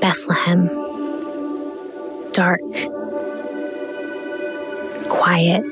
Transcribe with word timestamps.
Bethlehem. 0.00 0.68
Dark, 2.32 2.60
quiet, 5.08 5.64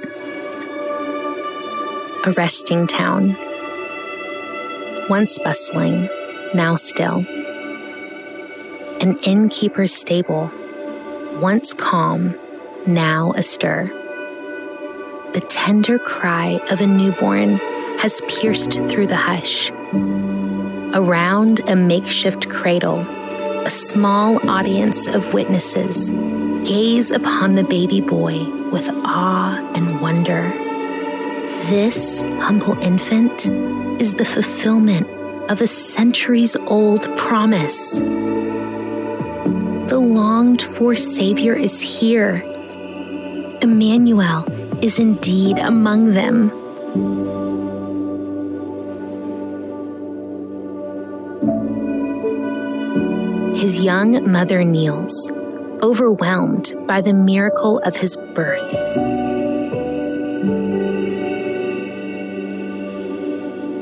a 2.24 2.32
resting 2.32 2.86
town. 2.86 3.36
Once 5.10 5.38
bustling, 5.40 6.08
now 6.54 6.76
still. 6.76 7.24
An 9.00 9.18
innkeeper's 9.24 9.94
stable, 9.94 10.50
once 11.40 11.74
calm, 11.74 12.34
now 12.86 13.32
astir. 13.36 13.90
The 15.34 15.44
tender 15.48 15.98
cry 15.98 16.60
of 16.70 16.80
a 16.80 16.86
newborn 16.86 17.58
has 17.98 18.22
pierced 18.28 18.72
through 18.88 19.08
the 19.08 19.16
hush. 19.16 19.70
Around 20.94 21.60
a 21.68 21.76
makeshift 21.76 22.48
cradle, 22.48 23.04
a 23.64 23.70
small 23.70 24.46
audience 24.48 25.06
of 25.06 25.32
witnesses 25.32 26.10
gaze 26.68 27.10
upon 27.10 27.54
the 27.54 27.64
baby 27.64 28.02
boy 28.02 28.44
with 28.70 28.88
awe 29.04 29.56
and 29.74 30.02
wonder. 30.02 30.50
This 31.70 32.20
humble 32.20 32.78
infant 32.80 33.48
is 34.00 34.14
the 34.14 34.24
fulfillment 34.26 35.08
of 35.50 35.62
a 35.62 35.66
centuries 35.66 36.56
old 36.66 37.02
promise. 37.16 38.00
The 39.88 39.98
longed 39.98 40.60
for 40.60 40.94
Savior 40.94 41.54
is 41.54 41.80
here. 41.80 42.42
Emmanuel 43.62 44.44
is 44.82 44.98
indeed 44.98 45.58
among 45.58 46.10
them. 46.10 46.50
Young 53.84 54.32
mother 54.32 54.64
kneels, 54.64 55.30
overwhelmed 55.82 56.72
by 56.86 57.02
the 57.02 57.12
miracle 57.12 57.80
of 57.80 57.94
his 57.94 58.16
birth. 58.34 58.72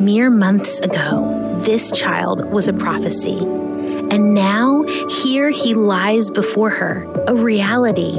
Mere 0.01 0.29
months 0.29 0.81
ago, 0.81 1.57
this 1.61 1.93
child 1.93 2.51
was 2.51 2.67
a 2.67 2.73
prophecy, 2.73 3.39
and 3.39 4.35
now 4.35 4.83
here 5.23 5.51
he 5.51 5.73
lies 5.73 6.31
before 6.31 6.71
her, 6.71 7.07
a 7.29 7.35
reality. 7.37 8.19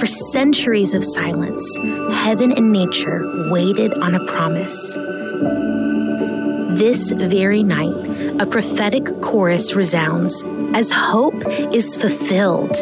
For 0.00 0.06
centuries 0.32 0.94
of 0.94 1.04
silence, 1.04 1.64
heaven 2.24 2.50
and 2.50 2.72
nature 2.72 3.22
waited 3.52 3.94
on 3.94 4.16
a 4.16 4.24
promise. 4.26 4.96
This 6.76 7.12
very 7.12 7.62
night, 7.62 8.40
a 8.40 8.46
prophetic 8.46 9.04
chorus 9.20 9.76
resounds 9.76 10.42
as 10.74 10.90
hope 10.90 11.46
is 11.74 11.94
fulfilled 11.96 12.76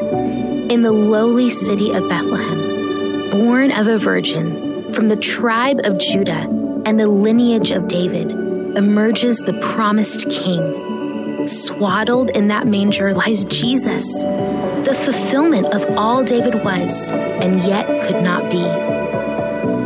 in 0.70 0.83
the 0.83 0.92
lowly 0.92 1.50
city 1.50 1.92
of 1.92 2.08
Bethlehem, 2.08 3.30
born 3.30 3.72
of 3.72 3.88
a 3.88 3.98
virgin 3.98 4.92
from 4.92 5.08
the 5.08 5.16
tribe 5.16 5.80
of 5.84 5.98
Judah 5.98 6.47
and 6.86 6.98
the 6.98 7.08
lineage 7.08 7.72
of 7.72 7.88
David, 7.88 8.30
emerges 8.77 9.38
the 9.38 9.58
promised 9.60 10.28
king. 10.30 11.48
Swaddled 11.48 12.30
in 12.30 12.48
that 12.48 12.66
manger 12.66 13.12
lies 13.12 13.44
Jesus, 13.47 14.06
the 14.22 14.97
fulfillment 15.04 15.66
of 15.66 15.84
all 15.97 16.22
David 16.22 16.54
was 16.62 17.10
and 17.10 17.60
yet 17.60 17.86
could 18.06 18.22
not 18.22 18.50
be. 18.50 18.62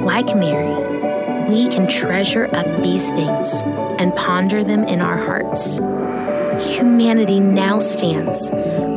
Like 0.04 0.36
Mary, 0.36 0.74
we 1.48 1.68
can 1.68 1.88
treasure 1.88 2.48
up 2.54 2.66
these 2.82 3.08
things 3.10 3.62
and 3.98 4.14
ponder 4.14 4.62
them 4.62 4.84
in 4.84 5.00
our 5.00 5.16
hearts 5.16 5.78
humanity 6.60 7.40
now 7.40 7.78
stands 7.78 8.50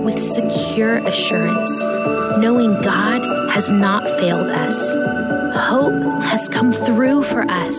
with 0.04 0.20
secure 0.20 0.98
assurance, 0.98 1.84
knowing 2.40 2.72
God 2.82 3.22
has 3.52 3.72
not 3.72 4.04
failed 4.20 4.48
us. 4.48 4.96
Hope 5.58 6.22
has 6.24 6.48
come 6.50 6.72
through 6.72 7.24
for 7.24 7.42
us. 7.42 7.76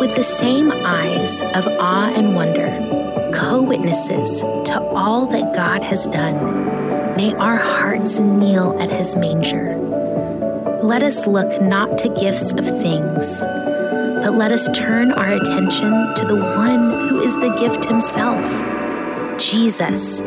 With 0.00 0.14
the 0.14 0.22
same 0.22 0.70
eyes 0.70 1.40
of 1.40 1.66
awe 1.78 2.12
and 2.14 2.34
wonder, 2.34 3.30
co 3.34 3.60
witnesses 3.62 4.40
to 4.40 4.80
all 4.94 5.26
that 5.26 5.54
God 5.54 5.82
has 5.82 6.06
done, 6.06 7.16
may 7.16 7.34
our 7.34 7.56
hearts 7.56 8.18
kneel 8.18 8.78
at 8.80 8.90
his 8.90 9.16
manger 9.16 9.67
let 10.88 11.02
us 11.02 11.26
look 11.26 11.60
not 11.60 11.98
to 11.98 12.08
gifts 12.08 12.50
of 12.52 12.64
things, 12.64 13.42
but 13.42 14.32
let 14.32 14.50
us 14.50 14.66
turn 14.72 15.12
our 15.12 15.32
attention 15.34 15.90
to 16.14 16.24
the 16.26 16.34
one 16.34 17.10
who 17.10 17.20
is 17.20 17.34
the 17.34 17.54
gift 17.60 17.84
himself, 17.84 18.42
Jesus. 19.38 20.22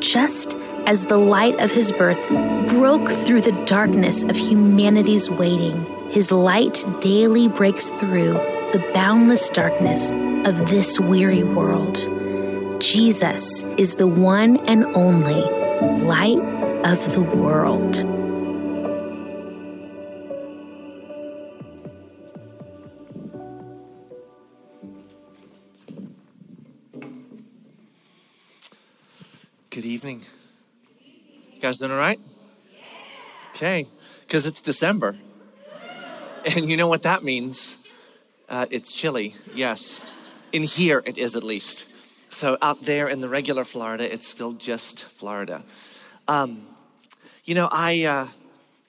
Just 0.00 0.56
as 0.84 1.06
the 1.06 1.16
light 1.16 1.60
of 1.60 1.70
his 1.70 1.92
birth 1.92 2.18
broke 2.70 3.08
through 3.24 3.42
the 3.42 3.64
darkness 3.66 4.24
of 4.24 4.36
humanity's 4.36 5.30
waiting, 5.30 5.86
his 6.10 6.32
light 6.32 6.84
daily 7.00 7.46
breaks 7.46 7.88
through 7.90 8.32
the 8.72 8.84
boundless 8.92 9.48
darkness 9.50 10.10
of 10.44 10.70
this 10.70 10.98
weary 10.98 11.44
world. 11.44 12.00
Jesus 12.80 13.62
is 13.76 13.94
the 13.94 14.08
one 14.08 14.56
and 14.66 14.84
only 14.96 15.40
light 16.02 16.40
of 16.84 17.14
the 17.14 17.22
world. 17.22 18.11
Evening. 29.92 30.24
You 31.52 31.60
guys 31.60 31.78
doing 31.78 31.92
all 31.92 31.98
right? 31.98 32.18
Okay, 33.54 33.86
because 34.22 34.46
it's 34.46 34.62
December. 34.62 35.16
And 36.46 36.70
you 36.70 36.78
know 36.78 36.88
what 36.88 37.02
that 37.02 37.22
means? 37.22 37.76
Uh, 38.48 38.64
it's 38.70 38.90
chilly, 38.90 39.34
yes. 39.54 40.00
In 40.50 40.62
here, 40.62 41.02
it 41.04 41.18
is 41.18 41.36
at 41.36 41.42
least. 41.42 41.84
So 42.30 42.56
out 42.62 42.84
there 42.84 43.06
in 43.06 43.20
the 43.20 43.28
regular 43.28 43.64
Florida, 43.64 44.10
it's 44.10 44.26
still 44.26 44.54
just 44.54 45.04
Florida. 45.16 45.62
Um, 46.26 46.66
you 47.44 47.54
know, 47.54 47.68
I, 47.70 48.04
uh, 48.04 48.28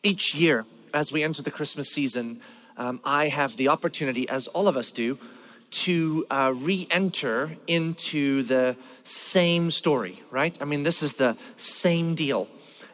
each 0.03 0.34
year, 0.34 0.66
as 0.94 1.12
we 1.12 1.22
enter 1.22 1.41
the 1.41 1.52
Christmas 1.52 1.90
season, 1.90 2.40
um, 2.78 3.02
I 3.03 3.28
have 3.28 3.58
the 3.58 3.68
opportunity, 3.68 4.28
as 4.30 4.47
all 4.47 4.70
of 4.70 4.78
us 4.78 4.94
do, 4.94 5.20
to 5.73 6.25
uh, 6.29 6.53
re 6.56 6.88
enter 6.91 7.57
into 7.67 8.44
the 8.44 8.78
same 9.03 9.72
story, 9.72 10.22
right? 10.31 10.56
I 10.61 10.66
mean, 10.66 10.84
this 10.84 11.01
is 11.01 11.13
the 11.13 11.35
same 11.57 12.16
deal. 12.16 12.47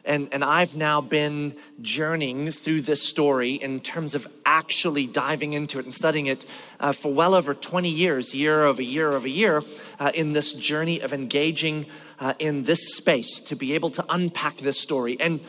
And, 0.05 0.29
and 0.31 0.43
I've 0.43 0.75
now 0.75 1.01
been 1.01 1.55
journeying 1.81 2.51
through 2.51 2.81
this 2.81 3.03
story 3.03 3.51
in 3.53 3.79
terms 3.79 4.15
of 4.15 4.27
actually 4.45 5.05
diving 5.05 5.53
into 5.53 5.77
it 5.77 5.85
and 5.85 5.93
studying 5.93 6.27
it 6.27 6.45
uh, 6.79 6.93
for 6.93 7.13
well 7.13 7.35
over 7.35 7.53
20 7.53 7.89
years, 7.89 8.33
year 8.33 8.63
over 8.63 8.81
year 8.81 9.11
over 9.11 9.27
year, 9.27 9.61
uh, 9.99 10.11
in 10.13 10.33
this 10.33 10.53
journey 10.53 10.99
of 11.01 11.13
engaging 11.13 11.85
uh, 12.19 12.33
in 12.39 12.63
this 12.63 12.95
space 12.95 13.39
to 13.41 13.55
be 13.55 13.73
able 13.73 13.91
to 13.91 14.05
unpack 14.09 14.57
this 14.57 14.79
story. 14.79 15.17
And 15.19 15.41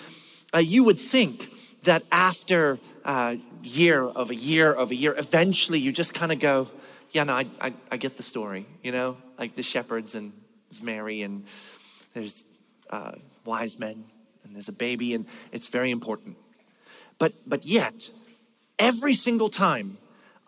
uh, 0.52 0.58
you 0.58 0.84
would 0.84 0.98
think 0.98 1.48
that 1.84 2.02
after 2.10 2.78
uh, 3.04 3.36
year 3.62 4.02
of 4.02 4.30
a 4.30 4.34
year 4.34 4.72
of 4.72 4.90
a 4.90 4.94
year, 4.94 5.14
eventually 5.16 5.78
you 5.78 5.92
just 5.92 6.12
kind 6.12 6.32
of 6.32 6.38
go, 6.40 6.68
yeah, 7.12 7.24
no, 7.24 7.34
I, 7.34 7.46
I, 7.60 7.74
I, 7.90 7.96
get 7.96 8.16
the 8.16 8.22
story, 8.22 8.66
you 8.82 8.92
know, 8.92 9.16
like 9.38 9.56
the 9.56 9.62
shepherds 9.62 10.14
and 10.14 10.32
there's 10.70 10.82
Mary 10.82 11.22
and 11.22 11.44
there's 12.14 12.44
uh, 12.88 13.12
wise 13.44 13.78
men 13.78 14.04
and 14.44 14.54
there's 14.54 14.68
a 14.68 14.72
baby 14.72 15.14
and 15.14 15.26
it's 15.50 15.66
very 15.66 15.90
important. 15.90 16.36
But, 17.18 17.34
but 17.46 17.64
yet, 17.64 18.10
every 18.78 19.14
single 19.14 19.50
time 19.50 19.98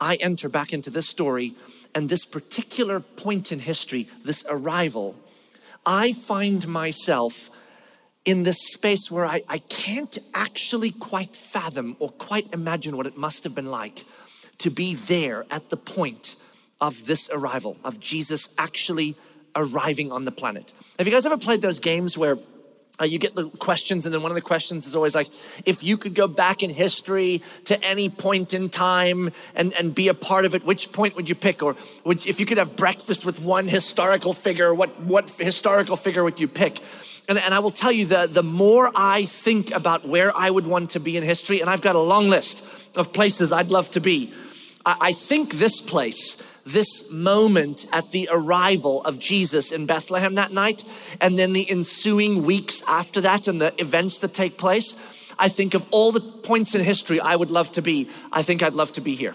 I 0.00 0.16
enter 0.16 0.48
back 0.48 0.72
into 0.72 0.90
this 0.90 1.08
story 1.08 1.54
and 1.94 2.08
this 2.08 2.24
particular 2.24 3.00
point 3.00 3.52
in 3.52 3.58
history, 3.58 4.08
this 4.24 4.44
arrival, 4.48 5.16
I 5.84 6.12
find 6.12 6.66
myself 6.68 7.50
in 8.24 8.44
this 8.44 8.58
space 8.72 9.10
where 9.10 9.26
I, 9.26 9.42
I 9.48 9.58
can't 9.58 10.16
actually 10.32 10.92
quite 10.92 11.34
fathom 11.34 11.96
or 11.98 12.10
quite 12.10 12.48
imagine 12.52 12.96
what 12.96 13.06
it 13.06 13.16
must 13.16 13.42
have 13.42 13.54
been 13.54 13.66
like 13.66 14.04
to 14.58 14.70
be 14.70 14.94
there 14.94 15.44
at 15.50 15.70
the 15.70 15.76
point 15.76 16.36
of 16.82 17.06
this 17.06 17.30
arrival, 17.32 17.78
of 17.84 17.98
Jesus 18.00 18.48
actually 18.58 19.16
arriving 19.54 20.10
on 20.10 20.24
the 20.24 20.32
planet. 20.32 20.72
Have 20.98 21.06
you 21.06 21.12
guys 21.12 21.24
ever 21.24 21.38
played 21.38 21.62
those 21.62 21.78
games 21.78 22.18
where 22.18 22.36
uh, 23.00 23.04
you 23.04 23.18
get 23.18 23.34
the 23.34 23.48
questions, 23.48 24.04
and 24.04 24.12
then 24.14 24.20
one 24.20 24.30
of 24.30 24.34
the 24.34 24.42
questions 24.42 24.86
is 24.86 24.94
always 24.94 25.14
like, 25.14 25.30
if 25.64 25.82
you 25.82 25.96
could 25.96 26.14
go 26.14 26.28
back 26.28 26.62
in 26.62 26.70
history 26.70 27.40
to 27.64 27.82
any 27.82 28.08
point 28.10 28.52
in 28.52 28.68
time 28.68 29.30
and, 29.54 29.72
and 29.74 29.94
be 29.94 30.08
a 30.08 30.14
part 30.14 30.44
of 30.44 30.54
it, 30.54 30.64
which 30.64 30.92
point 30.92 31.16
would 31.16 31.28
you 31.28 31.34
pick? 31.34 31.62
Or 31.62 31.74
would, 32.04 32.26
if 32.26 32.38
you 32.38 32.46
could 32.46 32.58
have 32.58 32.76
breakfast 32.76 33.24
with 33.24 33.40
one 33.40 33.66
historical 33.66 34.34
figure, 34.34 34.74
what, 34.74 35.00
what 35.00 35.30
historical 35.30 35.96
figure 35.96 36.22
would 36.22 36.38
you 36.38 36.48
pick? 36.48 36.80
And, 37.28 37.38
and 37.38 37.54
I 37.54 37.60
will 37.60 37.70
tell 37.70 37.92
you 37.92 38.06
that 38.06 38.34
the 38.34 38.42
more 38.42 38.90
I 38.94 39.24
think 39.24 39.70
about 39.70 40.06
where 40.06 40.36
I 40.36 40.50
would 40.50 40.66
want 40.66 40.90
to 40.90 41.00
be 41.00 41.16
in 41.16 41.22
history, 41.22 41.60
and 41.60 41.70
I've 41.70 41.80
got 41.80 41.94
a 41.94 42.00
long 42.00 42.28
list 42.28 42.62
of 42.94 43.12
places 43.12 43.52
I'd 43.52 43.70
love 43.70 43.90
to 43.92 44.00
be, 44.00 44.32
I 44.84 45.12
think 45.12 45.54
this 45.54 45.80
place, 45.80 46.36
this 46.64 47.08
moment 47.10 47.86
at 47.92 48.12
the 48.12 48.28
arrival 48.30 49.02
of 49.04 49.18
Jesus 49.18 49.72
in 49.72 49.86
Bethlehem 49.86 50.34
that 50.36 50.52
night, 50.52 50.84
and 51.20 51.38
then 51.38 51.52
the 51.52 51.68
ensuing 51.68 52.44
weeks 52.44 52.82
after 52.86 53.20
that 53.20 53.48
and 53.48 53.60
the 53.60 53.74
events 53.80 54.18
that 54.18 54.34
take 54.34 54.58
place, 54.58 54.96
I 55.38 55.48
think 55.48 55.74
of 55.74 55.86
all 55.90 56.12
the 56.12 56.20
points 56.20 56.74
in 56.74 56.84
history 56.84 57.20
I 57.20 57.36
would 57.36 57.50
love 57.50 57.72
to 57.72 57.82
be, 57.82 58.08
I 58.30 58.42
think 58.42 58.62
I'd 58.62 58.74
love 58.74 58.92
to 58.92 59.00
be 59.00 59.14
here. 59.14 59.34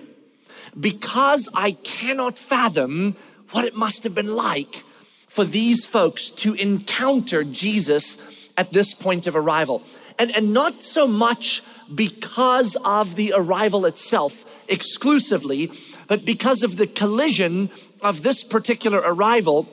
Because 0.80 1.50
I 1.54 1.72
cannot 1.72 2.38
fathom 2.38 3.16
what 3.52 3.66
it 3.66 3.76
must 3.76 4.04
have 4.04 4.14
been 4.14 4.34
like 4.34 4.84
for 5.28 5.44
these 5.44 5.86
folks 5.86 6.32
to 6.32 6.54
encounter 6.54 7.44
Jesus 7.44 8.18
at 8.58 8.74
this 8.74 8.94
point 8.94 9.28
of 9.28 9.36
arrival. 9.36 9.84
And, 10.20 10.36
and 10.36 10.54
not 10.54 10.84
so 10.84 11.08
much 11.08 11.64
because 11.94 12.76
of 12.84 13.16
the 13.16 13.34
arrival 13.36 13.86
itself 13.86 14.46
exclusively, 14.68 15.72
but 16.08 16.26
because 16.26 16.64
of 16.64 16.78
the 16.78 16.88
collision 16.88 17.70
of 18.02 18.24
this 18.24 18.44
particular 18.44 19.00
arrival 19.00 19.68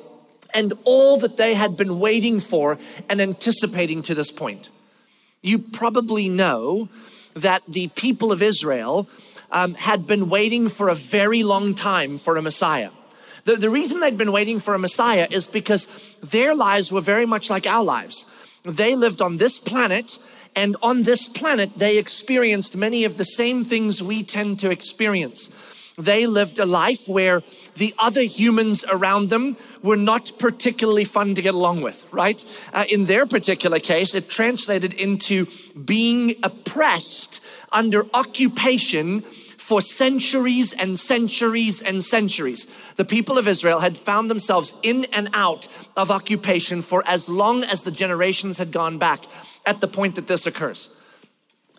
and 0.52 0.72
all 0.84 1.16
that 1.18 1.36
they 1.36 1.54
had 1.54 1.76
been 1.76 1.98
waiting 1.98 2.40
for 2.40 2.78
and 3.08 3.20
anticipating 3.20 4.02
to 4.02 4.14
this 4.14 4.30
point. 4.30 4.68
You 5.42 5.58
probably 5.58 6.28
know 6.28 6.88
that 7.34 7.62
the 7.66 7.88
people 7.88 8.30
of 8.30 8.40
Israel 8.40 9.08
um, 9.50 9.74
had 9.74 10.06
been 10.06 10.30
waiting 10.30 10.68
for 10.68 10.88
a 10.88 10.94
very 10.94 11.42
long 11.42 11.74
time 11.74 12.18
for 12.18 12.36
a 12.36 12.42
Messiah. 12.42 12.90
The, 13.44 13.56
the 13.56 13.70
reason 13.70 14.00
they'd 14.00 14.16
been 14.16 14.32
waiting 14.32 14.60
for 14.60 14.74
a 14.74 14.78
Messiah 14.78 15.28
is 15.30 15.46
because 15.46 15.86
their 16.22 16.54
lives 16.54 16.90
were 16.90 17.00
very 17.00 17.26
much 17.26 17.50
like 17.50 17.66
our 17.66 17.84
lives. 17.84 18.24
They 18.62 18.94
lived 18.94 19.20
on 19.20 19.36
this 19.36 19.58
planet, 19.58 20.18
and 20.56 20.76
on 20.82 21.02
this 21.02 21.28
planet, 21.28 21.72
they 21.76 21.98
experienced 21.98 22.76
many 22.76 23.04
of 23.04 23.18
the 23.18 23.24
same 23.24 23.64
things 23.64 24.02
we 24.02 24.22
tend 24.22 24.58
to 24.60 24.70
experience. 24.70 25.50
They 25.96 26.26
lived 26.26 26.58
a 26.58 26.66
life 26.66 27.06
where 27.06 27.42
the 27.76 27.94
other 27.98 28.22
humans 28.22 28.84
around 28.88 29.30
them 29.30 29.56
were 29.82 29.96
not 29.96 30.32
particularly 30.38 31.04
fun 31.04 31.34
to 31.36 31.42
get 31.42 31.54
along 31.54 31.82
with, 31.82 32.04
right? 32.10 32.44
Uh, 32.72 32.84
in 32.90 33.06
their 33.06 33.26
particular 33.26 33.78
case, 33.78 34.14
it 34.14 34.28
translated 34.28 34.92
into 34.94 35.46
being 35.84 36.34
oppressed 36.42 37.40
under 37.70 38.06
occupation 38.12 39.24
for 39.64 39.80
centuries 39.80 40.72
and 40.74 40.98
centuries 40.98 41.80
and 41.80 42.04
centuries. 42.04 42.66
The 42.96 43.04
people 43.04 43.38
of 43.38 43.48
Israel 43.48 43.80
had 43.80 43.96
found 43.96 44.30
themselves 44.30 44.74
in 44.82 45.04
and 45.06 45.30
out 45.32 45.68
of 45.96 46.10
occupation 46.10 46.82
for 46.82 47.02
as 47.06 47.28
long 47.28 47.64
as 47.64 47.82
the 47.82 47.90
generations 47.90 48.58
had 48.58 48.72
gone 48.72 48.98
back 48.98 49.24
at 49.64 49.80
the 49.80 49.88
point 49.88 50.16
that 50.16 50.26
this 50.26 50.46
occurs. 50.46 50.90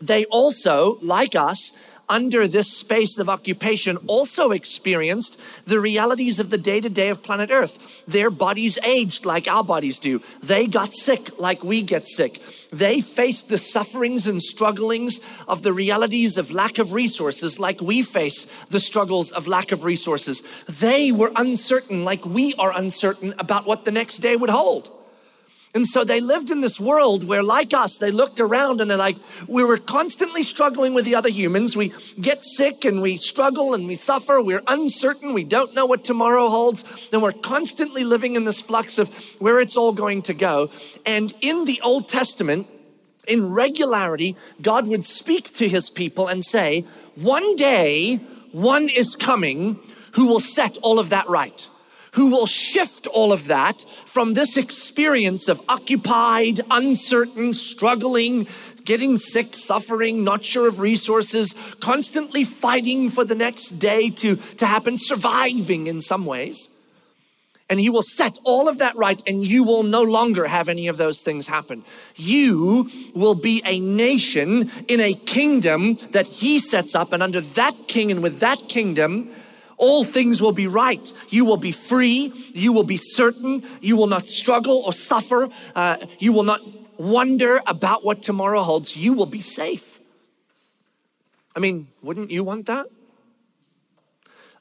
They 0.02 0.26
also, 0.26 0.98
like 1.02 1.36
us, 1.36 1.72
under 2.10 2.48
this 2.48 2.72
space 2.72 3.18
of 3.18 3.30
occupation 3.30 3.98
also 4.08 4.52
experienced 4.52 5.38
the 5.66 5.80
realities 5.80 6.40
of 6.40 6.50
the 6.50 6.58
day 6.58 6.82
to 6.82 6.90
day 6.90 7.10
of 7.10 7.24
planet 7.24 7.52
Earth. 7.52 7.80
Their 8.08 8.30
bodies 8.30 8.78
aged 8.84 9.26
like 9.26 9.48
our 9.48 9.64
bodies 9.64 10.00
do. 10.00 10.22
They 10.42 10.68
got 10.68 10.94
sick 10.94 11.40
like 11.40 11.64
we 11.64 11.82
get 11.82 12.08
sick. 12.08 12.42
They 12.72 13.02
faced 13.02 13.50
the 13.50 13.58
sufferings 13.58 14.28
and 14.28 14.42
strugglings 14.42 15.20
of 15.48 15.64
the 15.64 15.74
realities 15.74 16.38
of 16.38 16.52
lack 16.52 16.78
of 16.78 16.94
resources 16.94 17.60
like 17.60 17.82
we 17.82 18.02
face 18.02 18.46
the 18.70 18.80
struggles 18.80 19.32
of 19.32 19.48
lack 19.48 19.72
of 19.72 19.84
resources. 19.84 20.44
They 20.68 21.12
were 21.12 21.32
uncertain 21.36 22.04
like 22.04 22.26
we 22.26 22.54
are 22.56 22.76
uncertain 22.76 23.34
about 23.40 23.66
what 23.66 23.86
the 23.86 23.92
next 23.92 24.20
day 24.20 24.36
would 24.36 24.50
hold. 24.50 24.95
And 25.76 25.86
so 25.86 26.06
they 26.06 26.22
lived 26.22 26.52
in 26.52 26.62
this 26.62 26.80
world 26.80 27.26
where, 27.26 27.44
like 27.44 27.74
us, 27.74 27.98
they 27.98 28.10
looked 28.10 28.40
around 28.40 28.80
and 28.80 28.90
they're 28.90 28.98
like, 28.98 29.18
we 29.46 29.62
were 29.62 29.78
constantly 29.78 30.42
struggling 30.42 30.94
with 30.94 31.04
the 31.04 31.16
other 31.16 31.28
humans. 31.28 31.76
We 31.76 31.94
get 32.20 32.46
sick 32.46 32.86
and 32.86 33.02
we 33.02 33.18
struggle 33.18 33.74
and 33.74 33.86
we 33.86 33.98
suffer. 33.98 34.42
We're 34.42 34.64
uncertain. 34.68 35.34
We 35.34 35.44
don't 35.44 35.76
know 35.76 35.86
what 35.86 36.06
tomorrow 36.06 36.48
holds. 36.48 36.86
And 37.12 37.22
we're 37.22 37.34
constantly 37.34 38.06
living 38.06 38.38
in 38.38 38.46
this 38.46 38.62
flux 38.62 38.98
of 38.98 39.10
where 39.40 39.60
it's 39.60 39.76
all 39.76 39.92
going 39.92 40.22
to 40.24 40.34
go. 40.34 40.70
And 41.06 41.34
in 41.42 41.66
the 41.66 41.82
Old 41.82 42.08
Testament, 42.08 42.70
in 43.28 43.52
regularity, 43.52 44.38
God 44.62 44.88
would 44.88 45.04
speak 45.04 45.54
to 45.58 45.68
his 45.68 45.90
people 45.90 46.28
and 46.30 46.42
say, 46.42 46.86
one 47.16 47.58
day, 47.58 48.16
one 48.54 48.88
is 48.88 49.18
coming 49.18 49.78
who 50.14 50.26
will 50.28 50.40
set 50.40 50.78
all 50.78 51.00
of 51.00 51.10
that 51.10 51.28
right 51.28 51.68
who 52.16 52.28
will 52.28 52.46
shift 52.46 53.08
all 53.08 53.32
of 53.34 53.48
that 53.48 53.86
from 54.06 54.34
this 54.34 54.56
experience 54.56 55.50
of 55.50 55.62
occupied, 55.68 56.62
uncertain, 56.72 57.54
struggling, 57.54 58.48
getting 58.86 59.18
sick, 59.18 59.54
suffering, 59.54 60.24
not 60.24 60.46
sure 60.46 60.66
of 60.66 60.80
resources, 60.80 61.54
constantly 61.82 62.46
fighting 62.46 63.10
for 63.10 63.26
the 63.26 63.36
next 63.36 63.80
day 63.80 64.10
to, 64.10 64.38
to 64.58 64.66
happen, 64.66 64.96
surviving 64.98 65.88
in 65.88 66.00
some 66.00 66.26
ways. 66.26 66.70
And 67.70 67.82
he 67.82 67.90
will 67.90 68.04
set 68.04 68.38
all 68.46 68.70
of 68.70 68.78
that 68.78 68.96
right, 68.96 69.22
and 69.28 69.46
you 69.46 69.64
will 69.64 69.84
no 69.84 70.04
longer 70.04 70.46
have 70.46 70.70
any 70.70 70.88
of 70.88 70.98
those 70.98 71.20
things 71.20 71.48
happen. 71.48 71.84
You 72.16 72.90
will 73.14 73.36
be 73.36 73.62
a 73.66 73.80
nation 73.80 74.72
in 74.88 75.02
a 75.02 75.16
kingdom 75.16 75.98
that 76.12 76.28
he 76.28 76.60
sets 76.60 76.96
up, 76.96 77.12
and 77.12 77.22
under 77.22 77.42
that 77.42 77.88
king 77.88 78.10
and 78.10 78.24
with 78.24 78.40
that 78.40 78.70
kingdom, 78.70 79.36
all 79.78 80.04
things 80.04 80.42
will 80.42 80.52
be 80.52 80.68
right. 80.68 81.12
You 81.30 81.46
will 81.46 81.58
be 81.58 81.72
free. 81.72 82.32
You 82.54 82.72
will 82.72 82.84
be 82.84 82.98
certain. 82.98 83.64
You 83.82 83.98
will 83.98 84.08
not 84.08 84.28
struggle 84.28 84.84
or 84.86 84.94
suffer. 84.94 85.50
Uh, 85.76 85.98
you 86.20 86.32
will 86.34 86.44
not 86.44 86.62
wonder 86.98 87.62
about 87.68 88.04
what 88.06 88.22
tomorrow 88.22 88.64
holds. 88.64 88.96
You 88.96 89.14
will 89.14 89.26
be 89.26 89.42
safe. 89.42 90.00
I 91.56 91.60
mean, 91.60 91.88
wouldn't 92.02 92.32
you 92.32 92.44
want 92.44 92.66
that? 92.68 92.88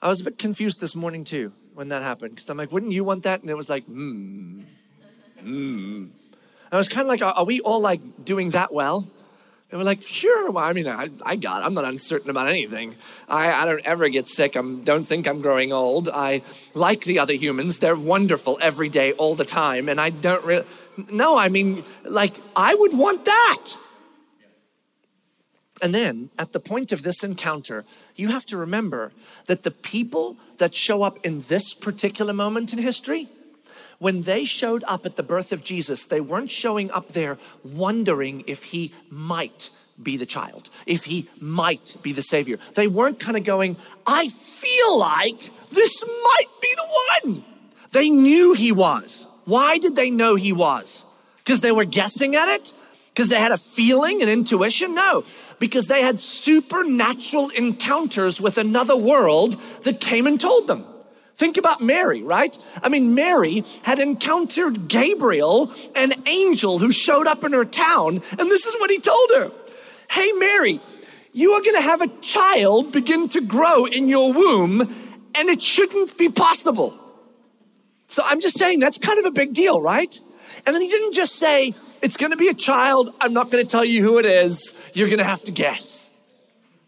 I 0.00 0.08
was 0.08 0.20
a 0.20 0.24
bit 0.24 0.38
confused 0.38 0.80
this 0.80 0.94
morning 0.94 1.24
too 1.24 1.52
when 1.74 1.88
that 1.88 2.02
happened 2.02 2.34
because 2.34 2.48
I'm 2.48 2.56
like, 2.56 2.70
wouldn't 2.70 2.92
you 2.92 3.04
want 3.04 3.24
that? 3.24 3.40
And 3.40 3.50
it 3.50 3.56
was 3.56 3.68
like, 3.68 3.84
hmm, 3.84 4.60
hmm. 5.40 6.06
I 6.70 6.76
was 6.76 6.88
kind 6.88 7.02
of 7.02 7.08
like, 7.08 7.22
are, 7.22 7.32
are 7.32 7.44
we 7.44 7.60
all 7.60 7.80
like 7.80 8.24
doing 8.24 8.50
that 8.50 8.72
well? 8.72 9.08
And 9.70 9.80
we're 9.80 9.84
like, 9.84 10.02
sure. 10.02 10.50
Well, 10.50 10.64
I 10.64 10.72
mean, 10.72 10.86
I, 10.86 11.10
I 11.22 11.36
got 11.36 11.62
it. 11.62 11.66
I'm 11.66 11.74
not 11.74 11.84
uncertain 11.84 12.30
about 12.30 12.48
anything. 12.48 12.94
I, 13.28 13.50
I 13.52 13.64
don't 13.64 13.84
ever 13.84 14.08
get 14.08 14.28
sick. 14.28 14.56
I 14.56 14.62
don't 14.62 15.04
think 15.04 15.26
I'm 15.26 15.40
growing 15.40 15.72
old. 15.72 16.08
I 16.08 16.42
like 16.74 17.04
the 17.04 17.18
other 17.18 17.32
humans. 17.32 17.78
They're 17.80 17.96
wonderful 17.96 18.58
every 18.60 18.88
day, 18.88 19.12
all 19.12 19.34
the 19.34 19.44
time. 19.44 19.88
And 19.88 20.00
I 20.00 20.10
don't 20.10 20.44
really, 20.44 20.66
no, 21.10 21.36
I 21.36 21.48
mean, 21.48 21.82
like, 22.04 22.34
I 22.54 22.74
would 22.74 22.96
want 22.96 23.24
that. 23.24 23.64
And 25.82 25.94
then 25.94 26.30
at 26.38 26.52
the 26.52 26.60
point 26.60 26.92
of 26.92 27.02
this 27.02 27.24
encounter, 27.24 27.84
you 28.14 28.28
have 28.28 28.46
to 28.46 28.56
remember 28.56 29.12
that 29.46 29.64
the 29.64 29.70
people 29.70 30.36
that 30.58 30.74
show 30.74 31.02
up 31.02 31.18
in 31.24 31.42
this 31.48 31.74
particular 31.74 32.32
moment 32.32 32.72
in 32.72 32.78
history, 32.78 33.28
when 34.04 34.20
they 34.24 34.44
showed 34.44 34.84
up 34.86 35.06
at 35.06 35.16
the 35.16 35.22
birth 35.22 35.50
of 35.50 35.64
Jesus, 35.64 36.04
they 36.04 36.20
weren't 36.20 36.50
showing 36.50 36.90
up 36.90 37.12
there 37.12 37.38
wondering 37.64 38.44
if 38.46 38.64
he 38.64 38.92
might 39.08 39.70
be 40.02 40.18
the 40.18 40.26
child, 40.26 40.68
if 40.84 41.04
he 41.04 41.26
might 41.40 41.96
be 42.02 42.12
the 42.12 42.20
savior. 42.20 42.58
They 42.74 42.86
weren't 42.86 43.18
kind 43.18 43.34
of 43.34 43.44
going, 43.44 43.78
I 44.06 44.28
feel 44.28 44.98
like 44.98 45.50
this 45.70 46.04
might 46.04 46.50
be 46.60 46.74
the 46.76 47.30
one. 47.30 47.44
They 47.92 48.10
knew 48.10 48.52
he 48.52 48.72
was. 48.72 49.24
Why 49.46 49.78
did 49.78 49.96
they 49.96 50.10
know 50.10 50.34
he 50.34 50.52
was? 50.52 51.06
Because 51.38 51.62
they 51.62 51.72
were 51.72 51.86
guessing 51.86 52.36
at 52.36 52.48
it? 52.48 52.74
Because 53.08 53.28
they 53.28 53.40
had 53.40 53.52
a 53.52 53.56
feeling 53.56 54.20
and 54.20 54.30
intuition? 54.30 54.94
No, 54.94 55.24
because 55.58 55.86
they 55.86 56.02
had 56.02 56.20
supernatural 56.20 57.48
encounters 57.48 58.38
with 58.38 58.58
another 58.58 58.98
world 58.98 59.58
that 59.84 59.98
came 59.98 60.26
and 60.26 60.38
told 60.38 60.66
them. 60.66 60.84
Think 61.36 61.56
about 61.56 61.80
Mary, 61.80 62.22
right? 62.22 62.56
I 62.82 62.88
mean, 62.88 63.14
Mary 63.14 63.64
had 63.82 63.98
encountered 63.98 64.86
Gabriel, 64.88 65.72
an 65.96 66.14
angel 66.26 66.78
who 66.78 66.92
showed 66.92 67.26
up 67.26 67.42
in 67.42 67.52
her 67.52 67.64
town, 67.64 68.22
and 68.38 68.50
this 68.50 68.66
is 68.66 68.74
what 68.76 68.90
he 68.90 69.00
told 69.00 69.30
her 69.34 69.50
Hey, 70.10 70.30
Mary, 70.32 70.80
you 71.32 71.52
are 71.52 71.62
going 71.62 71.74
to 71.74 71.82
have 71.82 72.02
a 72.02 72.08
child 72.20 72.92
begin 72.92 73.28
to 73.30 73.40
grow 73.40 73.84
in 73.84 74.08
your 74.08 74.32
womb, 74.32 74.80
and 75.34 75.48
it 75.48 75.60
shouldn't 75.60 76.16
be 76.16 76.28
possible. 76.28 76.96
So 78.06 78.22
I'm 78.24 78.40
just 78.40 78.56
saying 78.56 78.78
that's 78.78 78.98
kind 78.98 79.18
of 79.18 79.24
a 79.24 79.32
big 79.32 79.54
deal, 79.54 79.80
right? 79.80 80.20
And 80.64 80.74
then 80.74 80.82
he 80.82 80.88
didn't 80.88 81.14
just 81.14 81.34
say, 81.34 81.74
It's 82.00 82.16
going 82.16 82.30
to 82.30 82.36
be 82.36 82.48
a 82.48 82.54
child. 82.54 83.12
I'm 83.20 83.32
not 83.32 83.50
going 83.50 83.64
to 83.66 83.70
tell 83.70 83.84
you 83.84 84.02
who 84.02 84.18
it 84.18 84.26
is. 84.26 84.72
You're 84.92 85.08
going 85.08 85.18
to 85.18 85.24
have 85.24 85.42
to 85.44 85.52
guess. 85.52 86.03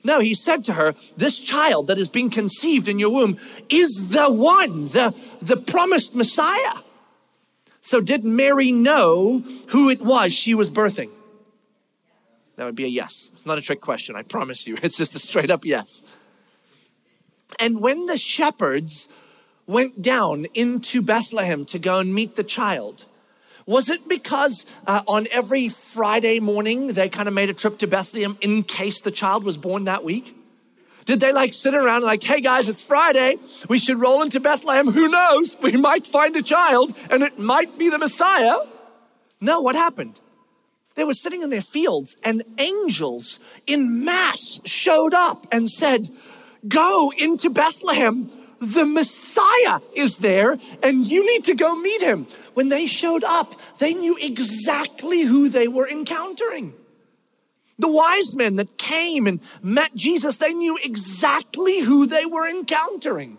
No, 0.06 0.20
he 0.20 0.36
said 0.36 0.62
to 0.64 0.74
her, 0.74 0.94
This 1.16 1.40
child 1.40 1.88
that 1.88 1.98
is 1.98 2.08
being 2.08 2.30
conceived 2.30 2.86
in 2.86 3.00
your 3.00 3.10
womb 3.10 3.38
is 3.68 4.08
the 4.10 4.30
one, 4.30 4.86
the, 4.88 5.12
the 5.42 5.56
promised 5.56 6.14
Messiah. 6.14 6.78
So, 7.80 8.00
did 8.00 8.24
Mary 8.24 8.70
know 8.70 9.40
who 9.68 9.90
it 9.90 10.00
was 10.00 10.32
she 10.32 10.54
was 10.54 10.70
birthing? 10.70 11.10
That 12.54 12.66
would 12.66 12.76
be 12.76 12.84
a 12.84 12.88
yes. 12.88 13.32
It's 13.34 13.44
not 13.44 13.58
a 13.58 13.60
trick 13.60 13.80
question, 13.80 14.14
I 14.14 14.22
promise 14.22 14.64
you. 14.64 14.78
It's 14.82 14.96
just 14.96 15.16
a 15.16 15.18
straight 15.18 15.50
up 15.50 15.64
yes. 15.64 16.04
And 17.58 17.80
when 17.80 18.06
the 18.06 18.16
shepherds 18.16 19.08
went 19.66 20.02
down 20.02 20.46
into 20.54 21.02
Bethlehem 21.02 21.64
to 21.66 21.80
go 21.80 21.98
and 21.98 22.14
meet 22.14 22.36
the 22.36 22.44
child, 22.44 23.06
was 23.66 23.90
it 23.90 24.08
because 24.08 24.64
uh, 24.86 25.02
on 25.08 25.26
every 25.30 25.68
Friday 25.68 26.38
morning 26.38 26.88
they 26.88 27.08
kind 27.08 27.26
of 27.26 27.34
made 27.34 27.50
a 27.50 27.54
trip 27.54 27.78
to 27.78 27.86
Bethlehem 27.86 28.38
in 28.40 28.62
case 28.62 29.00
the 29.00 29.10
child 29.10 29.42
was 29.44 29.56
born 29.56 29.84
that 29.84 30.04
week? 30.04 30.36
Did 31.04 31.20
they 31.20 31.32
like 31.32 31.54
sit 31.54 31.74
around 31.74 32.02
like, 32.02 32.22
hey 32.22 32.40
guys, 32.40 32.68
it's 32.68 32.82
Friday. 32.82 33.36
We 33.68 33.78
should 33.78 34.00
roll 34.00 34.22
into 34.22 34.40
Bethlehem. 34.40 34.90
Who 34.90 35.08
knows? 35.08 35.56
We 35.62 35.72
might 35.72 36.06
find 36.06 36.34
a 36.36 36.42
child 36.42 36.96
and 37.10 37.22
it 37.22 37.38
might 37.38 37.78
be 37.78 37.90
the 37.90 37.98
Messiah. 37.98 38.58
No, 39.40 39.60
what 39.60 39.74
happened? 39.76 40.18
They 40.94 41.04
were 41.04 41.14
sitting 41.14 41.42
in 41.42 41.50
their 41.50 41.62
fields 41.62 42.16
and 42.24 42.42
angels 42.58 43.38
in 43.66 44.04
mass 44.04 44.60
showed 44.64 45.14
up 45.14 45.46
and 45.52 45.68
said, 45.70 46.08
Go 46.66 47.12
into 47.16 47.50
Bethlehem. 47.50 48.30
The 48.60 48.86
Messiah 48.86 49.80
is 49.94 50.18
there 50.18 50.58
and 50.82 51.06
you 51.06 51.26
need 51.26 51.44
to 51.44 51.54
go 51.54 51.76
meet 51.76 52.00
him. 52.00 52.26
When 52.54 52.68
they 52.68 52.86
showed 52.86 53.24
up, 53.24 53.54
they 53.78 53.92
knew 53.92 54.16
exactly 54.20 55.22
who 55.22 55.48
they 55.48 55.68
were 55.68 55.88
encountering. 55.88 56.74
The 57.78 57.88
wise 57.88 58.34
men 58.34 58.56
that 58.56 58.78
came 58.78 59.26
and 59.26 59.40
met 59.62 59.94
Jesus, 59.94 60.38
they 60.38 60.54
knew 60.54 60.78
exactly 60.82 61.80
who 61.80 62.06
they 62.06 62.24
were 62.24 62.48
encountering. 62.48 63.36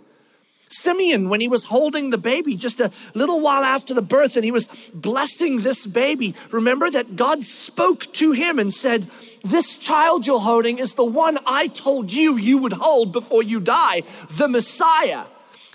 Simeon, 0.78 1.30
when 1.30 1.42
he 1.42 1.48
was 1.48 1.66
holding 1.66 2.10
the 2.10 2.18
baby 2.18 2.56
just 2.56 2.80
a 2.80 2.92
little 3.14 3.40
while 3.40 3.64
after 3.64 3.94
the 3.94 4.02
birth 4.02 4.36
and 4.36 4.46
he 4.46 4.52
was 4.52 4.68
blessing 4.94 5.62
this 5.62 5.86
baby, 5.86 6.36
remember 6.52 6.90
that 6.92 7.16
God 7.16 7.44
spoke 7.44 8.12
to 8.14 8.32
him 8.32 8.60
and 8.60 8.74
said, 8.74 9.10
This 9.44 9.76
child 9.76 10.28
you're 10.28 10.40
holding 10.40 10.80
is 10.80 10.94
the 10.94 11.06
one 11.06 11.40
I 11.46 11.68
told 11.68 12.14
you 12.14 12.38
you 12.38 12.58
would 12.60 12.74
hold 12.74 13.12
before 13.12 13.44
you 13.44 13.60
die, 13.60 14.04
the 14.30 14.48
Messiah. 14.48 15.26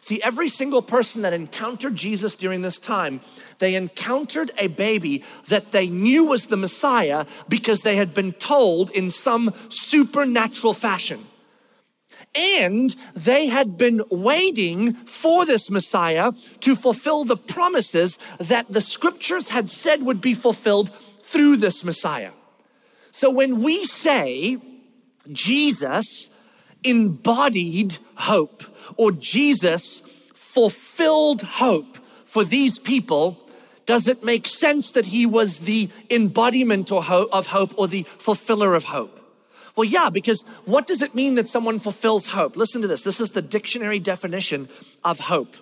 See, 0.01 0.21
every 0.21 0.49
single 0.49 0.83
person 0.83 1.23
that 1.23 1.33
encountered 1.33 1.95
Jesus 1.95 2.35
during 2.35 2.63
this 2.63 2.79
time, 2.79 3.21
they 3.61 3.77
encountered 3.77 4.51
a 4.59 4.67
baby 4.67 5.23
that 5.47 5.71
they 5.71 5.89
knew 5.89 6.25
was 6.25 6.47
the 6.47 6.57
Messiah 6.57 7.25
because 7.49 7.83
they 7.83 7.95
had 7.95 8.13
been 8.13 8.33
told 8.33 8.91
in 8.91 9.13
some 9.13 9.55
supernatural 9.69 10.75
fashion. 10.75 11.27
And 12.35 12.97
they 13.15 13.47
had 13.47 13.77
been 13.77 14.03
waiting 14.11 14.95
for 15.05 15.45
this 15.45 15.71
Messiah 15.71 16.33
to 16.61 16.75
fulfill 16.75 17.25
the 17.25 17.37
promises 17.37 18.19
that 18.39 18.73
the 18.73 18.81
scriptures 18.81 19.49
had 19.49 19.69
said 19.69 20.03
would 20.03 20.21
be 20.21 20.35
fulfilled 20.35 20.91
through 21.23 21.59
this 21.59 21.85
Messiah. 21.85 22.33
So 23.11 23.31
when 23.31 23.63
we 23.63 23.85
say 23.87 24.57
Jesus 25.31 26.31
embodied 26.83 27.99
hope 28.15 28.65
or 28.97 29.13
Jesus 29.13 30.03
fulfilled 30.35 31.43
hope 31.43 31.99
for 32.25 32.45
these 32.45 32.79
people, 32.79 33.39
does 33.85 34.09
it 34.09 34.25
make 34.25 34.47
sense 34.47 34.93
that 34.93 35.07
he 35.07 35.27
was 35.27 35.61
the 35.61 35.91
embodiment 36.11 36.91
of 36.91 37.05
hope 37.47 37.75
or 37.77 37.89
the 37.89 38.07
fulfiller 38.19 38.75
of 38.75 38.85
hope? 38.85 39.19
Well, 39.75 39.85
yeah, 39.85 40.11
because 40.11 40.45
what 40.65 40.87
does 40.87 41.01
it 41.01 41.15
mean 41.15 41.35
that 41.37 41.49
someone 41.49 41.79
fulfills 41.79 42.27
hope? 42.29 42.57
Listen 42.57 42.83
to 42.83 42.89
this. 42.89 43.03
This 43.03 43.21
is 43.21 43.31
the 43.31 43.43
dictionary 43.43 43.99
definition 43.99 44.69
of 45.03 45.21
hope 45.21 45.57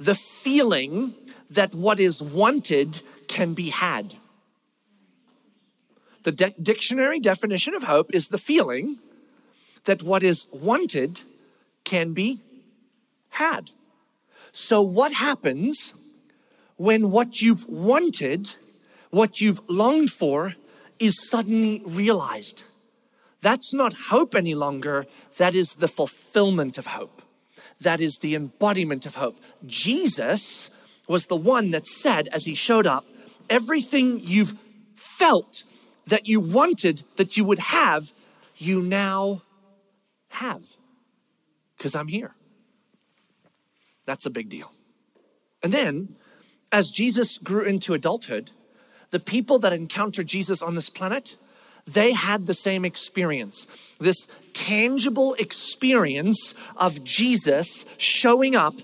the 0.00 0.14
feeling 0.14 1.14
that 1.50 1.74
what 1.74 2.00
is 2.00 2.22
wanted 2.22 3.02
can 3.28 3.52
be 3.52 3.68
had. 3.68 4.16
The 6.22 6.32
de- 6.32 6.54
dictionary 6.60 7.20
definition 7.20 7.74
of 7.74 7.84
hope 7.84 8.12
is 8.14 8.28
the 8.28 8.38
feeling 8.38 8.98
that 9.84 10.02
what 10.02 10.22
is 10.22 10.46
wanted 10.50 11.20
can 11.84 12.12
be 12.14 12.40
had. 13.28 13.70
So, 14.52 14.80
what 14.80 15.12
happens 15.12 15.92
when 16.76 17.10
what 17.10 17.40
you've 17.40 17.66
wanted, 17.68 18.56
what 19.10 19.40
you've 19.40 19.60
longed 19.68 20.10
for, 20.10 20.54
is 20.98 21.28
suddenly 21.28 21.82
realized? 21.84 22.64
That's 23.42 23.72
not 23.72 23.94
hope 24.08 24.34
any 24.34 24.54
longer. 24.54 25.06
That 25.38 25.54
is 25.54 25.74
the 25.74 25.88
fulfillment 25.88 26.78
of 26.78 26.88
hope. 26.88 27.22
That 27.80 28.00
is 28.00 28.18
the 28.18 28.34
embodiment 28.34 29.06
of 29.06 29.14
hope. 29.14 29.38
Jesus 29.66 30.68
was 31.08 31.26
the 31.26 31.36
one 31.36 31.70
that 31.70 31.86
said, 31.86 32.28
as 32.28 32.44
he 32.44 32.54
showed 32.54 32.86
up, 32.86 33.06
everything 33.48 34.20
you've 34.20 34.54
felt 34.94 35.64
that 36.06 36.28
you 36.28 36.40
wanted 36.40 37.02
that 37.16 37.36
you 37.36 37.44
would 37.44 37.58
have, 37.58 38.12
you 38.56 38.82
now 38.82 39.42
have. 40.28 40.64
Because 41.76 41.94
I'm 41.94 42.08
here. 42.08 42.34
That's 44.06 44.26
a 44.26 44.30
big 44.30 44.48
deal. 44.48 44.72
And 45.62 45.72
then, 45.72 46.16
as 46.72 46.90
Jesus 46.90 47.38
grew 47.38 47.62
into 47.62 47.94
adulthood, 47.94 48.50
the 49.10 49.20
people 49.20 49.58
that 49.60 49.72
encountered 49.72 50.26
Jesus 50.26 50.62
on 50.62 50.74
this 50.74 50.88
planet, 50.88 51.36
they 51.86 52.12
had 52.12 52.46
the 52.46 52.54
same 52.54 52.84
experience 52.84 53.66
this 54.00 54.26
tangible 54.54 55.34
experience 55.34 56.54
of 56.76 57.04
Jesus 57.04 57.84
showing 57.98 58.56
up 58.56 58.74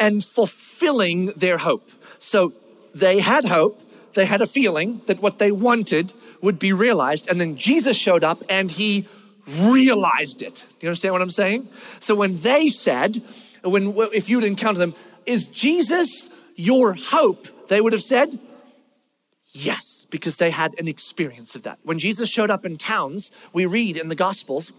and 0.00 0.24
fulfilling 0.24 1.26
their 1.36 1.58
hope. 1.58 1.90
So 2.18 2.52
they 2.94 3.18
had 3.18 3.44
hope, 3.44 3.80
they 4.14 4.24
had 4.24 4.40
a 4.40 4.46
feeling 4.46 5.02
that 5.06 5.20
what 5.20 5.38
they 5.38 5.52
wanted 5.52 6.14
would 6.40 6.58
be 6.58 6.72
realized, 6.72 7.28
and 7.28 7.40
then 7.40 7.56
Jesus 7.56 7.96
showed 7.96 8.24
up 8.24 8.42
and 8.48 8.70
he 8.70 9.08
realized 9.46 10.40
it. 10.40 10.64
Do 10.78 10.86
you 10.86 10.88
understand 10.88 11.14
what 11.14 11.22
I'm 11.22 11.30
saying? 11.30 11.68
So 12.00 12.14
when 12.14 12.40
they 12.42 12.68
said, 12.68 13.22
when 13.62 13.94
if 14.12 14.28
you'd 14.28 14.44
encounter 14.44 14.78
them, 14.78 14.94
is 15.26 15.46
Jesus 15.48 16.28
your 16.54 16.94
hope? 16.94 17.48
They 17.68 17.80
would 17.80 17.92
have 17.92 18.02
said, 18.02 18.38
Yes, 19.52 20.06
because 20.10 20.36
they 20.36 20.50
had 20.50 20.78
an 20.78 20.88
experience 20.88 21.54
of 21.54 21.62
that. 21.62 21.78
When 21.82 21.98
Jesus 21.98 22.28
showed 22.28 22.50
up 22.50 22.64
in 22.64 22.76
towns, 22.76 23.30
we 23.52 23.66
read 23.66 23.96
in 23.96 24.08
the 24.08 24.14
Gospels 24.14 24.72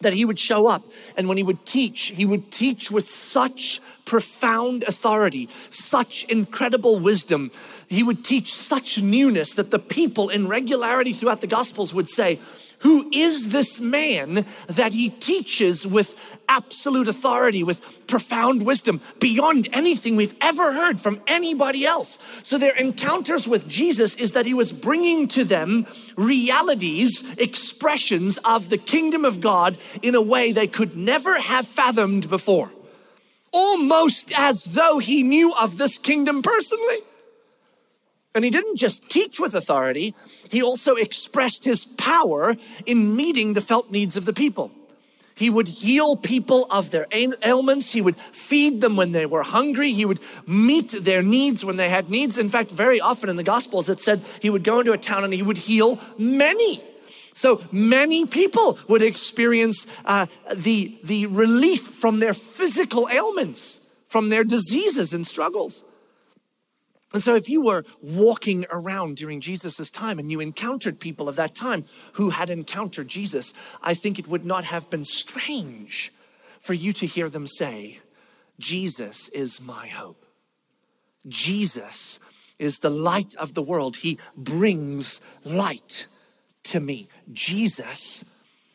that 0.00 0.12
he 0.12 0.24
would 0.24 0.38
show 0.38 0.66
up 0.66 0.84
and 1.16 1.28
when 1.28 1.36
he 1.36 1.42
would 1.42 1.64
teach, 1.64 2.12
he 2.14 2.24
would 2.24 2.50
teach 2.50 2.90
with 2.90 3.08
such 3.08 3.80
profound 4.04 4.82
authority, 4.84 5.48
such 5.70 6.24
incredible 6.24 6.98
wisdom. 6.98 7.50
He 7.88 8.02
would 8.02 8.24
teach 8.24 8.52
such 8.52 9.00
newness 9.00 9.54
that 9.54 9.70
the 9.70 9.78
people 9.78 10.28
in 10.28 10.48
regularity 10.48 11.12
throughout 11.12 11.40
the 11.40 11.46
Gospels 11.46 11.94
would 11.94 12.10
say, 12.10 12.38
who 12.84 13.08
is 13.12 13.48
this 13.48 13.80
man 13.80 14.44
that 14.66 14.92
he 14.92 15.08
teaches 15.08 15.86
with 15.86 16.14
absolute 16.50 17.08
authority, 17.08 17.62
with 17.62 17.80
profound 18.06 18.62
wisdom, 18.62 19.00
beyond 19.18 19.70
anything 19.72 20.16
we've 20.16 20.34
ever 20.38 20.74
heard 20.74 21.00
from 21.00 21.22
anybody 21.26 21.86
else? 21.86 22.18
So, 22.42 22.58
their 22.58 22.76
encounters 22.76 23.48
with 23.48 23.66
Jesus 23.66 24.14
is 24.16 24.32
that 24.32 24.44
he 24.44 24.52
was 24.52 24.70
bringing 24.70 25.28
to 25.28 25.44
them 25.44 25.86
realities, 26.16 27.24
expressions 27.38 28.36
of 28.44 28.68
the 28.68 28.78
kingdom 28.78 29.24
of 29.24 29.40
God 29.40 29.78
in 30.02 30.14
a 30.14 30.22
way 30.22 30.52
they 30.52 30.66
could 30.66 30.94
never 30.94 31.40
have 31.40 31.66
fathomed 31.66 32.28
before. 32.28 32.70
Almost 33.50 34.30
as 34.36 34.64
though 34.64 34.98
he 34.98 35.22
knew 35.22 35.54
of 35.54 35.78
this 35.78 35.96
kingdom 35.96 36.42
personally. 36.42 36.98
And 38.34 38.44
he 38.44 38.50
didn't 38.50 38.76
just 38.76 39.08
teach 39.08 39.38
with 39.38 39.54
authority, 39.54 40.14
he 40.50 40.62
also 40.62 40.96
expressed 40.96 41.64
his 41.64 41.84
power 41.84 42.56
in 42.84 43.14
meeting 43.14 43.54
the 43.54 43.60
felt 43.60 43.90
needs 43.90 44.16
of 44.16 44.24
the 44.24 44.32
people. 44.32 44.72
He 45.36 45.50
would 45.50 45.66
heal 45.66 46.16
people 46.16 46.66
of 46.70 46.90
their 46.90 47.06
ailments. 47.12 47.90
He 47.90 48.00
would 48.00 48.16
feed 48.32 48.80
them 48.80 48.96
when 48.96 49.12
they 49.12 49.26
were 49.26 49.42
hungry. 49.42 49.92
He 49.92 50.04
would 50.04 50.20
meet 50.46 51.04
their 51.04 51.22
needs 51.22 51.64
when 51.64 51.76
they 51.76 51.88
had 51.88 52.08
needs. 52.08 52.38
In 52.38 52.48
fact, 52.48 52.70
very 52.70 53.00
often 53.00 53.28
in 53.28 53.36
the 53.36 53.42
Gospels, 53.42 53.88
it 53.88 54.00
said 54.00 54.22
he 54.40 54.50
would 54.50 54.62
go 54.62 54.78
into 54.78 54.92
a 54.92 54.98
town 54.98 55.24
and 55.24 55.34
he 55.34 55.42
would 55.42 55.58
heal 55.58 55.98
many. 56.18 56.84
So 57.34 57.62
many 57.72 58.26
people 58.26 58.78
would 58.88 59.02
experience 59.02 59.86
uh, 60.04 60.26
the, 60.54 60.96
the 61.02 61.26
relief 61.26 61.82
from 61.88 62.20
their 62.20 62.34
physical 62.34 63.08
ailments, 63.10 63.80
from 64.06 64.28
their 64.28 64.44
diseases 64.44 65.12
and 65.12 65.26
struggles. 65.26 65.82
And 67.14 67.22
so, 67.22 67.36
if 67.36 67.48
you 67.48 67.62
were 67.62 67.84
walking 68.02 68.66
around 68.70 69.18
during 69.18 69.40
Jesus' 69.40 69.88
time 69.88 70.18
and 70.18 70.32
you 70.32 70.40
encountered 70.40 70.98
people 70.98 71.28
of 71.28 71.36
that 71.36 71.54
time 71.54 71.84
who 72.14 72.30
had 72.30 72.50
encountered 72.50 73.06
Jesus, 73.06 73.54
I 73.80 73.94
think 73.94 74.18
it 74.18 74.26
would 74.26 74.44
not 74.44 74.64
have 74.64 74.90
been 74.90 75.04
strange 75.04 76.12
for 76.60 76.74
you 76.74 76.92
to 76.94 77.06
hear 77.06 77.30
them 77.30 77.46
say, 77.46 78.00
Jesus 78.58 79.28
is 79.28 79.60
my 79.60 79.86
hope. 79.86 80.26
Jesus 81.28 82.18
is 82.58 82.78
the 82.78 82.90
light 82.90 83.34
of 83.38 83.54
the 83.54 83.62
world. 83.62 83.98
He 83.98 84.18
brings 84.36 85.20
light 85.44 86.08
to 86.64 86.80
me. 86.80 87.08
Jesus 87.32 88.24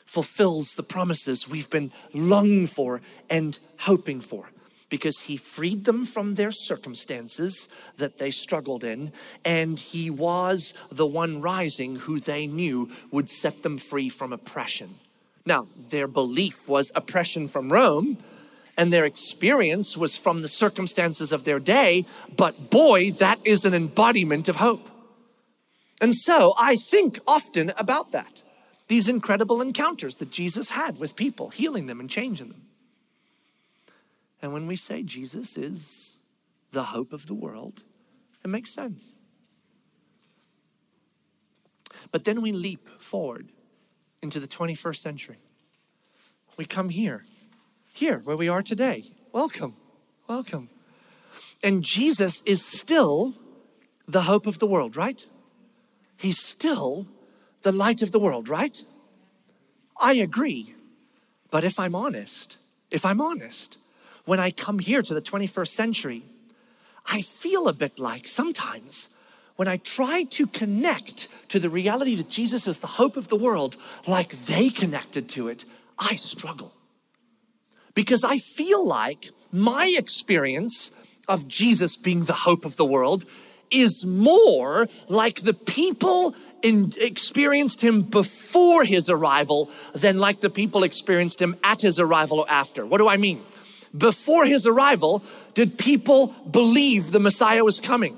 fulfills 0.06 0.76
the 0.76 0.84
promises 0.84 1.50
we've 1.50 1.70
been 1.70 1.92
longing 2.14 2.68
for 2.68 3.02
and 3.30 3.60
hoping 3.80 4.22
for 4.22 4.50
because 4.90 5.20
he 5.22 5.38
freed 5.38 5.86
them 5.86 6.06
from 6.06 6.36
their 6.36 6.52
circumstances 6.52 7.68
that 7.98 8.18
they 8.18 8.32
struggled 8.32 8.84
in, 8.84 9.12
and 9.46 9.80
he 9.80 10.10
was 10.10 10.74
the 10.92 11.06
one 11.06 11.42
rising 11.42 11.96
who 11.96 12.20
they 12.20 12.48
knew 12.48 12.90
would 13.12 13.30
set 13.30 13.64
them 13.64 13.78
free 13.78 14.10
from 14.10 14.34
oppression. 14.34 14.96
Now, 15.46 15.68
their 15.90 16.08
belief 16.08 16.68
was 16.68 16.92
oppression 16.96 17.48
from 17.48 17.72
Rome, 17.72 18.18
and 18.78 18.92
their 18.92 19.06
experience 19.06 19.98
was 19.98 20.16
from 20.16 20.42
the 20.42 20.48
circumstances 20.48 21.32
of 21.32 21.44
their 21.44 21.60
day, 21.60 22.06
but 22.36 22.70
boy, 22.70 23.12
that 23.12 23.40
is 23.44 23.66
an 23.66 23.74
embodiment 23.74 24.48
of 24.48 24.56
hope. 24.56 24.90
And 26.02 26.16
so 26.16 26.54
I 26.58 26.78
think 26.78 27.20
often 27.28 27.74
about 27.78 28.12
that. 28.12 28.42
these 28.90 29.08
incredible 29.08 29.62
encounters 29.62 30.16
that 30.16 30.32
Jesus 30.32 30.72
had 30.72 30.98
with 30.98 31.16
people, 31.16 31.50
healing 31.50 31.86
them 31.86 32.02
and 32.02 32.10
changing 32.10 32.50
them. 32.50 32.64
And 34.42 34.54
when 34.54 34.68
we 34.68 34.76
say 34.76 35.04
Jesus 35.04 35.58
is 35.58 36.18
the 36.72 36.86
hope 36.86 37.14
of 37.14 37.28
the 37.28 37.34
world, 37.34 37.84
it 38.44 38.48
makes 38.48 38.74
sense. 38.74 39.14
But 42.12 42.24
then 42.24 42.42
we 42.42 42.52
leap 42.52 42.88
forward 43.00 43.52
into 44.22 44.40
the 44.40 44.48
21st 44.48 44.98
century. 44.98 45.40
We 46.58 46.66
come 46.66 46.90
here, 46.90 47.26
here 47.94 48.20
where 48.20 48.38
we 48.38 48.48
are 48.48 48.62
today. 48.62 49.12
Welcome, 49.32 49.76
welcome. 50.28 50.70
And 51.64 51.84
Jesus 51.84 52.42
is 52.46 52.64
still 52.64 53.36
the 54.08 54.24
hope 54.24 54.48
of 54.48 54.60
the 54.60 54.68
world, 54.68 54.96
right? 54.96 55.26
He's 56.18 56.42
still 56.42 57.08
the 57.62 57.72
light 57.72 58.02
of 58.02 58.12
the 58.12 58.20
world, 58.20 58.50
right? 58.50 58.82
I 60.00 60.14
agree. 60.14 60.74
But 61.52 61.64
if 61.64 61.80
I'm 61.80 61.96
honest, 61.96 62.58
if 62.90 63.06
I'm 63.06 63.22
honest, 63.22 63.78
when 64.26 64.40
I 64.40 64.52
come 64.52 64.80
here 64.80 65.02
to 65.02 65.14
the 65.14 65.22
21st 65.22 65.70
century, 65.70 66.24
I 67.06 67.22
feel 67.22 67.68
a 67.68 67.74
bit 67.74 68.00
like 68.00 68.28
sometimes 68.28 69.08
when 69.56 69.68
I 69.68 69.78
try 69.78 70.24
to 70.24 70.48
connect 70.48 71.28
to 71.50 71.60
the 71.60 71.70
reality 71.70 72.16
that 72.16 72.30
Jesus 72.30 72.68
is 72.68 72.78
the 72.78 72.88
hope 72.88 73.18
of 73.18 73.28
the 73.28 73.36
world, 73.36 73.76
like 74.08 74.46
they 74.46 74.70
connected 74.70 75.28
to 75.30 75.48
it, 75.48 75.66
I 75.98 76.16
struggle. 76.16 76.74
Because 77.94 78.24
I 78.24 78.38
feel 78.38 78.86
like 78.86 79.32
my 79.52 79.94
experience 79.98 80.92
of 81.28 81.48
Jesus 81.48 81.98
being 81.98 82.24
the 82.24 82.34
hope 82.34 82.64
of 82.64 82.78
the 82.78 82.86
world 82.86 83.26
is 83.72 84.06
more 84.06 84.88
like 85.08 85.42
the 85.42 85.54
people 85.54 86.36
in, 86.62 86.94
experienced 86.98 87.82
him 87.82 88.04
before 88.04 88.84
his 88.84 89.10
arrival 89.10 89.70
than 89.94 90.18
like 90.18 90.40
the 90.40 90.50
people 90.50 90.84
experienced 90.84 91.42
him 91.42 91.56
at 91.64 91.82
his 91.82 92.00
arrival 92.00 92.40
or 92.40 92.50
after. 92.50 92.86
What 92.86 93.00
do 93.00 93.08
I 93.08 93.18
mean? 93.18 93.44
Before 93.98 94.46
his 94.46 94.68
arrival, 94.68 95.24
did 95.54 95.78
people 95.78 96.28
believe 96.50 97.12
the 97.12 97.20
Messiah 97.20 97.64
was 97.64 97.80
coming? 97.80 98.18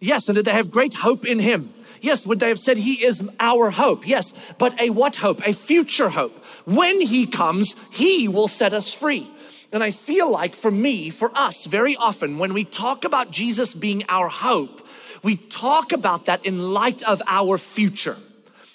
Yes. 0.00 0.28
And 0.28 0.36
did 0.36 0.44
they 0.46 0.52
have 0.52 0.70
great 0.70 0.94
hope 0.94 1.26
in 1.26 1.38
him? 1.38 1.72
Yes. 2.00 2.26
Would 2.26 2.40
they 2.40 2.48
have 2.48 2.58
said 2.58 2.78
he 2.78 3.04
is 3.04 3.22
our 3.38 3.70
hope? 3.70 4.06
Yes. 4.06 4.32
But 4.58 4.80
a 4.80 4.90
what 4.90 5.16
hope? 5.16 5.46
A 5.46 5.52
future 5.52 6.10
hope. 6.10 6.36
When 6.64 7.00
he 7.00 7.26
comes, 7.26 7.74
he 7.90 8.28
will 8.28 8.48
set 8.48 8.72
us 8.72 8.92
free. 8.92 9.30
And 9.72 9.84
I 9.84 9.90
feel 9.92 10.30
like 10.30 10.56
for 10.56 10.70
me, 10.70 11.10
for 11.10 11.30
us, 11.36 11.64
very 11.64 11.94
often 11.96 12.38
when 12.38 12.54
we 12.54 12.64
talk 12.64 13.04
about 13.04 13.30
Jesus 13.30 13.72
being 13.72 14.04
our 14.08 14.28
hope, 14.28 14.86
we 15.22 15.36
talk 15.36 15.92
about 15.92 16.24
that 16.24 16.44
in 16.44 16.58
light 16.58 17.02
of 17.02 17.22
our 17.26 17.58
future. 17.58 18.16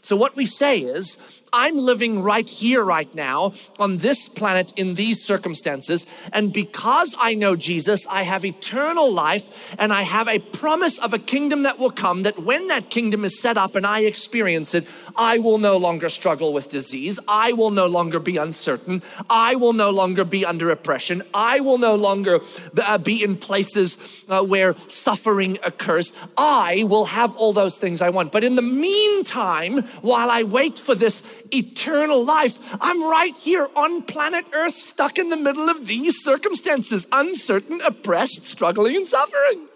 So, 0.02 0.16
what 0.16 0.36
we 0.36 0.46
say 0.46 0.82
is, 0.82 1.18
I'm 1.56 1.78
living 1.78 2.22
right 2.22 2.50
here, 2.50 2.84
right 2.84 3.14
now, 3.16 3.54
on 3.80 4.00
this 4.00 4.28
planet 4.28 4.74
in 4.76 4.96
these 4.96 5.24
circumstances. 5.24 6.06
And 6.34 6.52
because 6.52 7.16
I 7.18 7.34
know 7.34 7.56
Jesus, 7.56 8.06
I 8.08 8.24
have 8.24 8.44
eternal 8.44 9.10
life 9.14 9.50
and 9.80 9.94
I 9.94 10.02
have 10.02 10.28
a 10.28 10.40
promise 10.40 11.00
of 11.00 11.14
a 11.14 11.18
kingdom 11.18 11.64
that 11.64 11.80
will 11.80 11.92
come. 11.92 12.24
That 12.24 12.40
when 12.40 12.68
that 12.68 12.90
kingdom 12.90 13.24
is 13.24 13.40
set 13.40 13.58
up 13.58 13.74
and 13.74 13.88
I 13.88 14.02
experience 14.02 14.74
it, 14.74 14.86
I 15.18 15.38
will 15.38 15.58
no 15.58 15.78
longer 15.78 16.10
struggle 16.10 16.54
with 16.54 16.70
disease. 16.70 17.20
I 17.28 17.54
will 17.54 17.72
no 17.72 17.86
longer 17.86 18.20
be 18.20 18.38
uncertain. 18.38 19.02
I 19.30 19.56
will 19.56 19.74
no 19.74 19.90
longer 19.90 20.24
be 20.24 20.46
under 20.46 20.70
oppression. 20.70 21.24
I 21.34 21.60
will 21.60 21.78
no 21.78 21.96
longer 21.96 22.40
uh, 22.78 22.98
be 22.98 23.24
in 23.24 23.38
places 23.38 23.98
uh, 24.30 24.44
where 24.44 24.76
suffering 24.88 25.58
occurs. 25.64 26.14
I 26.38 26.84
will 26.84 27.06
have 27.06 27.36
all 27.36 27.54
those 27.54 27.78
things 27.78 28.02
I 28.02 28.10
want. 28.10 28.32
But 28.32 28.44
in 28.44 28.56
the 28.56 28.62
meantime, 28.62 29.84
while 30.02 30.30
I 30.30 30.44
wait 30.44 30.78
for 30.80 30.96
this 30.96 31.24
eternal 31.52 32.24
life. 32.24 32.60
I'm 32.80 33.04
right 33.04 33.36
here 33.36 33.70
on 33.76 34.04
planet 34.04 34.46
Earth, 34.54 34.76
stuck 34.76 35.18
in 35.18 35.30
the 35.30 35.38
middle 35.38 35.70
of 35.70 35.88
these 35.88 36.24
circumstances, 36.24 37.08
uncertain, 37.12 37.82
oppressed, 37.82 38.46
struggling, 38.46 38.96
and 38.96 39.08
suffering. 39.08 39.68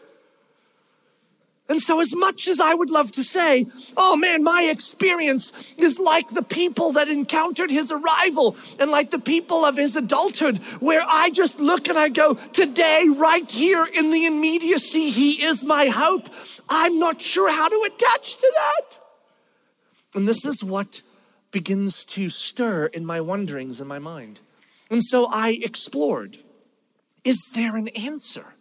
And 1.69 1.79
so, 1.79 2.01
as 2.01 2.15
much 2.15 2.47
as 2.47 2.59
I 2.59 2.73
would 2.73 2.89
love 2.89 3.11
to 3.11 3.23
say, 3.23 3.67
oh 3.95 4.15
man, 4.15 4.43
my 4.43 4.63
experience 4.63 5.51
is 5.77 5.99
like 5.99 6.29
the 6.29 6.41
people 6.41 6.93
that 6.93 7.07
encountered 7.07 7.69
his 7.69 7.91
arrival 7.91 8.57
and 8.79 8.89
like 8.89 9.11
the 9.11 9.19
people 9.19 9.63
of 9.63 9.77
his 9.77 9.95
adulthood, 9.95 10.57
where 10.79 11.03
I 11.07 11.29
just 11.29 11.59
look 11.59 11.87
and 11.87 11.97
I 11.97 12.09
go, 12.09 12.33
today, 12.33 13.05
right 13.07 13.49
here 13.49 13.85
in 13.85 14.09
the 14.09 14.25
immediacy, 14.25 15.11
he 15.11 15.43
is 15.43 15.63
my 15.63 15.85
hope. 15.85 16.27
I'm 16.67 16.97
not 16.97 17.21
sure 17.21 17.51
how 17.51 17.69
to 17.69 17.87
attach 17.93 18.37
to 18.37 18.53
that. 18.55 18.97
And 20.15 20.27
this 20.27 20.43
is 20.45 20.63
what 20.63 21.03
begins 21.51 22.03
to 22.05 22.31
stir 22.31 22.87
in 22.87 23.05
my 23.05 23.21
wonderings 23.21 23.79
in 23.79 23.87
my 23.87 23.99
mind. 23.99 24.39
And 24.89 25.03
so 25.03 25.27
I 25.27 25.59
explored 25.61 26.39
is 27.23 27.37
there 27.53 27.75
an 27.75 27.89
answer? 27.89 28.55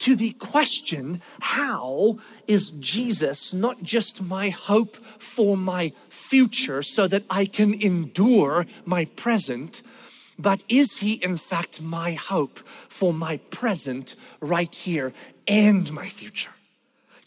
To 0.00 0.14
the 0.14 0.30
question 0.32 1.20
how 1.40 2.18
is 2.46 2.70
Jesus 2.78 3.52
not 3.52 3.82
just 3.82 4.22
my 4.22 4.48
hope 4.50 4.96
for 5.18 5.56
my 5.56 5.92
future 6.08 6.82
so 6.82 7.06
that 7.08 7.24
I 7.30 7.46
can 7.46 7.74
endure 7.74 8.66
my 8.84 9.06
present, 9.06 9.82
but 10.38 10.62
is 10.68 10.98
he 10.98 11.14
in 11.14 11.36
fact 11.36 11.80
my 11.80 12.12
hope 12.12 12.60
for 12.88 13.12
my 13.12 13.38
present 13.50 14.14
right 14.40 14.74
here 14.74 15.12
and 15.46 15.92
my 15.92 16.08
future? 16.08 16.52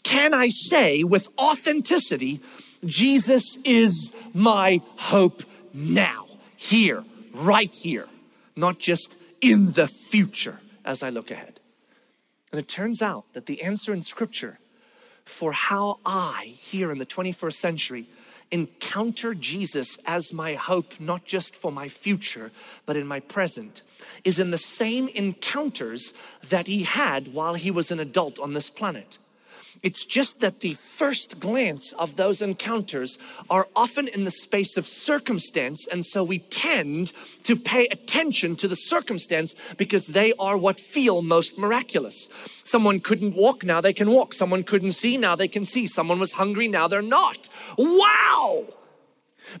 Can 0.02 0.34
I 0.34 0.48
say 0.48 1.04
with 1.04 1.28
authenticity 1.38 2.40
Jesus 2.84 3.58
is 3.64 4.10
my 4.34 4.80
hope 4.96 5.44
now, 5.72 6.26
here, 6.56 7.04
right 7.32 7.72
here, 7.72 8.08
not 8.56 8.78
just 8.78 9.14
in 9.40 9.72
the 9.72 9.86
future 9.86 10.60
as 10.84 11.02
I 11.02 11.10
look 11.10 11.30
ahead. 11.30 11.60
And 12.52 12.60
it 12.60 12.68
turns 12.68 13.00
out 13.00 13.32
that 13.32 13.46
the 13.46 13.62
answer 13.62 13.92
in 13.92 14.02
Scripture 14.02 14.58
for 15.24 15.52
how 15.52 15.98
I, 16.04 16.54
here 16.58 16.92
in 16.92 16.98
the 16.98 17.06
21st 17.06 17.54
century, 17.54 18.08
encounter 18.50 19.34
Jesus 19.34 19.96
as 20.04 20.32
my 20.32 20.54
hope, 20.54 21.00
not 21.00 21.24
just 21.24 21.56
for 21.56 21.72
my 21.72 21.88
future, 21.88 22.52
but 22.84 22.96
in 22.96 23.06
my 23.06 23.20
present, 23.20 23.80
is 24.24 24.38
in 24.38 24.50
the 24.50 24.58
same 24.58 25.08
encounters 25.08 26.12
that 26.48 26.66
he 26.66 26.82
had 26.82 27.32
while 27.32 27.54
he 27.54 27.70
was 27.70 27.90
an 27.90 27.98
adult 27.98 28.38
on 28.38 28.52
this 28.52 28.68
planet. 28.68 29.16
It's 29.82 30.04
just 30.04 30.40
that 30.40 30.60
the 30.60 30.74
first 30.74 31.40
glance 31.40 31.92
of 31.98 32.14
those 32.16 32.40
encounters 32.40 33.18
are 33.50 33.68
often 33.74 34.06
in 34.06 34.24
the 34.24 34.30
space 34.30 34.76
of 34.76 34.86
circumstance. 34.86 35.88
And 35.88 36.06
so 36.06 36.22
we 36.22 36.38
tend 36.38 37.12
to 37.42 37.56
pay 37.56 37.86
attention 37.88 38.54
to 38.56 38.68
the 38.68 38.76
circumstance 38.76 39.54
because 39.76 40.06
they 40.06 40.32
are 40.38 40.56
what 40.56 40.78
feel 40.78 41.20
most 41.22 41.58
miraculous. 41.58 42.28
Someone 42.62 43.00
couldn't 43.00 43.34
walk, 43.34 43.64
now 43.64 43.80
they 43.80 43.92
can 43.92 44.10
walk. 44.10 44.34
Someone 44.34 44.62
couldn't 44.62 44.92
see, 44.92 45.16
now 45.16 45.34
they 45.34 45.48
can 45.48 45.64
see. 45.64 45.88
Someone 45.88 46.20
was 46.20 46.32
hungry, 46.32 46.68
now 46.68 46.86
they're 46.86 47.02
not. 47.02 47.48
Wow! 47.76 48.66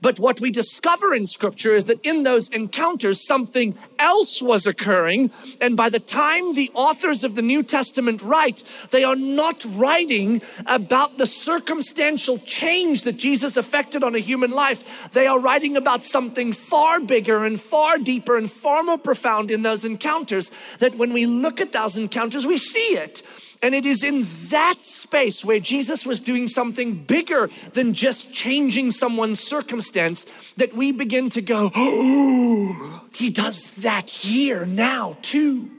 But 0.00 0.18
what 0.18 0.40
we 0.40 0.50
discover 0.50 1.14
in 1.14 1.26
scripture 1.26 1.74
is 1.74 1.84
that 1.84 2.00
in 2.02 2.22
those 2.22 2.48
encounters, 2.48 3.26
something 3.26 3.76
else 3.98 4.40
was 4.40 4.66
occurring. 4.66 5.30
And 5.60 5.76
by 5.76 5.88
the 5.88 6.00
time 6.00 6.54
the 6.54 6.70
authors 6.74 7.24
of 7.24 7.34
the 7.34 7.42
New 7.42 7.62
Testament 7.62 8.22
write, 8.22 8.62
they 8.90 9.04
are 9.04 9.16
not 9.16 9.64
writing 9.68 10.42
about 10.66 11.18
the 11.18 11.26
circumstantial 11.26 12.38
change 12.38 13.02
that 13.02 13.16
Jesus 13.16 13.56
effected 13.56 14.02
on 14.02 14.14
a 14.14 14.20
human 14.20 14.50
life. 14.50 14.84
They 15.12 15.26
are 15.26 15.38
writing 15.38 15.76
about 15.76 16.04
something 16.04 16.52
far 16.52 17.00
bigger 17.00 17.44
and 17.44 17.60
far 17.60 17.98
deeper 17.98 18.36
and 18.36 18.50
far 18.50 18.82
more 18.82 18.98
profound 18.98 19.50
in 19.50 19.62
those 19.62 19.84
encounters 19.84 20.50
that 20.78 20.96
when 20.96 21.12
we 21.12 21.26
look 21.26 21.60
at 21.60 21.72
those 21.72 21.98
encounters, 21.98 22.46
we 22.46 22.56
see 22.56 22.96
it. 22.96 23.22
And 23.62 23.76
it 23.76 23.86
is 23.86 24.02
in 24.02 24.26
that 24.48 24.78
space 24.82 25.44
where 25.44 25.60
Jesus 25.60 26.04
was 26.04 26.18
doing 26.18 26.48
something 26.48 26.94
bigger 27.04 27.48
than 27.74 27.94
just 27.94 28.32
changing 28.32 28.90
someone's 28.90 29.38
circumstance 29.38 30.26
that 30.56 30.74
we 30.74 30.90
begin 30.90 31.30
to 31.30 31.40
go, 31.40 31.70
oh, 31.74 33.04
he 33.14 33.30
does 33.30 33.70
that 33.78 34.10
here 34.10 34.66
now 34.66 35.16
too. 35.22 35.70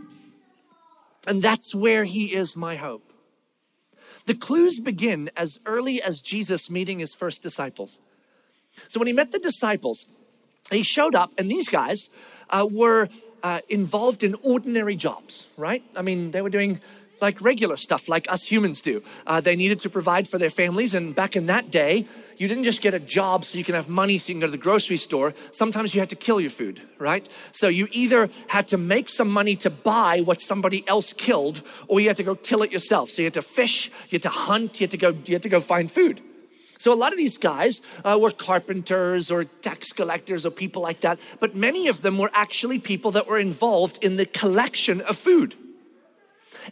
And 1.27 1.41
that's 1.41 1.75
where 1.75 2.05
he 2.05 2.33
is 2.33 2.55
my 2.55 2.75
hope. 2.75 3.11
The 4.27 4.35
clues 4.35 4.79
begin 4.79 5.29
as 5.35 5.57
early 5.65 6.01
as 6.01 6.21
Jesus 6.21 6.69
meeting 6.69 6.99
his 6.99 7.13
first 7.13 7.41
disciples. 7.41 7.99
So 8.87 8.99
when 8.99 9.07
he 9.07 9.13
met 9.13 9.31
the 9.31 9.39
disciples, 9.39 10.05
he 10.71 10.83
showed 10.83 11.15
up, 11.15 11.31
and 11.37 11.51
these 11.51 11.67
guys 11.67 12.09
uh, 12.49 12.65
were 12.69 13.09
uh, 13.43 13.59
involved 13.67 14.23
in 14.23 14.35
ordinary 14.41 14.95
jobs, 14.95 15.47
right? 15.57 15.83
I 15.95 16.01
mean, 16.01 16.31
they 16.31 16.41
were 16.41 16.49
doing 16.49 16.79
like 17.23 17.41
regular 17.41 17.77
stuff 17.77 18.07
like 18.07 18.31
us 18.31 18.43
humans 18.43 18.81
do. 18.81 19.01
Uh, 19.25 19.41
they 19.41 19.55
needed 19.55 19.79
to 19.79 19.89
provide 19.89 20.27
for 20.27 20.37
their 20.37 20.49
families, 20.49 20.93
and 20.93 21.15
back 21.15 21.35
in 21.35 21.47
that 21.47 21.71
day, 21.71 22.05
you 22.37 22.47
didn't 22.47 22.65
just 22.65 22.81
get 22.81 22.93
a 22.93 22.99
job 22.99 23.45
so 23.45 23.57
you 23.57 23.63
can 23.63 23.75
have 23.75 23.87
money 23.87 24.17
so 24.17 24.27
you 24.27 24.33
can 24.35 24.41
go 24.41 24.47
to 24.47 24.51
the 24.51 24.57
grocery 24.57 24.97
store. 24.97 25.33
Sometimes 25.51 25.93
you 25.93 26.01
had 26.01 26.09
to 26.09 26.15
kill 26.15 26.41
your 26.41 26.49
food, 26.49 26.81
right? 26.99 27.27
So 27.51 27.67
you 27.67 27.87
either 27.91 28.29
had 28.47 28.67
to 28.69 28.77
make 28.77 29.07
some 29.07 29.29
money 29.29 29.55
to 29.57 29.69
buy 29.69 30.21
what 30.21 30.41
somebody 30.41 30.85
else 30.87 31.13
killed, 31.13 31.61
or 31.87 31.99
you 32.01 32.07
had 32.07 32.17
to 32.17 32.23
go 32.23 32.35
kill 32.35 32.61
it 32.63 32.71
yourself. 32.71 33.09
So 33.11 33.21
you 33.21 33.27
had 33.27 33.35
to 33.35 33.41
fish, 33.41 33.89
you 34.09 34.17
had 34.17 34.23
to 34.23 34.29
hunt, 34.29 34.79
you 34.79 34.85
had 34.85 34.91
to 34.91 34.97
go, 34.97 35.09
you 35.25 35.33
had 35.33 35.43
to 35.43 35.49
go 35.49 35.61
find 35.61 35.91
food. 35.91 36.21
So 36.79 36.91
a 36.91 36.99
lot 37.03 37.13
of 37.13 37.17
these 37.17 37.37
guys 37.37 37.81
uh, 38.03 38.19
were 38.19 38.31
carpenters 38.31 39.31
or 39.31 39.45
tax 39.45 39.93
collectors 39.93 40.45
or 40.45 40.51
people 40.51 40.81
like 40.81 40.99
that, 40.99 41.17
but 41.39 41.55
many 41.55 41.87
of 41.87 42.01
them 42.01 42.17
were 42.17 42.31
actually 42.33 42.79
people 42.79 43.11
that 43.11 43.25
were 43.25 43.39
involved 43.39 44.03
in 44.03 44.17
the 44.17 44.25
collection 44.25 44.99
of 44.99 45.17
food. 45.17 45.55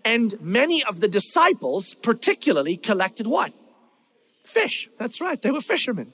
And 0.03 0.39
many 0.41 0.83
of 0.83 0.99
the 0.99 1.07
disciples, 1.07 1.93
particularly, 2.01 2.77
collected 2.77 3.27
what? 3.27 3.53
Fish. 4.43 4.89
That's 4.97 5.21
right, 5.21 5.41
they 5.41 5.51
were 5.51 5.61
fishermen. 5.61 6.11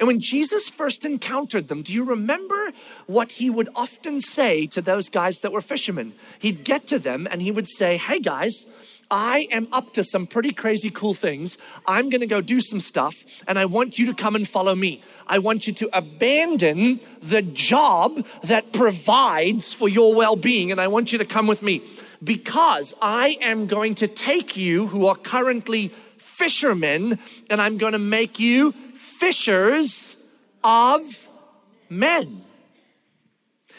And 0.00 0.08
when 0.08 0.20
Jesus 0.20 0.68
first 0.68 1.04
encountered 1.04 1.68
them, 1.68 1.82
do 1.82 1.92
you 1.92 2.02
remember 2.02 2.72
what 3.06 3.32
he 3.32 3.48
would 3.48 3.68
often 3.76 4.20
say 4.20 4.66
to 4.68 4.82
those 4.82 5.08
guys 5.08 5.38
that 5.38 5.52
were 5.52 5.60
fishermen? 5.60 6.14
He'd 6.40 6.64
get 6.64 6.86
to 6.88 6.98
them 6.98 7.28
and 7.30 7.40
he 7.40 7.52
would 7.52 7.68
say, 7.68 7.96
Hey 7.96 8.18
guys, 8.18 8.66
I 9.10 9.46
am 9.52 9.68
up 9.70 9.92
to 9.94 10.02
some 10.02 10.26
pretty 10.26 10.52
crazy 10.52 10.90
cool 10.90 11.14
things. 11.14 11.56
I'm 11.86 12.10
going 12.10 12.22
to 12.22 12.26
go 12.26 12.40
do 12.40 12.60
some 12.60 12.80
stuff, 12.80 13.14
and 13.46 13.58
I 13.58 13.66
want 13.66 13.98
you 13.98 14.06
to 14.06 14.14
come 14.14 14.34
and 14.34 14.48
follow 14.48 14.74
me. 14.74 15.02
I 15.26 15.38
want 15.38 15.66
you 15.66 15.72
to 15.74 15.96
abandon 15.96 17.00
the 17.22 17.42
job 17.42 18.26
that 18.42 18.72
provides 18.72 19.72
for 19.72 19.88
your 19.88 20.14
well 20.14 20.36
being, 20.36 20.72
and 20.72 20.80
I 20.80 20.88
want 20.88 21.12
you 21.12 21.18
to 21.18 21.24
come 21.24 21.46
with 21.46 21.62
me 21.62 21.82
because 22.22 22.94
I 23.00 23.36
am 23.40 23.66
going 23.66 23.94
to 23.96 24.08
take 24.08 24.56
you 24.56 24.88
who 24.88 25.06
are 25.06 25.16
currently 25.16 25.92
fishermen, 26.18 27.18
and 27.48 27.60
I'm 27.60 27.78
going 27.78 27.92
to 27.92 27.98
make 27.98 28.38
you 28.38 28.74
fishers 28.94 30.16
of 30.62 31.28
men. 31.88 32.42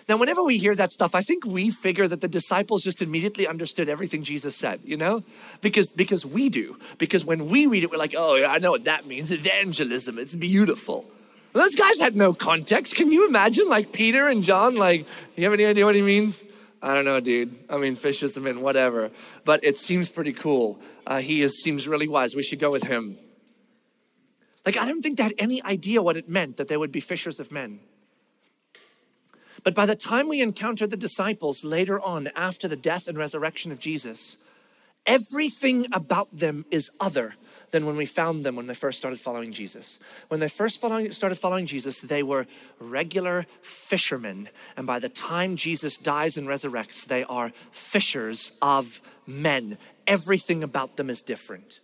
Now, 0.07 0.17
whenever 0.17 0.43
we 0.43 0.57
hear 0.59 0.75
that 0.75 0.91
stuff, 0.91 1.15
I 1.15 1.23
think 1.23 1.45
we 1.45 1.71
figure 1.71 2.07
that 2.07 2.21
the 2.21 2.27
disciples 2.27 2.83
just 2.83 3.01
immediately 3.01 3.47
understood 3.47 3.89
everything 3.89 4.23
Jesus 4.23 4.55
said, 4.55 4.79
you 4.83 4.95
know? 4.95 5.23
Because, 5.61 5.91
because 5.91 6.23
we 6.23 6.47
do. 6.47 6.77
Because 6.99 7.25
when 7.25 7.47
we 7.47 7.65
read 7.65 7.83
it, 7.83 7.89
we're 7.89 7.97
like, 7.97 8.13
oh, 8.15 8.35
yeah, 8.35 8.51
I 8.51 8.59
know 8.59 8.71
what 8.71 8.83
that 8.83 9.07
means 9.07 9.31
evangelism, 9.31 10.19
it's 10.19 10.35
beautiful. 10.35 11.05
those 11.53 11.75
guys 11.75 11.99
had 11.99 12.15
no 12.15 12.33
context. 12.33 12.95
Can 12.95 13.11
you 13.11 13.27
imagine, 13.27 13.67
like 13.67 13.93
Peter 13.93 14.27
and 14.27 14.43
John, 14.43 14.75
like, 14.75 15.07
you 15.35 15.43
have 15.43 15.53
any 15.53 15.65
idea 15.65 15.85
what 15.85 15.95
he 15.95 16.03
means? 16.03 16.43
I 16.85 16.93
don't 16.93 17.03
know, 17.03 17.19
dude. 17.19 17.57
I 17.67 17.77
mean, 17.77 17.95
men, 18.43 18.61
whatever. 18.61 19.09
But 19.43 19.63
it 19.63 19.79
seems 19.79 20.07
pretty 20.07 20.33
cool. 20.33 20.79
Uh, 21.07 21.19
he 21.19 21.41
is, 21.41 21.59
seems 21.59 21.87
really 21.87 22.07
wise. 22.07 22.35
We 22.35 22.43
should 22.43 22.59
go 22.59 22.69
with 22.69 22.83
him. 22.83 23.17
Like, 24.67 24.77
I 24.77 24.87
don't 24.87 25.01
think 25.01 25.17
they 25.17 25.23
had 25.23 25.33
any 25.39 25.63
idea 25.63 26.03
what 26.03 26.15
it 26.15 26.29
meant 26.29 26.57
that 26.57 26.67
they 26.67 26.77
would 26.77 26.91
be 26.91 26.99
fishers 26.99 27.39
of 27.39 27.51
men. 27.51 27.79
But 29.63 29.73
by 29.73 29.87
the 29.87 29.95
time 29.95 30.27
we 30.27 30.41
encounter 30.41 30.85
the 30.85 30.95
disciples 30.95 31.63
later 31.63 31.99
on, 31.99 32.29
after 32.35 32.67
the 32.67 32.75
death 32.75 33.07
and 33.07 33.17
resurrection 33.17 33.71
of 33.71 33.79
Jesus, 33.79 34.37
everything 35.07 35.87
about 35.91 36.37
them 36.37 36.65
is 36.69 36.91
other 36.99 37.33
than 37.75 37.85
when 37.85 37.97
we 37.97 38.05
found 38.05 38.45
them 38.45 38.55
when 38.55 38.67
they 38.67 38.73
first 38.73 38.97
started 38.97 39.19
following 39.19 39.51
Jesus. 39.51 39.99
When 40.29 40.39
they 40.39 40.47
first 40.47 40.79
following, 40.79 41.11
started 41.11 41.35
following 41.35 41.65
Jesus, 41.65 41.99
they 41.99 42.23
were 42.23 42.47
regular 42.79 43.45
fishermen. 43.61 44.47
And 44.77 44.87
by 44.87 44.99
the 44.99 45.09
time 45.09 45.57
Jesus 45.57 45.97
dies 45.97 46.37
and 46.37 46.47
resurrects, 46.47 47.05
they 47.05 47.25
are 47.25 47.51
fishers 47.71 48.53
of 48.61 49.01
men. 49.27 49.77
Everything 50.07 50.63
about 50.63 50.95
them 50.95 51.09
is 51.09 51.21
different. 51.21 51.81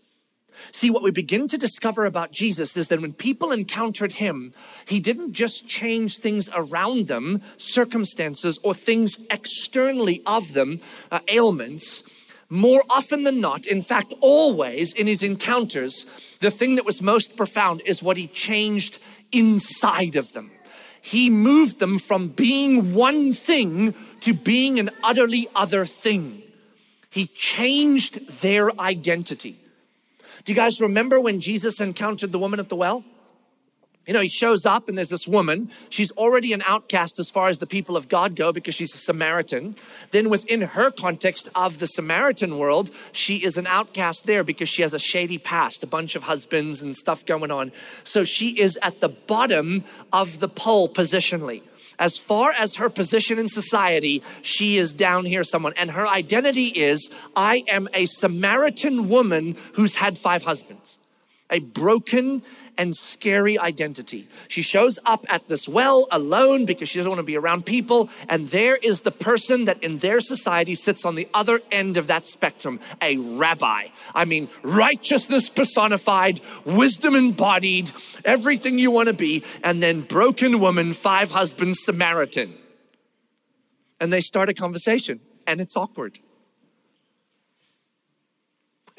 See, 0.72 0.90
what 0.90 1.04
we 1.04 1.12
begin 1.12 1.50
to 1.50 1.58
discover 1.58 2.06
about 2.06 2.32
Jesus 2.32 2.78
is 2.78 2.88
that 2.88 3.02
when 3.02 3.14
people 3.14 3.52
encountered 3.52 4.14
him, 4.14 4.54
he 4.86 5.02
didn't 5.02 5.34
just 5.34 5.68
change 5.68 6.18
things 6.18 6.50
around 6.54 7.08
them, 7.08 7.42
circumstances, 7.58 8.60
or 8.64 8.74
things 8.74 9.18
externally 9.30 10.22
of 10.26 10.54
them, 10.54 10.80
uh, 11.12 11.20
ailments. 11.28 12.04
More 12.54 12.84
often 12.90 13.24
than 13.24 13.40
not, 13.40 13.66
in 13.66 13.82
fact, 13.82 14.14
always 14.20 14.92
in 14.92 15.08
his 15.08 15.24
encounters, 15.24 16.06
the 16.42 16.52
thing 16.52 16.76
that 16.76 16.86
was 16.86 17.02
most 17.02 17.38
profound 17.38 17.82
is 17.86 18.04
what 18.04 18.18
he 18.18 18.28
changed 18.28 19.00
inside 19.32 20.18
of 20.18 20.34
them. 20.34 20.52
He 21.02 21.30
moved 21.30 21.80
them 21.80 21.98
from 21.98 22.28
being 22.28 22.94
one 22.94 23.32
thing 23.32 23.96
to 24.20 24.34
being 24.34 24.80
an 24.80 24.90
utterly 25.02 25.48
other 25.56 25.86
thing. 25.86 26.44
He 27.10 27.28
changed 27.28 28.42
their 28.42 28.78
identity. 28.78 29.58
Do 30.44 30.52
you 30.52 30.56
guys 30.58 30.82
remember 30.82 31.22
when 31.22 31.40
Jesus 31.40 31.80
encountered 31.80 32.34
the 32.34 32.40
woman 32.40 32.60
at 32.60 32.68
the 32.68 32.76
well? 32.76 33.06
You 34.08 34.14
know, 34.16 34.22
he 34.22 34.30
shows 34.30 34.66
up 34.66 34.90
and 34.90 34.98
there's 34.98 35.10
this 35.10 35.28
woman. 35.28 35.70
She's 35.90 36.10
already 36.12 36.54
an 36.54 36.64
outcast 36.66 37.20
as 37.20 37.30
far 37.30 37.50
as 37.50 37.60
the 37.60 37.68
people 37.68 37.96
of 37.96 38.10
God 38.10 38.36
go 38.36 38.52
because 38.52 38.74
she's 38.74 38.96
a 38.96 38.98
Samaritan. 38.98 39.76
Then, 40.10 40.30
within 40.30 40.62
her 40.62 40.90
context 40.90 41.50
of 41.54 41.78
the 41.78 41.86
Samaritan 41.86 42.58
world, 42.58 42.90
she 43.12 43.38
is 43.38 43.58
an 43.58 43.68
outcast 43.68 44.26
there 44.26 44.44
because 44.44 44.70
she 44.70 44.82
has 44.82 44.96
a 44.96 45.00
shady 45.00 45.38
past, 45.38 45.84
a 45.84 45.88
bunch 45.88 46.16
of 46.16 46.24
husbands 46.24 46.82
and 46.82 46.96
stuff 46.96 47.26
going 47.26 47.52
on. 47.52 47.72
So 48.04 48.24
she 48.24 48.60
is 48.60 48.80
at 48.82 49.02
the 49.02 49.10
bottom 49.10 49.84
of 50.12 50.40
the 50.40 50.50
pole 50.50 50.90
positionally 50.90 51.62
as 52.02 52.18
far 52.18 52.52
as 52.52 52.76
her 52.76 52.90
position 52.90 53.38
in 53.38 53.48
society, 53.48 54.24
she 54.42 54.78
is 54.80 54.92
down 54.92 55.24
here 55.24 55.44
someone. 55.44 55.74
And 55.78 55.92
her 55.92 56.08
identity 56.08 56.66
is 56.66 57.12
I 57.36 57.64
am 57.68 57.88
a 57.94 58.08
Samaritan 58.08 59.08
woman 59.08 59.56
who's 59.74 59.96
had 59.96 60.18
five 60.18 60.42
husbands, 60.42 60.98
a 61.52 61.60
broken 61.60 62.42
and 62.82 62.96
scary 62.96 63.60
identity. 63.60 64.28
She 64.48 64.64
shows 64.64 64.98
up 65.06 65.24
at 65.30 65.48
this 65.48 65.70
well 65.70 66.08
alone 66.10 66.66
because 66.66 66.90
she 66.90 66.98
doesn't 66.98 67.12
want 67.12 67.20
to 67.20 67.24
be 67.24 67.38
around 67.38 67.64
people. 67.64 68.10
And 68.28 68.50
there 68.50 68.76
is 68.76 69.02
the 69.02 69.12
person 69.12 69.66
that 69.66 69.84
in 69.84 70.00
their 70.00 70.20
society 70.20 70.74
sits 70.74 71.06
on 71.06 71.14
the 71.14 71.28
other 71.32 71.62
end 71.72 71.98
of 71.98 72.08
that 72.08 72.26
spectrum 72.26 72.80
a 73.00 73.18
rabbi. 73.18 73.90
I 74.16 74.26
mean, 74.26 74.50
righteousness 74.64 75.48
personified, 75.48 76.42
wisdom 76.66 77.14
embodied, 77.14 77.92
everything 78.26 78.80
you 78.80 78.90
want 78.90 79.10
to 79.10 79.14
be. 79.14 79.44
And 79.64 79.84
then 79.84 80.02
broken 80.02 80.60
woman, 80.60 80.96
five 80.96 81.30
husbands, 81.30 81.78
Samaritan. 81.84 82.56
And 84.00 84.12
they 84.12 84.22
start 84.22 84.50
a 84.50 84.56
conversation, 84.56 85.20
and 85.46 85.62
it's 85.62 85.78
awkward. 85.78 86.18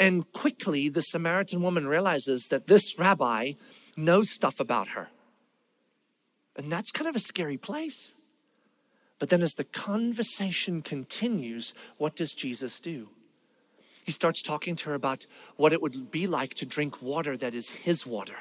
And 0.02 0.32
quickly, 0.32 0.88
the 0.88 1.00
Samaritan 1.00 1.62
woman 1.62 1.86
realizes 1.86 2.48
that 2.50 2.66
this 2.66 2.98
rabbi 2.98 3.52
knows 3.96 4.32
stuff 4.32 4.58
about 4.58 4.88
her. 4.88 5.10
And 6.56 6.72
that's 6.72 6.90
kind 6.90 7.08
of 7.08 7.14
a 7.14 7.20
scary 7.20 7.56
place. 7.56 8.12
But 9.20 9.28
then, 9.28 9.42
as 9.42 9.52
the 9.52 9.62
conversation 9.62 10.82
continues, 10.82 11.72
what 11.98 12.16
does 12.16 12.32
Jesus 12.32 12.80
do? 12.80 13.10
He 14.02 14.10
starts 14.10 14.42
talking 14.42 14.74
to 14.74 14.86
her 14.86 14.94
about 14.94 15.28
what 15.54 15.72
it 15.72 15.80
would 15.80 16.10
be 16.10 16.26
like 16.26 16.54
to 16.54 16.66
drink 16.66 17.00
water 17.00 17.36
that 17.36 17.54
is 17.54 17.70
his 17.70 18.04
water, 18.04 18.38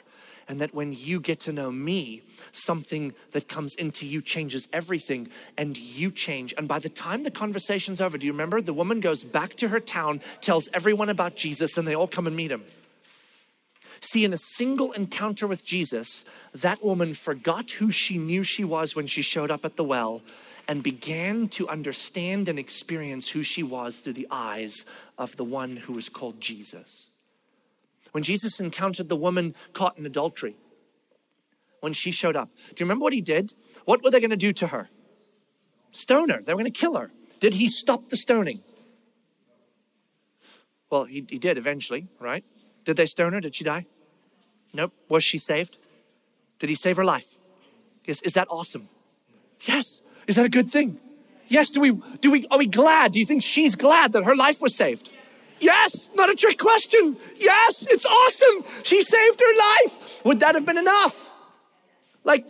and 0.48 0.60
that 0.60 0.74
when 0.74 0.94
you 0.94 1.20
get 1.20 1.40
to 1.42 1.54
know 1.54 1.72
me, 1.72 2.24
something 2.52 3.14
that 3.32 3.48
comes 3.48 3.76
into 3.76 4.06
you 4.06 4.22
changes 4.22 4.68
everything 4.74 5.30
and 5.58 5.78
you 5.78 6.12
change. 6.12 6.54
And 6.58 6.68
by 6.68 6.80
the 6.80 6.90
time 6.90 7.24
the 7.24 7.32
conversation's 7.32 8.02
over, 8.02 8.18
do 8.18 8.26
you 8.26 8.34
remember? 8.34 8.62
The 8.62 8.74
woman 8.74 9.00
goes 9.00 9.24
back 9.24 9.56
to 9.56 9.70
her 9.70 9.80
town, 9.80 10.22
tells 10.42 10.68
everyone 10.74 11.10
about 11.10 11.36
Jesus, 11.36 11.78
and 11.78 11.88
they 11.88 11.96
all 11.96 12.08
come 12.08 12.28
and 12.28 12.36
meet 12.36 12.52
him. 12.52 12.64
See, 14.02 14.26
in 14.26 14.34
a 14.34 14.38
single 14.38 14.92
encounter 14.94 15.46
with 15.46 15.64
Jesus, 15.64 16.26
that 16.56 16.84
woman 16.84 17.14
forgot 17.14 17.72
who 17.72 17.92
she 17.92 18.18
knew 18.18 18.44
she 18.44 18.64
was 18.64 18.96
when 18.96 19.06
she 19.06 19.22
showed 19.22 19.52
up 19.52 19.64
at 19.64 19.76
the 19.76 19.84
well 19.84 20.24
and 20.68 20.82
began 20.82 21.48
to 21.50 21.70
understand 21.70 22.48
and 22.48 22.58
experience 22.58 23.30
who 23.30 23.44
she 23.44 23.62
was 23.62 24.00
through 24.00 24.14
the 24.14 24.28
eyes 24.32 24.86
of 25.18 25.36
the 25.36 25.44
one 25.44 25.78
who 25.78 25.94
was 25.94 26.10
called 26.10 26.42
Jesus. 26.42 27.11
When 28.12 28.24
Jesus 28.24 28.60
encountered 28.60 29.10
the 29.10 29.16
woman 29.16 29.56
caught 29.74 29.98
in 29.98 30.06
adultery, 30.06 30.56
when 31.80 31.94
she 31.94 32.12
showed 32.12 32.36
up, 32.36 32.50
do 32.70 32.76
you 32.78 32.86
remember 32.86 33.04
what 33.04 33.14
he 33.14 33.22
did? 33.22 33.54
What 33.86 34.04
were 34.04 34.12
they 34.12 34.20
going 34.20 34.32
to 34.32 34.38
do 34.38 34.54
to 34.54 34.68
her? 34.68 34.90
Stone 35.92 36.30
her. 36.30 36.42
They 36.42 36.54
were 36.54 36.60
going 36.60 36.72
to 36.72 36.80
kill 36.80 36.96
her. 36.96 37.12
Did 37.40 37.56
he 37.56 37.68
stop 37.68 38.10
the 38.10 38.18
stoning? 38.18 38.62
Well, 40.90 41.06
he, 41.06 41.26
he 41.30 41.40
did 41.40 41.58
eventually, 41.58 42.08
right? 42.20 42.44
Did 42.86 42.98
they 42.98 43.06
stone 43.06 43.34
her? 43.34 43.40
Did 43.40 43.56
she 43.56 43.64
die? 43.64 43.88
Nope. 44.74 44.94
Was 45.10 45.24
she 45.24 45.38
saved? 45.38 45.78
Did 46.60 46.70
he 46.70 46.76
save 46.76 46.98
her 46.98 47.04
life? 47.04 47.38
Yes. 48.06 48.22
Is 48.22 48.34
that 48.34 48.48
awesome? 48.50 48.90
Yes. 49.62 50.02
Is 50.28 50.36
that 50.36 50.46
a 50.46 50.50
good 50.50 50.70
thing? 50.70 51.00
Yes. 51.48 51.70
Do 51.70 51.80
we, 51.80 51.92
do 52.20 52.30
we, 52.32 52.46
are 52.52 52.58
we 52.58 52.68
glad? 52.68 53.14
Do 53.14 53.20
you 53.20 53.26
think 53.26 53.42
she's 53.42 53.76
glad 53.76 54.12
that 54.14 54.24
her 54.24 54.36
life 54.36 54.62
was 54.62 54.76
saved? 54.76 55.10
Yes, 55.62 56.10
not 56.16 56.30
a 56.32 56.36
trick 56.36 56.58
question. 56.58 57.18
Yes, 57.38 57.86
it's 57.90 58.06
awesome. 58.06 58.66
She 58.82 59.04
saved 59.04 59.40
her 59.40 59.58
life. 59.58 60.26
Would 60.26 60.40
that 60.40 60.56
have 60.56 60.66
been 60.66 60.80
enough? 60.80 61.30
Like, 62.24 62.46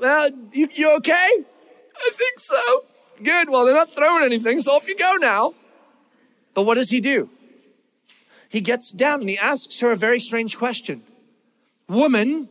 well, 0.00 0.28
you, 0.52 0.68
you 0.74 0.96
okay? 0.96 1.44
I 1.96 2.10
think 2.12 2.40
so. 2.40 2.84
Good. 3.22 3.48
Well, 3.48 3.64
they're 3.64 3.74
not 3.74 3.92
throwing 3.92 4.24
anything, 4.24 4.60
so 4.60 4.72
off 4.72 4.88
you 4.88 4.96
go 4.96 5.14
now. 5.14 5.54
But 6.52 6.64
what 6.64 6.74
does 6.74 6.90
he 6.90 7.00
do? 7.00 7.30
He 8.48 8.60
gets 8.60 8.90
down 8.90 9.20
and 9.20 9.28
he 9.28 9.38
asks 9.38 9.78
her 9.80 9.92
a 9.92 9.96
very 9.96 10.18
strange 10.18 10.56
question 10.58 11.02
Woman, 11.88 12.48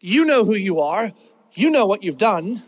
you 0.00 0.24
know 0.24 0.44
who 0.44 0.54
you 0.54 0.80
are, 0.80 1.12
you 1.52 1.70
know 1.70 1.84
what 1.84 2.02
you've 2.02 2.18
done. 2.18 2.62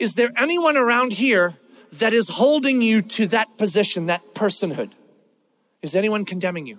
Is 0.00 0.14
there 0.14 0.32
anyone 0.36 0.76
around 0.76 1.12
here 1.12 1.54
that 1.92 2.12
is 2.12 2.28
holding 2.28 2.82
you 2.82 3.02
to 3.02 3.28
that 3.28 3.56
position, 3.56 4.06
that 4.06 4.34
personhood? 4.34 4.90
Is 5.84 5.94
anyone 5.94 6.24
condemning 6.24 6.66
you? 6.66 6.78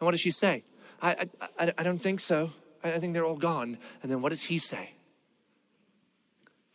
And 0.00 0.04
what 0.04 0.10
does 0.10 0.20
she 0.20 0.32
say? 0.32 0.64
I, 1.00 1.28
I, 1.56 1.72
I 1.78 1.82
don't 1.84 2.02
think 2.02 2.18
so. 2.18 2.50
I, 2.82 2.94
I 2.94 2.98
think 2.98 3.12
they're 3.14 3.24
all 3.24 3.36
gone. 3.36 3.78
And 4.02 4.10
then 4.10 4.22
what 4.22 4.30
does 4.30 4.42
he 4.42 4.58
say? 4.58 4.94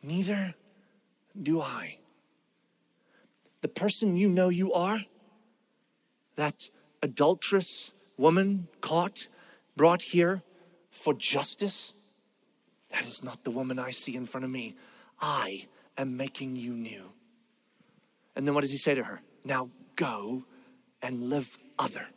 Neither 0.01 0.56
do 1.41 1.62
I. 1.62 1.97
The 3.60 3.67
person 3.67 4.15
you 4.15 4.29
know 4.29 4.47
you 4.47 4.71
are, 4.71 5.01
that 6.38 6.69
adulterous 7.01 7.91
woman 8.15 8.69
caught, 8.79 9.27
brought 9.75 10.01
here 10.01 10.43
for 10.91 11.13
justice, 11.13 11.93
that 12.89 13.06
is 13.06 13.21
not 13.21 13.43
the 13.43 13.51
woman 13.51 13.79
I 13.79 13.91
see 13.91 14.15
in 14.15 14.25
front 14.25 14.45
of 14.45 14.49
me. 14.49 14.77
I 15.19 15.67
am 15.97 16.15
making 16.15 16.56
you 16.56 16.71
new. 16.71 17.12
And 18.34 18.47
then 18.47 18.56
what 18.56 18.62
does 18.62 18.71
he 18.71 18.77
say 18.77 18.95
to 18.95 19.03
her? 19.03 19.21
Now 19.43 19.71
go 19.97 20.45
and 21.04 21.30
live 21.30 21.60
other. 21.78 22.08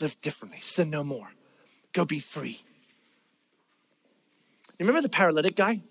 Live 0.00 0.20
differently. 0.20 0.58
Sin 0.62 0.90
no 0.90 1.04
more. 1.04 1.28
Go 1.92 2.04
be 2.04 2.18
free. 2.18 2.62
You 4.78 4.86
remember 4.86 5.02
the 5.02 5.08
paralytic 5.08 5.54
guy 5.54 5.82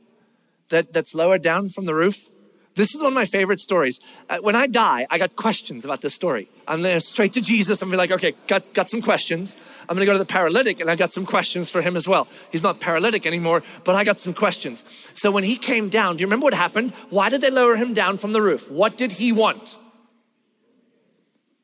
that, 0.70 0.92
that's 0.92 1.16
lowered 1.16 1.42
down 1.42 1.70
from 1.70 1.86
the 1.86 1.96
roof? 1.96 2.30
This 2.76 2.96
is 2.96 3.02
one 3.02 3.12
of 3.12 3.14
my 3.14 3.26
favorite 3.26 3.60
stories. 3.60 4.00
Uh, 4.28 4.40
when 4.40 4.56
I 4.56 4.66
die, 4.66 5.06
I 5.10 5.20
got 5.20 5.36
questions 5.36 5.86
about 5.86 6.02
this 6.02 6.16
story. 6.16 6.50
I'm 6.68 6.82
going 6.82 6.96
to 6.96 7.02
straight 7.02 7.34
to 7.34 7.42
Jesus. 7.42 7.82
I'm 7.82 7.90
going 7.90 8.00
to 8.00 8.08
be 8.08 8.14
like, 8.16 8.24
okay, 8.24 8.38
got, 8.48 8.74
got 8.74 8.90
some 8.90 9.02
questions. 9.02 9.56
I'm 9.88 9.96
going 9.96 10.00
to 10.00 10.06
go 10.08 10.14
to 10.14 10.18
the 10.18 10.26
paralytic 10.26 10.82
and 10.82 10.90
I 10.90 10.96
got 10.96 11.14
some 11.14 11.26
questions 11.26 11.70
for 11.70 11.82
him 11.84 11.96
as 11.96 12.08
well. 12.08 12.28
He's 12.52 12.64
not 12.64 12.80
paralytic 12.80 13.28
anymore, 13.28 13.62
but 13.84 13.96
I 13.96 14.04
got 14.04 14.20
some 14.20 14.34
questions. 14.34 14.84
So 15.14 15.30
when 15.30 15.44
he 15.44 15.56
came 15.56 15.90
down, 15.90 16.18
do 16.18 16.22
you 16.22 16.26
remember 16.26 16.46
what 16.46 16.56
happened? 16.56 16.94
Why 17.12 17.30
did 17.30 17.42
they 17.42 17.52
lower 17.52 17.76
him 17.76 17.94
down 17.94 18.18
from 18.18 18.34
the 18.34 18.42
roof? 18.42 18.72
What 18.72 18.98
did 18.98 19.14
he 19.14 19.32
want? 19.32 19.78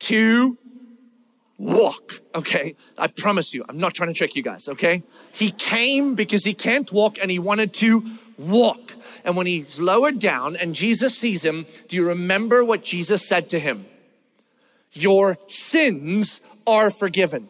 To 0.00 0.58
walk. 1.58 2.20
Okay. 2.34 2.74
I 2.96 3.06
promise 3.06 3.52
you, 3.54 3.64
I'm 3.68 3.78
not 3.78 3.94
trying 3.94 4.08
to 4.08 4.14
trick 4.14 4.34
you 4.34 4.42
guys. 4.42 4.68
Okay. 4.68 5.02
He 5.32 5.50
came 5.50 6.14
because 6.14 6.44
he 6.44 6.54
can't 6.54 6.90
walk 6.90 7.18
and 7.20 7.30
he 7.30 7.38
wanted 7.38 7.72
to 7.74 8.04
walk. 8.38 8.94
And 9.24 9.36
when 9.36 9.46
he's 9.46 9.78
lowered 9.78 10.18
down 10.18 10.56
and 10.56 10.74
Jesus 10.74 11.18
sees 11.18 11.44
him, 11.44 11.66
do 11.88 11.96
you 11.96 12.06
remember 12.06 12.64
what 12.64 12.82
Jesus 12.82 13.28
said 13.28 13.48
to 13.50 13.58
him? 13.58 13.86
Your 14.92 15.38
sins 15.46 16.40
are 16.66 16.90
forgiven. 16.90 17.48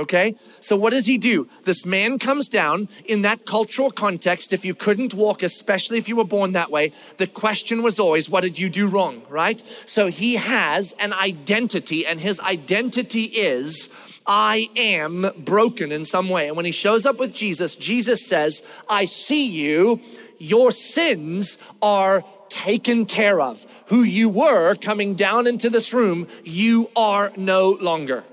Okay? 0.00 0.34
So 0.60 0.76
what 0.76 0.90
does 0.90 1.06
he 1.06 1.18
do? 1.18 1.46
This 1.64 1.84
man 1.84 2.18
comes 2.18 2.48
down 2.48 2.88
in 3.04 3.22
that 3.22 3.44
cultural 3.44 3.90
context. 3.90 4.52
If 4.52 4.64
you 4.64 4.74
couldn't 4.74 5.12
walk, 5.12 5.42
especially 5.42 5.98
if 5.98 6.08
you 6.08 6.16
were 6.16 6.24
born 6.24 6.52
that 6.52 6.70
way, 6.70 6.92
the 7.18 7.26
question 7.26 7.82
was 7.82 8.00
always, 8.00 8.30
what 8.30 8.40
did 8.40 8.58
you 8.58 8.70
do 8.70 8.86
wrong? 8.86 9.22
Right? 9.28 9.62
So 9.86 10.08
he 10.08 10.36
has 10.36 10.94
an 10.98 11.12
identity 11.12 12.06
and 12.06 12.20
his 12.20 12.40
identity 12.40 13.24
is, 13.24 13.90
I 14.26 14.70
am 14.74 15.30
broken 15.38 15.92
in 15.92 16.04
some 16.04 16.28
way. 16.30 16.48
And 16.48 16.56
when 16.56 16.66
he 16.66 16.72
shows 16.72 17.04
up 17.04 17.18
with 17.18 17.34
Jesus, 17.34 17.74
Jesus 17.74 18.26
says, 18.26 18.62
I 18.88 19.04
see 19.04 19.46
you. 19.46 20.00
Your 20.38 20.72
sins 20.72 21.58
are 21.82 22.24
taken 22.48 23.04
care 23.06 23.40
of. 23.40 23.66
Who 23.86 24.02
you 24.02 24.28
were 24.28 24.76
coming 24.76 25.14
down 25.14 25.46
into 25.46 25.68
this 25.68 25.92
room, 25.92 26.26
you 26.44 26.90
are 26.96 27.32
no 27.36 27.70
longer. 27.70 28.24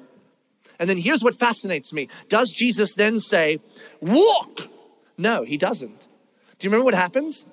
And 0.79 0.89
then 0.89 0.97
here's 0.97 1.23
what 1.23 1.35
fascinates 1.35 1.91
me. 1.91 2.07
Does 2.29 2.51
Jesus 2.51 2.93
then 2.93 3.19
say, 3.19 3.59
walk? 4.01 4.67
No, 5.17 5.43
he 5.43 5.57
doesn't. 5.57 5.99
Do 5.99 6.65
you 6.65 6.69
remember 6.69 6.85
what 6.85 6.93
happens? 6.93 7.45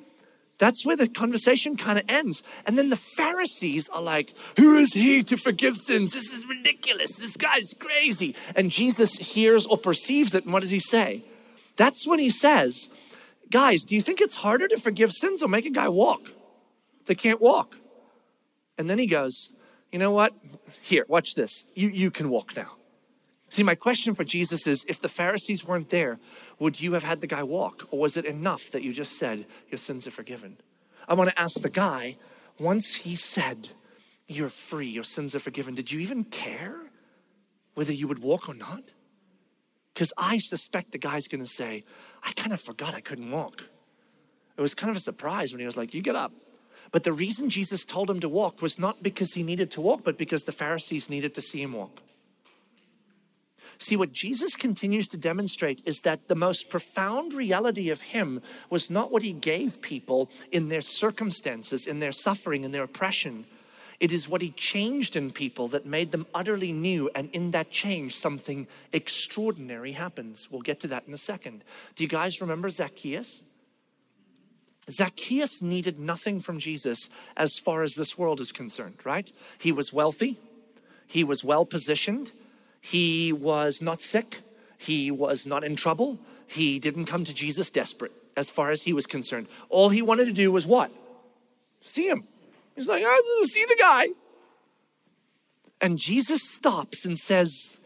That's 0.59 0.87
where 0.87 0.97
the 0.97 1.09
conversation 1.09 1.77
kind 1.77 1.99
of 1.99 2.05
ends. 2.09 2.43
And 2.65 2.79
then 2.79 2.91
the 2.91 2.97
Pharisees 2.97 3.89
are 3.89 4.03
like, 4.03 4.35
Who 4.57 4.77
is 4.77 4.93
he 4.93 5.23
to 5.25 5.37
forgive 5.37 5.77
sins? 5.77 6.13
This 6.13 6.31
is 6.31 6.47
ridiculous. 6.47 7.13
This 7.13 7.37
guy's 7.37 7.75
crazy. 7.79 8.37
And 8.55 8.71
Jesus 8.71 9.15
hears 9.17 9.67
or 9.67 9.77
perceives 9.77 10.35
it. 10.35 10.45
And 10.45 10.53
what 10.53 10.63
does 10.63 10.71
he 10.71 10.79
say? 10.79 11.25
That's 11.77 12.07
when 12.07 12.21
he 12.21 12.31
says, 12.31 12.89
Guys, 13.51 13.83
do 13.85 13.95
you 13.95 14.03
think 14.03 14.21
it's 14.21 14.37
harder 14.37 14.69
to 14.69 14.79
forgive 14.79 15.13
sins 15.13 15.43
or 15.43 15.49
make 15.49 15.67
a 15.67 15.71
guy 15.71 15.89
walk? 15.89 16.31
They 17.07 17.15
can't 17.15 17.41
walk. 17.41 17.77
And 18.79 18.89
then 18.89 18.99
he 18.99 19.07
goes, 19.07 19.51
You 19.91 19.99
know 19.99 20.13
what? 20.13 20.35
Here, 20.81 21.05
watch 21.09 21.35
this. 21.35 21.65
You, 21.75 21.89
you 21.89 22.11
can 22.11 22.31
walk 22.31 22.57
now. 22.57 22.77
See, 23.55 23.63
my 23.63 23.77
question 23.77 24.17
for 24.17 24.25
Jesus 24.25 24.67
is 24.67 24.85
if 24.89 25.01
the 25.01 25.09
Pharisees 25.09 25.65
weren't 25.65 25.91
there, 25.91 26.19
would 26.59 26.81
you 26.81 26.95
have 26.95 27.05
had 27.05 27.21
the 27.21 27.29
guy 27.29 27.45
walk? 27.45 27.87
Or 27.93 28.01
was 28.01 28.17
it 28.17 28.25
enough 28.25 28.73
that 28.73 28.83
you 28.83 28.93
just 28.93 29.17
said, 29.17 29.47
Your 29.71 29.79
sins 29.79 30.09
are 30.09 30.11
forgiven? 30.11 30.57
I 31.07 31.15
want 31.15 31.31
to 31.31 31.39
ask 31.39 31.61
the 31.61 31.71
guy, 31.71 32.17
once 32.59 32.97
he 32.97 33.15
said, 33.15 33.69
You're 34.27 34.49
free, 34.49 34.89
your 34.89 35.05
sins 35.05 35.37
are 35.37 35.39
forgiven, 35.39 35.77
did 35.77 35.93
you 35.93 36.01
even 36.01 36.25
care 36.25 36.91
whether 37.75 37.93
you 37.93 38.09
would 38.09 38.19
walk 38.19 38.49
or 38.49 38.55
not? 38.55 38.83
Because 39.95 40.13
I 40.19 40.39
suspect 40.39 40.91
the 40.91 40.99
guy's 40.99 41.29
going 41.29 41.45
to 41.45 41.47
say, 41.47 41.85
I 42.25 42.33
kind 42.33 42.53
of 42.53 42.61
forgot 42.61 42.93
I 42.93 43.01
couldn't 43.01 43.31
walk. 43.31 43.63
It 44.57 44.63
was 44.63 44.75
kind 44.75 44.91
of 44.91 44.97
a 44.97 45.01
surprise 45.01 45.53
when 45.53 45.61
he 45.61 45.67
was 45.67 45.77
like, 45.77 45.95
You 45.95 46.03
get 46.03 46.17
up. 46.17 46.33
But 46.91 47.05
the 47.05 47.13
reason 47.13 47.51
Jesus 47.51 47.85
told 47.85 48.11
him 48.11 48.19
to 48.19 48.29
walk 48.29 48.61
was 48.61 48.81
not 48.81 49.01
because 49.01 49.35
he 49.35 49.45
needed 49.45 49.71
to 49.71 49.81
walk, 49.81 50.01
but 50.03 50.19
because 50.19 50.43
the 50.43 50.51
Pharisees 50.51 51.09
needed 51.09 51.35
to 51.35 51.41
see 51.41 51.63
him 51.63 51.75
walk. 51.75 52.01
See, 53.85 53.97
what 53.97 54.13
Jesus 54.13 54.57
continues 54.57 55.09
to 55.09 55.19
demonstrate 55.19 55.83
is 55.85 56.01
that 56.01 56.29
the 56.29 56.35
most 56.35 56.71
profound 56.71 57.35
reality 57.35 57.91
of 57.91 58.01
Him 58.01 58.41
was 58.71 58.89
not 58.89 59.13
what 59.13 59.23
He 59.23 59.35
gave 59.35 59.83
people 59.83 60.31
in 60.51 60.71
their 60.71 60.81
circumstances, 60.81 61.87
in 61.87 61.99
their 61.99 62.11
suffering, 62.11 62.65
in 62.65 62.73
their 62.73 62.85
oppression. 62.85 63.45
It 64.01 64.11
is 64.11 64.27
what 64.27 64.41
He 64.41 64.53
changed 64.53 65.17
in 65.17 65.33
people 65.33 65.69
that 65.69 65.85
made 65.85 66.13
them 66.13 66.27
utterly 66.35 66.73
new. 66.73 67.11
And 67.15 67.29
in 67.35 67.51
that 67.51 67.71
change, 67.71 68.17
something 68.17 68.69
extraordinary 68.95 69.93
happens. 69.93 70.49
We'll 70.51 70.63
get 70.63 70.81
to 70.81 70.89
that 70.89 71.05
in 71.07 71.13
a 71.13 71.19
second. 71.19 71.63
Do 71.95 72.05
you 72.05 72.09
guys 72.09 72.41
remember 72.41 72.71
Zacchaeus? 72.71 73.43
Zacchaeus 74.91 75.61
needed 75.61 75.99
nothing 75.99 76.41
from 76.41 76.59
Jesus 76.59 77.11
as 77.37 77.59
far 77.59 77.83
as 77.83 77.97
this 77.97 78.17
world 78.17 78.41
is 78.41 78.51
concerned, 78.51 78.97
right? 79.05 79.31
He 79.59 79.73
was 79.73 79.93
wealthy, 79.93 80.39
he 81.07 81.23
was 81.23 81.45
well 81.45 81.67
positioned, 81.67 82.33
he 82.85 83.33
was 83.33 83.81
not 83.81 84.03
sick. 84.03 84.43
He 84.77 85.11
was 85.11 85.47
not 85.47 85.65
in 85.65 85.75
trouble. 85.75 86.19
He 86.47 86.79
didn't 86.79 87.07
come 87.07 87.25
to 87.25 87.33
Jesus 87.33 87.71
desperate 87.71 88.13
as 88.37 88.51
far 88.51 88.71
as 88.71 88.83
he 88.83 88.93
was 88.93 89.07
concerned. 89.07 89.47
All 89.71 89.89
he 89.89 90.03
wanted 90.03 90.27
to 90.27 90.33
do 90.33 90.53
was 90.53 90.67
what? 90.67 90.93
See 91.81 92.07
him. 92.07 92.25
He's 92.77 92.87
like, 92.87 93.03
I 93.03 93.07
want 93.07 93.47
to 93.47 93.51
see 93.51 93.65
the 93.67 93.77
guy. 93.81 94.09
And 95.81 95.99
Jesus 95.99 96.47
stops 96.47 97.07
and 97.07 97.19
says, 97.19 97.79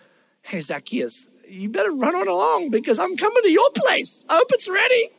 Hey, 0.43 0.61
Zacchaeus, 0.61 1.29
you 1.49 1.69
better 1.69 1.93
run 1.93 2.17
on 2.17 2.27
along 2.27 2.71
because 2.71 2.99
I'm 2.99 3.17
coming 3.17 3.45
to 3.45 3.53
your 3.53 3.71
place. 3.71 4.25
I 4.29 4.35
hope 4.35 4.49
it's 4.51 4.69
ready. 4.69 5.11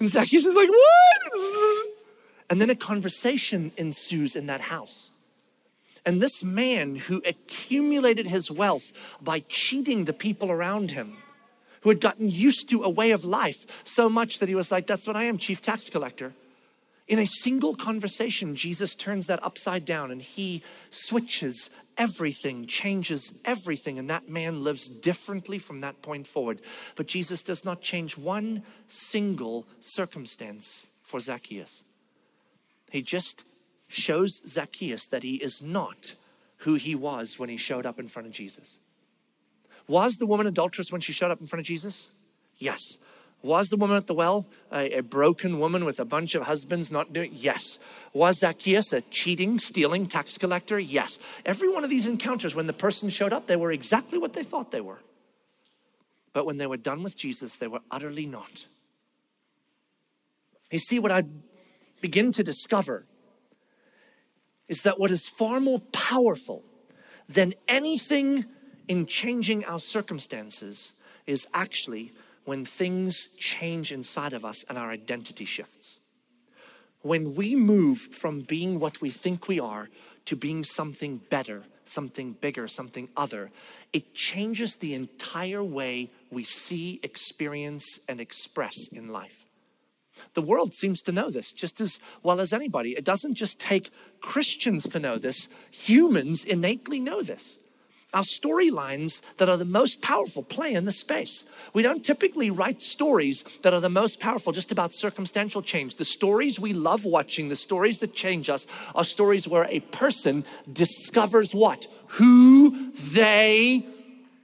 And 0.00 0.08
Zacchaeus 0.08 0.44
is 0.44 0.56
like, 0.56 0.68
What? 0.68 1.86
And 2.50 2.60
then 2.60 2.68
a 2.68 2.74
conversation 2.74 3.70
ensues 3.76 4.34
in 4.34 4.46
that 4.46 4.62
house. 4.62 5.11
And 6.04 6.20
this 6.20 6.42
man 6.42 6.96
who 6.96 7.22
accumulated 7.24 8.26
his 8.26 8.50
wealth 8.50 8.92
by 9.20 9.44
cheating 9.48 10.04
the 10.04 10.12
people 10.12 10.50
around 10.50 10.90
him, 10.90 11.18
who 11.82 11.90
had 11.90 12.00
gotten 12.00 12.28
used 12.28 12.68
to 12.70 12.82
a 12.82 12.90
way 12.90 13.12
of 13.12 13.24
life 13.24 13.64
so 13.84 14.08
much 14.08 14.38
that 14.38 14.48
he 14.48 14.54
was 14.54 14.72
like, 14.72 14.86
That's 14.86 15.06
what 15.06 15.16
I 15.16 15.24
am, 15.24 15.38
chief 15.38 15.60
tax 15.60 15.88
collector. 15.88 16.32
In 17.08 17.18
a 17.18 17.26
single 17.26 17.74
conversation, 17.74 18.56
Jesus 18.56 18.94
turns 18.94 19.26
that 19.26 19.42
upside 19.42 19.84
down 19.84 20.10
and 20.10 20.22
he 20.22 20.62
switches 20.90 21.68
everything, 21.98 22.66
changes 22.66 23.32
everything, 23.44 23.98
and 23.98 24.08
that 24.08 24.28
man 24.28 24.62
lives 24.62 24.88
differently 24.88 25.58
from 25.58 25.80
that 25.80 26.00
point 26.02 26.26
forward. 26.26 26.60
But 26.96 27.06
Jesus 27.06 27.42
does 27.42 27.64
not 27.64 27.82
change 27.82 28.16
one 28.16 28.62
single 28.86 29.66
circumstance 29.80 30.88
for 31.02 31.20
Zacchaeus. 31.20 31.82
He 32.90 33.02
just 33.02 33.44
shows 33.92 34.40
Zacchaeus 34.48 35.06
that 35.06 35.22
he 35.22 35.36
is 35.36 35.60
not 35.60 36.14
who 36.58 36.74
he 36.74 36.94
was 36.94 37.38
when 37.38 37.48
he 37.48 37.56
showed 37.56 37.86
up 37.86 37.98
in 37.98 38.08
front 38.08 38.26
of 38.26 38.32
Jesus. 38.32 38.78
Was 39.86 40.16
the 40.16 40.26
woman 40.26 40.46
adulterous 40.46 40.90
when 40.90 41.00
she 41.00 41.12
showed 41.12 41.30
up 41.30 41.40
in 41.40 41.46
front 41.46 41.60
of 41.60 41.66
Jesus? 41.66 42.08
Yes. 42.58 42.98
Was 43.42 43.68
the 43.68 43.76
woman 43.76 43.96
at 43.96 44.06
the 44.06 44.14
well 44.14 44.46
a, 44.70 44.98
a, 44.98 45.02
broken 45.02 45.58
woman 45.58 45.84
with 45.84 45.98
a 45.98 46.04
bunch 46.04 46.36
of 46.36 46.44
husbands 46.44 46.90
not 46.90 47.12
doing? 47.12 47.32
Yes. 47.34 47.78
Was 48.12 48.38
Zacchaeus 48.38 48.92
a 48.92 49.00
cheating, 49.02 49.58
stealing 49.58 50.06
tax 50.06 50.38
collector? 50.38 50.78
Yes. 50.78 51.18
Every 51.44 51.68
one 51.68 51.82
of 51.82 51.90
these 51.90 52.06
encounters, 52.06 52.54
when 52.54 52.68
the 52.68 52.72
person 52.72 53.10
showed 53.10 53.32
up, 53.32 53.48
they 53.48 53.56
were 53.56 53.72
exactly 53.72 54.18
what 54.18 54.32
they 54.32 54.44
thought 54.44 54.70
they 54.70 54.80
were. 54.80 55.00
But 56.32 56.46
when 56.46 56.58
they 56.58 56.68
were 56.68 56.76
done 56.76 57.02
with 57.02 57.16
Jesus, 57.16 57.56
they 57.56 57.66
were 57.66 57.80
utterly 57.90 58.26
not. 58.26 58.66
You 60.70 60.78
see, 60.78 61.00
what 61.00 61.12
I 61.12 61.24
begin 62.00 62.32
to 62.32 62.44
discover 62.44 63.04
is 64.72 64.80
that 64.84 64.98
what 64.98 65.10
is 65.10 65.28
far 65.28 65.60
more 65.60 65.80
powerful 65.92 66.64
than 67.28 67.52
anything 67.68 68.46
in 68.88 69.04
changing 69.04 69.62
our 69.66 69.78
circumstances 69.78 70.94
is 71.26 71.46
actually 71.52 72.10
when 72.46 72.64
things 72.64 73.28
change 73.36 73.92
inside 73.92 74.32
of 74.32 74.46
us 74.46 74.64
and 74.70 74.78
our 74.78 74.90
identity 74.90 75.44
shifts. 75.44 75.98
When 77.02 77.34
we 77.34 77.54
move 77.54 77.98
from 77.98 78.40
being 78.40 78.80
what 78.80 79.02
we 79.02 79.10
think 79.10 79.46
we 79.46 79.60
are 79.60 79.90
to 80.24 80.36
being 80.36 80.64
something 80.64 81.20
better 81.28 81.64
something 81.84 82.32
bigger, 82.40 82.68
something 82.68 83.08
other, 83.16 83.50
it 83.92 84.14
changes 84.14 84.76
the 84.76 84.94
entire 84.94 85.62
way 85.62 86.10
we 86.30 86.44
see, 86.44 87.00
experience, 87.02 87.98
and 88.08 88.20
express 88.20 88.88
in 88.92 89.08
life. 89.08 89.41
The 90.34 90.42
world 90.42 90.74
seems 90.74 91.02
to 91.02 91.12
know 91.12 91.30
this 91.30 91.52
just 91.52 91.80
as 91.80 91.98
well 92.22 92.40
as 92.40 92.52
anybody. 92.52 92.90
It 92.92 93.04
doesn't 93.04 93.34
just 93.34 93.58
take 93.58 93.90
Christians 94.20 94.88
to 94.88 94.98
know 94.98 95.18
this, 95.18 95.48
humans 95.70 96.44
innately 96.44 97.00
know 97.00 97.22
this. 97.22 97.58
Our 98.14 98.22
storylines 98.22 99.22
that 99.38 99.48
are 99.48 99.56
the 99.56 99.64
most 99.64 100.02
powerful 100.02 100.42
play 100.42 100.74
in 100.74 100.84
the 100.84 100.92
space. 100.92 101.46
We 101.72 101.82
don't 101.82 102.04
typically 102.04 102.50
write 102.50 102.82
stories 102.82 103.42
that 103.62 103.72
are 103.72 103.80
the 103.80 103.88
most 103.88 104.20
powerful 104.20 104.52
just 104.52 104.70
about 104.70 104.92
circumstantial 104.92 105.62
change. 105.62 105.96
The 105.96 106.04
stories 106.04 106.60
we 106.60 106.74
love 106.74 107.06
watching, 107.06 107.48
the 107.48 107.56
stories 107.56 107.98
that 107.98 108.14
change 108.14 108.50
us, 108.50 108.66
are 108.94 109.04
stories 109.04 109.48
where 109.48 109.64
a 109.70 109.80
person 109.80 110.44
discovers 110.70 111.54
what? 111.54 111.86
Who 112.08 112.92
they 112.92 113.86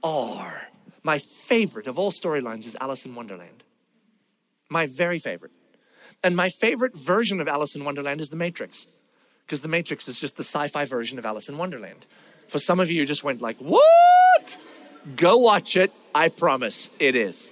are. 0.03 0.63
My 1.03 1.19
favorite 1.19 1.85
of 1.85 1.99
all 1.99 2.11
storylines 2.11 2.65
is 2.65 2.75
Alice 2.81 3.05
in 3.05 3.13
Wonderland. 3.13 3.63
My 4.67 4.87
very 4.87 5.19
favorite. 5.19 5.51
And 6.23 6.35
my 6.35 6.49
favorite 6.49 6.95
version 6.95 7.39
of 7.39 7.47
Alice 7.47 7.75
in 7.75 7.85
Wonderland 7.85 8.19
is 8.21 8.29
The 8.29 8.35
Matrix, 8.35 8.87
because 9.45 9.61
The 9.61 9.67
Matrix 9.67 10.07
is 10.07 10.19
just 10.19 10.35
the 10.35 10.43
sci 10.43 10.67
fi 10.67 10.85
version 10.85 11.17
of 11.17 11.25
Alice 11.25 11.49
in 11.49 11.57
Wonderland. 11.57 12.05
For 12.47 12.59
some 12.59 12.79
of 12.79 12.89
you, 12.89 12.97
you 12.97 13.05
just 13.05 13.23
went 13.23 13.41
like, 13.41 13.57
what? 13.59 14.57
Go 15.15 15.37
watch 15.37 15.77
it. 15.77 15.93
I 16.13 16.29
promise 16.29 16.89
it 16.99 17.15
is. 17.15 17.51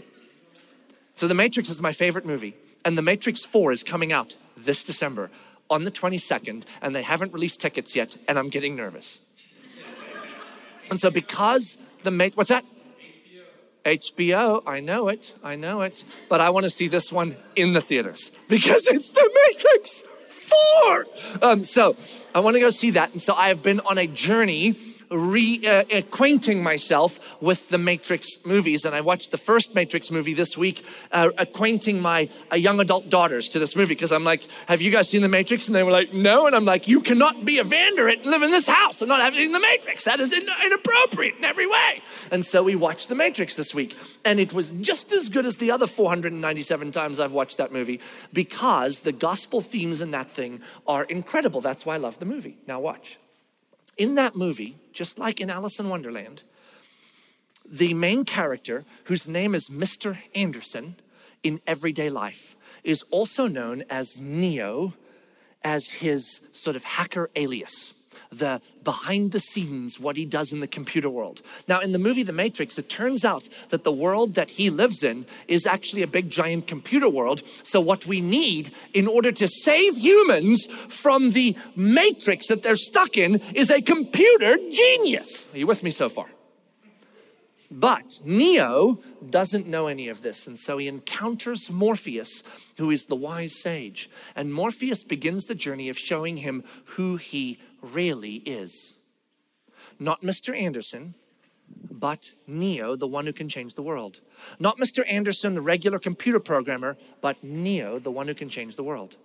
So 1.16 1.28
The 1.28 1.34
Matrix 1.34 1.70
is 1.70 1.82
my 1.82 1.94
favorite 1.94 2.26
movie. 2.26 2.56
And 2.84 2.98
The 2.98 3.02
Matrix 3.02 3.46
4 3.46 3.72
is 3.72 3.84
coming 3.84 4.12
out 4.12 4.36
this 4.56 4.84
December 4.84 5.30
on 5.70 5.84
the 5.84 5.92
22nd, 5.92 6.64
and 6.82 6.96
they 6.96 7.04
haven't 7.04 7.34
released 7.34 7.60
tickets 7.60 7.96
yet, 7.96 8.18
and 8.28 8.38
I'm 8.38 8.50
getting 8.50 8.76
nervous. 8.76 9.20
and 10.90 11.00
so 11.00 11.10
because 11.10 11.78
the 12.04 12.12
Matrix, 12.12 12.38
what's 12.38 12.50
that? 12.50 12.66
HBO, 13.88 14.62
I 14.68 14.82
know 14.82 15.08
it, 15.08 15.34
I 15.42 15.56
know 15.56 15.82
it, 15.82 16.04
but 16.28 16.42
I 16.42 16.50
want 16.50 16.66
to 16.66 16.70
see 16.70 16.90
this 16.90 17.10
one 17.10 17.38
in 17.56 17.72
the 17.72 17.80
theaters 17.80 18.32
because 18.50 18.86
it's 18.86 19.12
The 19.12 19.32
Matrix 19.48 20.04
4. 20.82 21.06
Um, 21.42 21.64
so 21.64 21.96
I 22.36 22.42
want 22.42 22.56
to 22.56 22.60
go 22.60 22.70
see 22.70 22.92
that. 22.92 23.12
And 23.12 23.22
so 23.22 23.34
I 23.34 23.48
have 23.48 23.64
been 23.64 23.80
on 23.80 23.98
a 23.98 24.06
journey 24.06 24.87
reacquainting 25.10 26.60
uh, 26.60 26.64
myself 26.64 27.20
with 27.42 27.70
the 27.70 27.78
Matrix 27.78 28.40
movies. 28.46 28.86
And 28.86 28.96
I 28.96 29.02
watched 29.02 29.32
the 29.32 29.38
first 29.38 29.76
Matrix 29.76 30.12
movie 30.12 30.34
this 30.34 30.58
week, 30.58 30.84
uh, 31.12 31.30
acquainting 31.38 32.02
my 32.02 32.30
uh, 32.52 32.56
young 32.56 32.80
adult 32.80 33.10
daughters 33.10 33.50
to 33.50 33.60
this 33.60 33.76
movie 33.76 33.96
because 33.96 34.12
I'm 34.12 34.24
like, 34.24 34.44
Have 34.68 34.82
you 34.82 34.92
guys 34.92 35.10
seen 35.10 35.22
the 35.22 35.30
Matrix? 35.30 35.68
And 35.68 35.76
they 35.76 35.84
were 35.84 35.92
like, 35.92 36.14
No. 36.14 36.48
And 36.48 36.56
I'm 36.56 36.66
like, 36.66 36.88
You 36.88 37.02
cannot 37.02 37.46
be 37.46 37.60
a 37.60 37.64
Vanderant 37.64 38.22
and 38.22 38.32
live 38.32 38.42
in 38.42 38.52
this 38.52 38.68
house 38.68 39.02
and 39.02 39.10
not 39.10 39.22
have 39.22 39.36
seen 39.36 39.52
the 39.52 39.60
Matrix. 39.60 40.04
That 40.04 40.20
is 40.20 40.34
inappropriate 40.34 41.38
in 41.38 41.46
every 41.46 41.68
way. 41.68 42.02
And 42.32 42.46
so 42.46 42.64
we 42.64 42.76
watched 42.76 43.10
the 43.10 43.16
Matrix 43.16 43.56
this 43.56 43.74
week. 43.74 43.96
And 44.26 44.40
it 44.40 44.54
was 44.54 44.72
just 44.72 45.12
as 45.12 45.30
good 45.30 45.46
as 45.46 45.58
the 45.58 45.72
other 45.72 45.88
497 45.88 46.92
times 46.92 47.20
I've 47.20 47.32
watched 47.32 47.58
that 47.58 47.72
movie 47.72 48.00
because 48.34 49.00
the 49.00 49.12
gospel 49.12 49.62
themes 49.62 50.02
in 50.02 50.12
that 50.12 50.32
thing 50.32 50.62
are 50.86 51.04
incredible. 51.04 51.62
That's 51.62 51.86
why 51.86 51.96
I 51.96 51.98
love 51.98 52.20
the 52.20 52.26
movie. 52.26 52.58
Now, 52.68 52.80
watch. 52.80 53.18
In 53.98 54.16
that 54.16 54.36
movie, 54.36 54.78
just 54.94 55.18
like 55.18 55.42
in 55.42 55.50
Alice 55.50 55.80
in 55.80 55.90
Wonderland, 55.90 56.44
the 57.66 57.94
main 57.94 58.26
character, 58.26 58.86
whose 59.06 59.28
name 59.28 59.54
is 59.54 59.70
Mr. 59.70 60.18
Anderson 60.34 60.96
in 61.44 61.60
everyday 61.68 62.10
life, 62.10 62.56
is 62.84 63.04
also 63.10 63.48
known 63.48 63.84
as 63.90 64.20
Neo, 64.20 64.94
as 65.64 65.90
his 65.90 66.40
sort 66.54 66.76
of 66.76 66.84
hacker 66.84 67.30
alias 67.36 67.94
the 68.32 68.62
behind 68.84 69.32
the 69.32 69.40
scenes, 69.40 70.00
what 70.00 70.16
he 70.16 70.26
does 70.26 70.54
in 70.54 70.60
the 70.60 70.68
computer 70.68 71.10
world. 71.10 71.42
Now, 71.68 71.82
in 71.82 71.92
the 71.92 72.00
movie 72.00 72.24
The 72.24 72.32
Matrix, 72.32 72.78
it 72.78 72.90
turns 72.90 73.26
out 73.26 73.50
that 73.70 73.84
the 73.84 73.92
world 73.92 74.36
that 74.36 74.52
he 74.52 74.70
lives 74.70 75.04
in 75.04 75.26
is 75.48 75.66
actually 75.66 76.04
a 76.04 76.08
big 76.08 76.30
giant 76.30 76.68
computer 76.68 77.10
world. 77.10 77.42
So, 77.64 77.82
what 77.82 78.06
we 78.06 78.22
need 78.22 78.74
in 78.94 79.08
order 79.08 79.32
to 79.34 79.48
save 79.48 79.98
humans 79.98 80.68
from 80.88 81.32
the 81.32 81.58
matrix 81.76 82.48
that 82.48 82.64
they're 82.64 82.76
stuck 82.76 83.18
in 83.18 83.42
is 83.54 83.70
a 83.70 83.82
computer 83.82 84.58
genius. 84.72 85.48
Are 85.54 85.58
you 85.58 85.68
with 85.68 85.84
me 85.84 85.92
so 85.92 86.10
far? 86.10 86.28
But 87.70 88.20
Neo 88.24 89.00
doesn't 89.30 89.68
know 89.68 89.88
any 89.88 90.08
of 90.08 90.22
this, 90.22 90.48
and 90.48 90.58
so 90.58 90.78
he 90.78 90.88
encounters 90.88 91.70
Morpheus, 91.70 92.42
who 92.78 92.90
is 92.90 93.06
the 93.06 93.16
wise 93.16 93.60
sage. 93.60 94.10
And 94.36 94.54
Morpheus 94.54 95.04
begins 95.04 95.46
the 95.46 95.56
journey 95.56 95.90
of 95.90 95.98
showing 95.98 96.38
him 96.38 96.64
who 96.86 97.18
he 97.18 97.60
really 97.94 98.36
is. 98.36 98.96
Not 100.00 100.22
Mr. 100.22 100.56
Anderson, 100.56 101.16
but 101.92 102.32
Neo, 102.46 102.96
the 102.96 103.08
one 103.08 103.26
who 103.26 103.34
can 103.34 103.50
change 103.50 103.74
the 103.74 103.82
world. 103.82 104.20
Not 104.60 104.78
Mr. 104.78 105.04
Anderson, 105.08 105.56
the 105.56 105.62
regular 105.62 106.00
computer 106.00 106.40
programmer, 106.40 106.98
but 107.22 107.44
Neo, 107.44 108.00
the 108.00 108.12
one 108.12 108.28
who 108.28 108.34
can 108.34 108.50
change 108.50 108.76
the 108.76 108.84
world. 108.84 109.16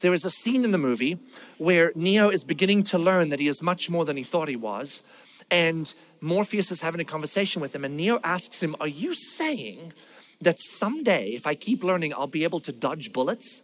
There 0.00 0.14
is 0.14 0.24
a 0.24 0.30
scene 0.30 0.64
in 0.64 0.70
the 0.70 0.78
movie 0.78 1.18
where 1.58 1.92
Neo 1.94 2.28
is 2.28 2.44
beginning 2.44 2.82
to 2.84 2.98
learn 2.98 3.28
that 3.28 3.40
he 3.40 3.48
is 3.48 3.62
much 3.62 3.90
more 3.90 4.04
than 4.04 4.16
he 4.16 4.22
thought 4.22 4.48
he 4.48 4.56
was. 4.56 5.02
And 5.50 5.92
Morpheus 6.20 6.72
is 6.72 6.80
having 6.80 7.00
a 7.00 7.04
conversation 7.04 7.60
with 7.60 7.74
him, 7.74 7.84
and 7.84 7.96
Neo 7.96 8.18
asks 8.24 8.62
him, 8.62 8.74
Are 8.80 8.88
you 8.88 9.14
saying 9.14 9.92
that 10.40 10.58
someday, 10.60 11.30
if 11.30 11.46
I 11.46 11.54
keep 11.54 11.84
learning, 11.84 12.14
I'll 12.14 12.26
be 12.26 12.44
able 12.44 12.60
to 12.60 12.72
dodge 12.72 13.12
bullets? 13.12 13.62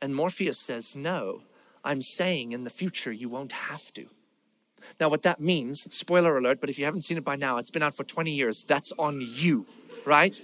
And 0.00 0.14
Morpheus 0.14 0.60
says, 0.60 0.94
No, 0.94 1.42
I'm 1.84 2.02
saying 2.02 2.52
in 2.52 2.64
the 2.64 2.70
future 2.70 3.12
you 3.12 3.28
won't 3.28 3.52
have 3.52 3.92
to. 3.94 4.06
Now, 4.98 5.08
what 5.08 5.22
that 5.22 5.40
means, 5.40 5.86
spoiler 5.94 6.36
alert, 6.36 6.60
but 6.60 6.70
if 6.70 6.78
you 6.78 6.84
haven't 6.84 7.02
seen 7.02 7.16
it 7.16 7.24
by 7.24 7.36
now, 7.36 7.58
it's 7.58 7.70
been 7.70 7.82
out 7.82 7.94
for 7.94 8.04
20 8.04 8.30
years. 8.30 8.64
That's 8.66 8.92
on 8.98 9.20
you, 9.20 9.66
right? 10.04 10.40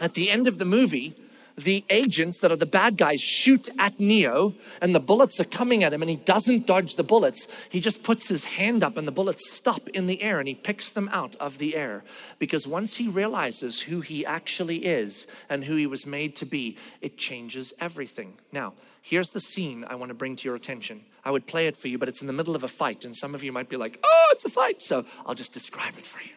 At 0.00 0.14
the 0.14 0.30
end 0.30 0.46
of 0.46 0.58
the 0.58 0.64
movie, 0.64 1.16
the 1.56 1.84
agents 1.90 2.38
that 2.38 2.52
are 2.52 2.56
the 2.56 2.66
bad 2.66 2.96
guys 2.96 3.20
shoot 3.20 3.68
at 3.78 3.98
Neo 3.98 4.54
and 4.80 4.94
the 4.94 5.00
bullets 5.00 5.40
are 5.40 5.44
coming 5.44 5.82
at 5.82 5.92
him 5.92 6.02
and 6.02 6.10
he 6.10 6.16
doesn't 6.16 6.66
dodge 6.66 6.94
the 6.94 7.02
bullets. 7.02 7.48
He 7.68 7.80
just 7.80 8.04
puts 8.04 8.28
his 8.28 8.44
hand 8.44 8.84
up 8.84 8.96
and 8.96 9.08
the 9.08 9.12
bullets 9.12 9.50
stop 9.50 9.88
in 9.88 10.06
the 10.06 10.22
air 10.22 10.38
and 10.38 10.46
he 10.46 10.54
picks 10.54 10.90
them 10.90 11.08
out 11.12 11.34
of 11.36 11.58
the 11.58 11.74
air. 11.74 12.04
Because 12.38 12.68
once 12.68 12.96
he 12.96 13.08
realizes 13.08 13.80
who 13.80 14.02
he 14.02 14.24
actually 14.24 14.86
is 14.86 15.26
and 15.48 15.64
who 15.64 15.74
he 15.74 15.86
was 15.86 16.06
made 16.06 16.36
to 16.36 16.46
be, 16.46 16.76
it 17.00 17.18
changes 17.18 17.72
everything. 17.80 18.34
Now, 18.52 18.74
here's 19.02 19.30
the 19.30 19.40
scene 19.40 19.84
I 19.88 19.94
want 19.94 20.10
to 20.10 20.14
bring 20.14 20.36
to 20.36 20.44
your 20.44 20.54
attention. 20.54 21.04
I 21.24 21.30
would 21.30 21.46
play 21.46 21.66
it 21.66 21.76
for 21.76 21.88
you, 21.88 21.98
but 21.98 22.08
it's 22.08 22.20
in 22.20 22.26
the 22.26 22.32
middle 22.32 22.56
of 22.56 22.64
a 22.64 22.68
fight 22.68 23.04
and 23.04 23.14
some 23.14 23.34
of 23.34 23.42
you 23.42 23.52
might 23.52 23.68
be 23.68 23.76
like, 23.76 23.98
oh, 24.02 24.26
it's 24.32 24.44
a 24.44 24.50
fight. 24.50 24.82
So 24.82 25.04
I'll 25.26 25.34
just 25.34 25.52
describe 25.52 25.98
it 25.98 26.06
for 26.06 26.20
you. 26.20 26.30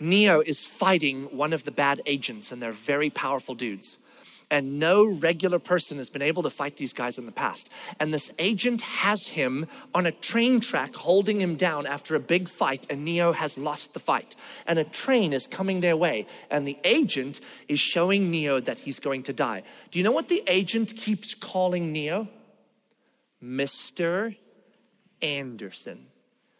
Neo 0.00 0.40
is 0.40 0.66
fighting 0.66 1.24
one 1.24 1.52
of 1.52 1.64
the 1.64 1.70
bad 1.70 2.02
agents 2.06 2.52
and 2.52 2.62
they're 2.62 2.72
very 2.72 3.10
powerful 3.10 3.54
dudes 3.54 3.98
and 4.50 4.78
no 4.78 5.04
regular 5.04 5.58
person 5.58 5.98
has 5.98 6.10
been 6.10 6.22
able 6.22 6.42
to 6.42 6.50
fight 6.50 6.76
these 6.76 6.92
guys 6.92 7.18
in 7.18 7.26
the 7.26 7.32
past. 7.32 7.68
And 8.00 8.12
this 8.12 8.30
agent 8.38 8.80
has 8.80 9.28
him 9.28 9.66
on 9.94 10.06
a 10.06 10.12
train 10.12 10.60
track 10.60 10.94
holding 10.94 11.40
him 11.40 11.56
down 11.56 11.86
after 11.86 12.14
a 12.14 12.20
big 12.20 12.48
fight, 12.48 12.86
and 12.88 13.04
Neo 13.04 13.32
has 13.32 13.58
lost 13.58 13.94
the 13.94 14.00
fight. 14.00 14.34
And 14.66 14.78
a 14.78 14.84
train 14.84 15.32
is 15.32 15.46
coming 15.46 15.80
their 15.80 15.96
way, 15.96 16.26
and 16.50 16.66
the 16.66 16.78
agent 16.84 17.40
is 17.68 17.80
showing 17.80 18.30
Neo 18.30 18.60
that 18.60 18.80
he's 18.80 18.98
going 18.98 19.22
to 19.24 19.32
die. 19.32 19.62
Do 19.90 19.98
you 19.98 20.04
know 20.04 20.12
what 20.12 20.28
the 20.28 20.42
agent 20.46 20.96
keeps 20.96 21.34
calling 21.34 21.92
Neo? 21.92 22.28
Mr. 23.42 24.36
Anderson. 25.22 26.06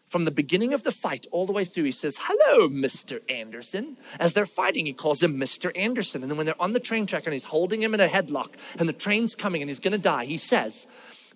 From 0.09 0.25
the 0.25 0.31
beginning 0.31 0.73
of 0.73 0.81
the 0.81 0.91
fight 0.91 1.27
all 1.31 1.45
the 1.45 1.53
way 1.53 1.63
through, 1.63 1.83
he 1.83 1.91
says, 1.91 2.19
Hello, 2.23 2.67
Mr. 2.67 3.21
Anderson. 3.29 3.95
As 4.19 4.33
they're 4.33 4.47
fighting, 4.47 4.87
he 4.87 4.93
calls 4.93 5.21
him 5.21 5.37
Mr. 5.37 5.71
Anderson. 5.77 6.23
And 6.23 6.31
then 6.31 6.37
when 6.37 6.47
they're 6.47 6.59
on 6.61 6.73
the 6.73 6.79
train 6.79 7.05
track 7.05 7.25
and 7.25 7.33
he's 7.33 7.43
holding 7.43 7.83
him 7.83 7.93
in 7.93 7.99
a 7.99 8.07
headlock 8.07 8.55
and 8.79 8.89
the 8.89 8.93
train's 8.93 9.35
coming 9.35 9.61
and 9.61 9.69
he's 9.69 9.79
going 9.79 9.91
to 9.91 9.99
die, 9.99 10.25
he 10.25 10.37
says, 10.37 10.87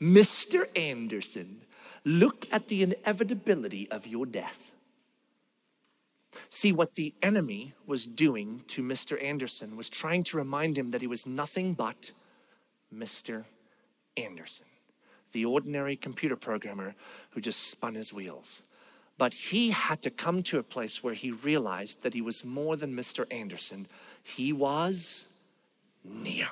Mr. 0.01 0.65
Anderson, 0.75 1.62
look 2.03 2.47
at 2.51 2.67
the 2.67 2.81
inevitability 2.81 3.89
of 3.91 4.07
your 4.07 4.25
death. 4.25 4.71
See, 6.50 6.71
what 6.71 6.95
the 6.95 7.13
enemy 7.21 7.75
was 7.85 8.08
doing 8.08 8.63
to 8.69 8.81
Mr. 8.81 9.23
Anderson 9.23 9.77
was 9.77 9.87
trying 9.87 10.23
to 10.23 10.37
remind 10.37 10.79
him 10.79 10.89
that 10.91 11.02
he 11.02 11.08
was 11.08 11.27
nothing 11.27 11.75
but 11.75 12.12
Mr. 12.91 13.45
Anderson 14.17 14.65
the 15.34 15.46
ordinary 15.46 15.96
computer 15.96 16.36
programmer 16.36 16.96
who 17.31 17.42
just 17.42 17.69
spun 17.69 17.96
his 17.96 18.13
wheels. 18.13 18.62
But 19.17 19.34
he 19.34 19.69
had 19.69 20.02
to 20.04 20.10
come 20.10 20.42
to 20.44 20.58
a 20.58 20.63
place 20.63 21.04
where 21.04 21.13
he 21.13 21.31
realized 21.31 22.02
that 22.02 22.13
he 22.13 22.21
was 22.21 22.44
more 22.44 22.75
than 22.75 22.96
Mr. 22.96 23.25
Anderson. 23.31 23.88
He 24.23 24.52
was 24.52 25.25
Neo. 26.04 26.48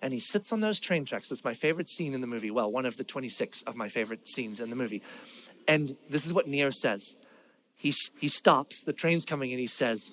And 0.00 0.12
he 0.12 0.20
sits 0.20 0.52
on 0.52 0.60
those 0.60 0.78
train 0.78 1.04
tracks. 1.04 1.28
That's 1.28 1.44
my 1.44 1.54
favorite 1.54 1.88
scene 1.88 2.14
in 2.14 2.20
the 2.20 2.26
movie. 2.26 2.50
Well, 2.50 2.70
one 2.70 2.86
of 2.86 2.96
the 2.96 3.04
26 3.04 3.62
of 3.62 3.74
my 3.74 3.88
favorite 3.88 4.28
scenes 4.28 4.60
in 4.60 4.70
the 4.70 4.76
movie. 4.76 5.02
And 5.66 5.96
this 6.08 6.24
is 6.24 6.32
what 6.32 6.46
Neo 6.46 6.70
says. 6.70 7.16
He, 7.74 7.92
he 8.18 8.28
stops, 8.28 8.82
the 8.84 8.92
train's 8.92 9.24
coming, 9.24 9.50
and 9.50 9.58
he 9.58 9.66
says, 9.66 10.12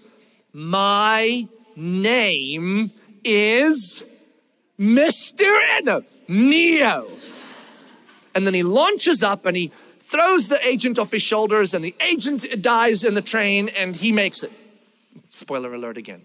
My 0.53 1.47
name 1.75 2.91
is 3.23 4.01
Mr. 4.79 6.03
Neo. 6.27 7.11
And 8.33 8.45
then 8.45 8.53
he 8.53 8.63
launches 8.63 9.21
up 9.23 9.45
and 9.45 9.57
he 9.57 9.71
throws 10.01 10.47
the 10.47 10.65
agent 10.65 10.97
off 10.97 11.11
his 11.11 11.21
shoulders, 11.21 11.73
and 11.73 11.85
the 11.85 11.95
agent 12.01 12.63
dies 12.63 13.03
in 13.03 13.13
the 13.13 13.21
train, 13.21 13.69
and 13.69 13.95
he 13.95 14.11
makes 14.11 14.41
it. 14.41 14.51
Spoiler 15.29 15.71
alert 15.73 15.97
again. 15.97 16.23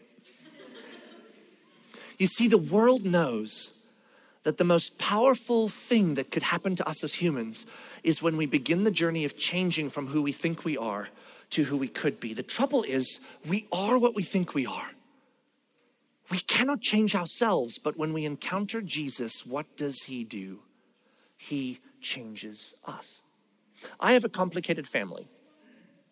You 2.18 2.26
see, 2.26 2.48
the 2.48 2.58
world 2.58 3.04
knows 3.04 3.70
that 4.44 4.56
the 4.56 4.64
most 4.64 4.96
powerful 4.96 5.68
thing 5.68 6.14
that 6.14 6.30
could 6.30 6.44
happen 6.44 6.76
to 6.76 6.88
us 6.88 7.04
as 7.04 7.14
humans 7.14 7.66
is 8.02 8.22
when 8.22 8.36
we 8.36 8.46
begin 8.46 8.84
the 8.84 8.90
journey 8.90 9.24
of 9.24 9.36
changing 9.36 9.90
from 9.90 10.06
who 10.08 10.22
we 10.22 10.32
think 10.32 10.64
we 10.64 10.76
are 10.76 11.08
to 11.50 11.64
who 11.64 11.76
we 11.76 11.88
could 11.88 12.20
be. 12.20 12.32
The 12.32 12.42
trouble 12.42 12.84
is, 12.84 13.20
we 13.46 13.66
are 13.72 13.98
what 13.98 14.14
we 14.14 14.22
think 14.22 14.54
we 14.54 14.64
are. 14.66 14.90
We 16.30 16.38
cannot 16.38 16.80
change 16.80 17.14
ourselves, 17.14 17.78
but 17.78 17.96
when 17.96 18.12
we 18.12 18.24
encounter 18.24 18.80
Jesus, 18.80 19.44
what 19.44 19.76
does 19.76 20.02
he 20.02 20.24
do? 20.24 20.60
He 21.36 21.80
changes 22.00 22.74
us. 22.84 23.22
I 24.00 24.12
have 24.12 24.24
a 24.24 24.30
complicated 24.30 24.86
family. 24.86 25.28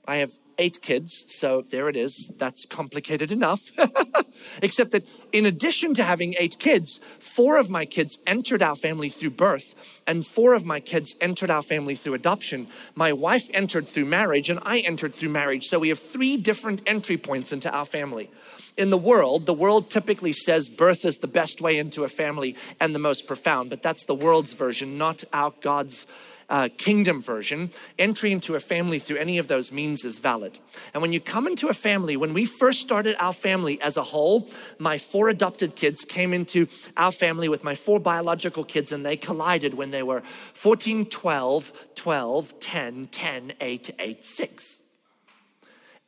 I 0.07 0.17
have 0.17 0.33
eight 0.59 0.83
kids, 0.83 1.25
so 1.29 1.65
there 1.71 1.89
it 1.89 1.97
is. 1.97 2.31
That's 2.39 2.67
complicated 2.67 3.31
enough. 3.31 3.71
Except 4.63 4.91
that 4.91 5.07
in 5.33 5.47
addition 5.47 5.95
to 5.95 6.05
having 6.05 6.35
eight 6.39 6.59
kids, 6.59 7.01
four 7.19 7.57
of 7.57 7.71
my 7.71 7.85
kids 7.85 8.19
entered 8.27 8.63
our 8.63 8.75
family 8.75 9.09
through 9.09 9.31
birth, 9.31 9.75
and 10.07 10.27
four 10.27 10.55
of 10.55 10.65
my 10.65 10.81
kids 10.81 11.15
entered 11.21 11.51
our 11.51 11.63
family 11.63 11.95
through 11.95 12.15
adoption. 12.15 12.69
My 12.95 13.13
wife 13.13 13.49
entered 13.55 13.89
through 13.89 14.07
marriage, 14.07 14.51
and 14.51 14.61
I 14.63 14.81
entered 14.81 15.15
through 15.15 15.31
marriage. 15.31 15.67
So 15.67 15.79
we 15.79 15.89
have 15.89 16.01
three 16.01 16.37
different 16.37 16.83
entry 16.87 17.17
points 17.17 17.53
into 17.53 17.71
our 17.71 17.85
family. 17.85 18.31
In 18.77 18.91
the 18.91 18.99
world, 18.99 19.47
the 19.47 19.55
world 19.55 19.91
typically 19.91 20.33
says 20.33 20.71
birth 20.71 21.05
is 21.05 21.19
the 21.19 21.27
best 21.27 21.61
way 21.61 21.79
into 21.79 22.05
a 22.05 22.09
family 22.09 22.57
and 22.81 22.95
the 22.95 22.99
most 22.99 23.27
profound, 23.27 23.71
but 23.71 23.83
that's 23.83 24.05
the 24.05 24.15
world's 24.15 24.55
version, 24.55 24.97
not 24.97 25.25
our 25.33 25.53
God's 25.61 26.07
uh, 26.53 26.69
kingdom 26.77 27.23
version, 27.23 27.71
entry 27.99 28.31
into 28.31 28.55
a 28.55 28.61
family 28.61 28.99
through 28.99 29.17
any 29.17 29.39
of 29.39 29.49
those 29.49 29.73
means 29.73 30.05
is 30.05 30.19
valid. 30.19 30.59
And 30.93 31.01
when 31.01 31.11
you 31.11 31.19
come 31.19 31.47
into 31.47 31.69
a 31.69 31.73
family, 31.73 32.15
when 32.15 32.35
we 32.35 32.45
first 32.45 32.83
started 32.83 33.17
our 33.19 33.33
family 33.33 33.81
as 33.81 33.97
a 33.97 34.05
whole, 34.05 34.51
my 34.79 34.99
four 34.99 35.31
adopted 35.31 35.77
kids 35.77 36.05
came 36.05 36.35
into 36.35 36.69
our 36.95 37.11
family 37.11 37.49
with 37.49 37.65
my 37.65 37.75
four 37.75 37.99
biological 37.99 38.65
kids, 38.65 38.93
and 38.93 39.05
they 39.05 39.17
collided 39.17 39.73
when 39.73 39.93
they 39.93 40.03
were 40.03 40.23
14, 40.53 41.07
12, 41.07 41.73
12, 41.95 42.61
10, 42.61 43.07
10, 43.07 43.53
8, 43.59 43.91
8, 43.99 44.25
6. 44.25 44.81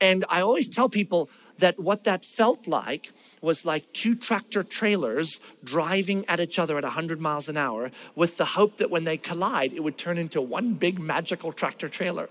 And 0.03 0.27
I 0.29 0.43
always 0.43 0.69
tell 0.69 0.91
people 0.91 1.31
that 1.59 1.81
what 1.81 2.05
that 2.05 2.23
felt 2.23 2.69
like 2.69 3.13
was 3.45 3.65
like 3.65 3.93
two 3.93 4.17
tractor 4.17 4.65
trailers 4.65 5.39
driving 5.63 6.25
at 6.27 6.41
each 6.41 6.59
other 6.59 6.77
at 6.77 6.83
100 6.83 7.21
miles 7.21 7.49
an 7.49 7.57
hour 7.57 7.93
with 8.17 8.37
the 8.39 8.45
hope 8.45 8.79
that 8.79 8.91
when 8.91 9.05
they 9.05 9.17
collide, 9.17 9.73
it 9.73 9.85
would 9.85 9.97
turn 9.97 10.19
into 10.19 10.41
one 10.41 10.75
big 10.75 10.99
magical 10.99 11.53
tractor 11.53 11.89
trailer. 11.89 12.29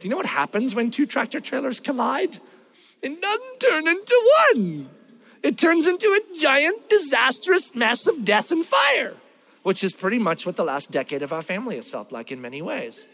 Do 0.00 0.08
you 0.08 0.10
know 0.10 0.16
what 0.16 0.26
happens 0.26 0.74
when 0.74 0.90
two 0.90 1.06
tractor 1.06 1.40
trailers 1.40 1.78
collide? 1.78 2.38
It 3.02 3.20
doesn't 3.20 3.60
turn 3.60 3.86
into 3.86 4.32
one. 4.48 4.90
It 5.42 5.58
turns 5.58 5.86
into 5.86 6.06
a 6.08 6.38
giant, 6.40 6.88
disastrous 6.88 7.74
mess 7.74 8.06
of 8.06 8.24
death 8.24 8.50
and 8.50 8.64
fire, 8.64 9.14
which 9.62 9.84
is 9.84 9.94
pretty 9.94 10.18
much 10.18 10.46
what 10.46 10.56
the 10.56 10.64
last 10.64 10.90
decade 10.90 11.22
of 11.22 11.32
our 11.32 11.42
family 11.42 11.76
has 11.76 11.90
felt 11.90 12.10
like 12.10 12.32
in 12.32 12.40
many 12.40 12.62
ways, 12.62 13.06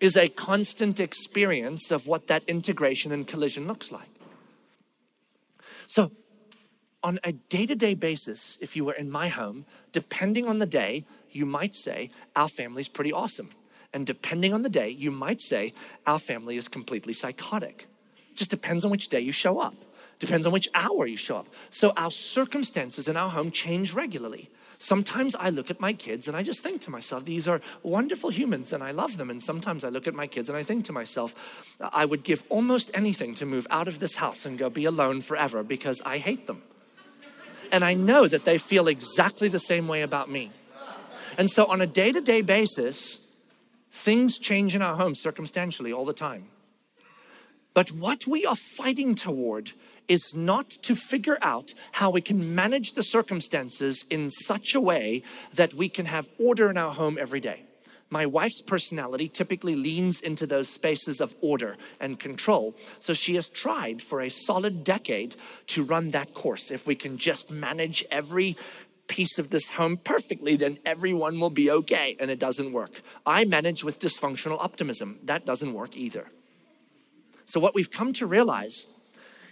is 0.00 0.16
a 0.16 0.28
constant 0.30 0.98
experience 0.98 1.90
of 1.90 2.06
what 2.06 2.26
that 2.28 2.42
integration 2.48 3.12
and 3.12 3.26
collision 3.26 3.66
looks 3.66 3.92
like. 3.92 4.08
So 5.86 6.12
on 7.02 7.18
a 7.22 7.32
day 7.32 7.66
to 7.66 7.74
day 7.74 7.94
basis, 7.94 8.58
if 8.60 8.74
you 8.74 8.84
were 8.84 8.92
in 8.92 9.10
my 9.10 9.28
home, 9.28 9.66
depending 9.92 10.46
on 10.46 10.58
the 10.58 10.66
day, 10.66 11.04
you 11.30 11.46
might 11.46 11.74
say, 11.74 12.10
Our 12.34 12.48
family's 12.48 12.88
pretty 12.88 13.12
awesome. 13.12 13.50
And 13.92 14.06
depending 14.06 14.52
on 14.52 14.62
the 14.62 14.68
day, 14.68 14.88
you 14.88 15.10
might 15.10 15.40
say, 15.40 15.74
Our 16.06 16.18
family 16.18 16.56
is 16.56 16.68
completely 16.68 17.12
psychotic. 17.12 17.86
Just 18.34 18.50
depends 18.50 18.84
on 18.84 18.90
which 18.90 19.08
day 19.08 19.20
you 19.20 19.32
show 19.32 19.60
up, 19.60 19.74
depends 20.18 20.46
on 20.46 20.52
which 20.52 20.68
hour 20.74 21.06
you 21.06 21.16
show 21.16 21.36
up. 21.36 21.48
So 21.70 21.92
our 21.96 22.10
circumstances 22.10 23.08
in 23.08 23.16
our 23.16 23.30
home 23.30 23.50
change 23.50 23.92
regularly. 23.92 24.50
Sometimes 24.80 25.34
I 25.34 25.50
look 25.50 25.70
at 25.70 25.80
my 25.80 25.92
kids 25.92 26.28
and 26.28 26.36
I 26.36 26.44
just 26.44 26.62
think 26.62 26.80
to 26.82 26.90
myself, 26.90 27.24
these 27.24 27.48
are 27.48 27.60
wonderful 27.82 28.30
humans 28.30 28.72
and 28.72 28.80
I 28.80 28.92
love 28.92 29.16
them. 29.16 29.28
And 29.28 29.42
sometimes 29.42 29.82
I 29.82 29.88
look 29.88 30.06
at 30.06 30.14
my 30.14 30.28
kids 30.28 30.48
and 30.48 30.56
I 30.56 30.62
think 30.62 30.84
to 30.84 30.92
myself, 30.92 31.34
I 31.80 32.04
would 32.04 32.22
give 32.22 32.44
almost 32.48 32.88
anything 32.94 33.34
to 33.36 33.46
move 33.46 33.66
out 33.70 33.88
of 33.88 33.98
this 33.98 34.16
house 34.16 34.46
and 34.46 34.56
go 34.56 34.70
be 34.70 34.84
alone 34.84 35.20
forever 35.20 35.64
because 35.64 36.00
I 36.06 36.18
hate 36.18 36.46
them. 36.46 36.62
And 37.70 37.84
I 37.84 37.94
know 37.94 38.26
that 38.26 38.44
they 38.44 38.58
feel 38.58 38.88
exactly 38.88 39.48
the 39.48 39.58
same 39.58 39.88
way 39.88 40.02
about 40.02 40.30
me. 40.30 40.50
And 41.36 41.50
so, 41.50 41.66
on 41.66 41.80
a 41.80 41.86
day 41.86 42.10
to 42.12 42.20
day 42.20 42.40
basis, 42.40 43.18
things 43.92 44.38
change 44.38 44.74
in 44.74 44.82
our 44.82 44.96
home 44.96 45.14
circumstantially 45.14 45.92
all 45.92 46.04
the 46.04 46.12
time. 46.12 46.46
But 47.74 47.92
what 47.92 48.26
we 48.26 48.44
are 48.44 48.56
fighting 48.56 49.14
toward 49.14 49.72
is 50.08 50.32
not 50.34 50.70
to 50.70 50.96
figure 50.96 51.38
out 51.42 51.74
how 51.92 52.10
we 52.10 52.20
can 52.20 52.54
manage 52.54 52.94
the 52.94 53.02
circumstances 53.02 54.04
in 54.10 54.30
such 54.30 54.74
a 54.74 54.80
way 54.80 55.22
that 55.54 55.74
we 55.74 55.88
can 55.88 56.06
have 56.06 56.28
order 56.38 56.70
in 56.70 56.78
our 56.78 56.94
home 56.94 57.18
every 57.20 57.40
day 57.40 57.67
my 58.10 58.24
wife's 58.24 58.62
personality 58.62 59.28
typically 59.28 59.76
leans 59.76 60.20
into 60.20 60.46
those 60.46 60.68
spaces 60.68 61.20
of 61.20 61.34
order 61.40 61.76
and 62.00 62.18
control. 62.18 62.74
So 63.00 63.12
she 63.12 63.34
has 63.34 63.48
tried 63.48 64.02
for 64.02 64.20
a 64.20 64.30
solid 64.30 64.82
decade 64.82 65.36
to 65.68 65.84
run 65.84 66.10
that 66.10 66.32
course. 66.32 66.70
If 66.70 66.86
we 66.86 66.94
can 66.94 67.18
just 67.18 67.50
manage 67.50 68.04
every 68.10 68.56
piece 69.08 69.38
of 69.38 69.50
this 69.50 69.68
home 69.68 69.98
perfectly, 69.98 70.56
then 70.56 70.78
everyone 70.86 71.38
will 71.38 71.50
be 71.50 71.70
okay. 71.70 72.16
And 72.18 72.30
it 72.30 72.38
doesn't 72.38 72.72
work. 72.72 73.02
I 73.26 73.44
manage 73.44 73.84
with 73.84 73.98
dysfunctional 73.98 74.58
optimism. 74.58 75.18
That 75.24 75.44
doesn't 75.44 75.74
work 75.74 75.96
either. 75.96 76.30
So, 77.44 77.60
what 77.60 77.74
we've 77.74 77.90
come 77.90 78.12
to 78.14 78.26
realize 78.26 78.86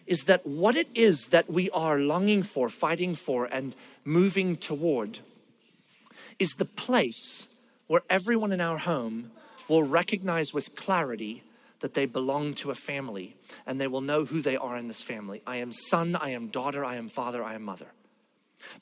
is 0.07 0.25
that 0.25 0.47
what 0.47 0.77
it 0.77 0.89
is 0.95 1.29
that 1.29 1.51
we 1.51 1.69
are 1.71 1.99
longing 1.99 2.43
for, 2.43 2.69
fighting 2.69 3.15
for, 3.15 3.47
and 3.47 3.75
moving 4.05 4.57
toward 4.57 5.19
is 6.39 6.55
the 6.55 6.65
place 6.65 7.49
where 7.87 8.03
everyone 8.11 8.53
in 8.53 8.61
our 8.61 8.79
home 8.79 9.31
will 9.69 9.83
recognize 9.83 10.53
with 10.53 10.75
clarity 10.75 11.43
that 11.81 11.95
they 11.95 12.07
belong 12.07 12.55
to 12.55 12.71
a 12.71 12.75
family 12.75 13.37
and 13.67 13.81
they 13.81 13.87
will 13.87 14.01
know 14.01 14.25
who 14.25 14.41
they 14.41 14.57
are 14.57 14.77
in 14.77 14.89
this 14.89 15.03
family. 15.03 15.43
I 15.47 15.57
am 15.57 15.73
son, 15.73 16.17
I 16.17 16.31
am 16.31 16.49
daughter, 16.49 16.85
I 16.85 16.97
am 16.97 17.09
father, 17.09 17.43
I 17.43 17.55
am 17.55 17.63
mother. 17.63 17.89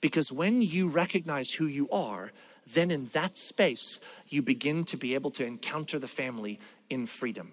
Because 0.00 0.30
when 0.30 0.62
you 0.62 0.88
recognize 0.88 1.50
who 1.50 1.66
you 1.66 1.88
are, 1.90 2.32
then 2.72 2.90
in 2.90 3.06
that 3.06 3.36
space, 3.36 3.98
you 4.28 4.42
begin 4.42 4.84
to 4.84 4.96
be 4.96 5.14
able 5.14 5.30
to 5.32 5.44
encounter 5.44 5.98
the 5.98 6.08
family 6.08 6.58
in 6.88 7.06
freedom. 7.06 7.52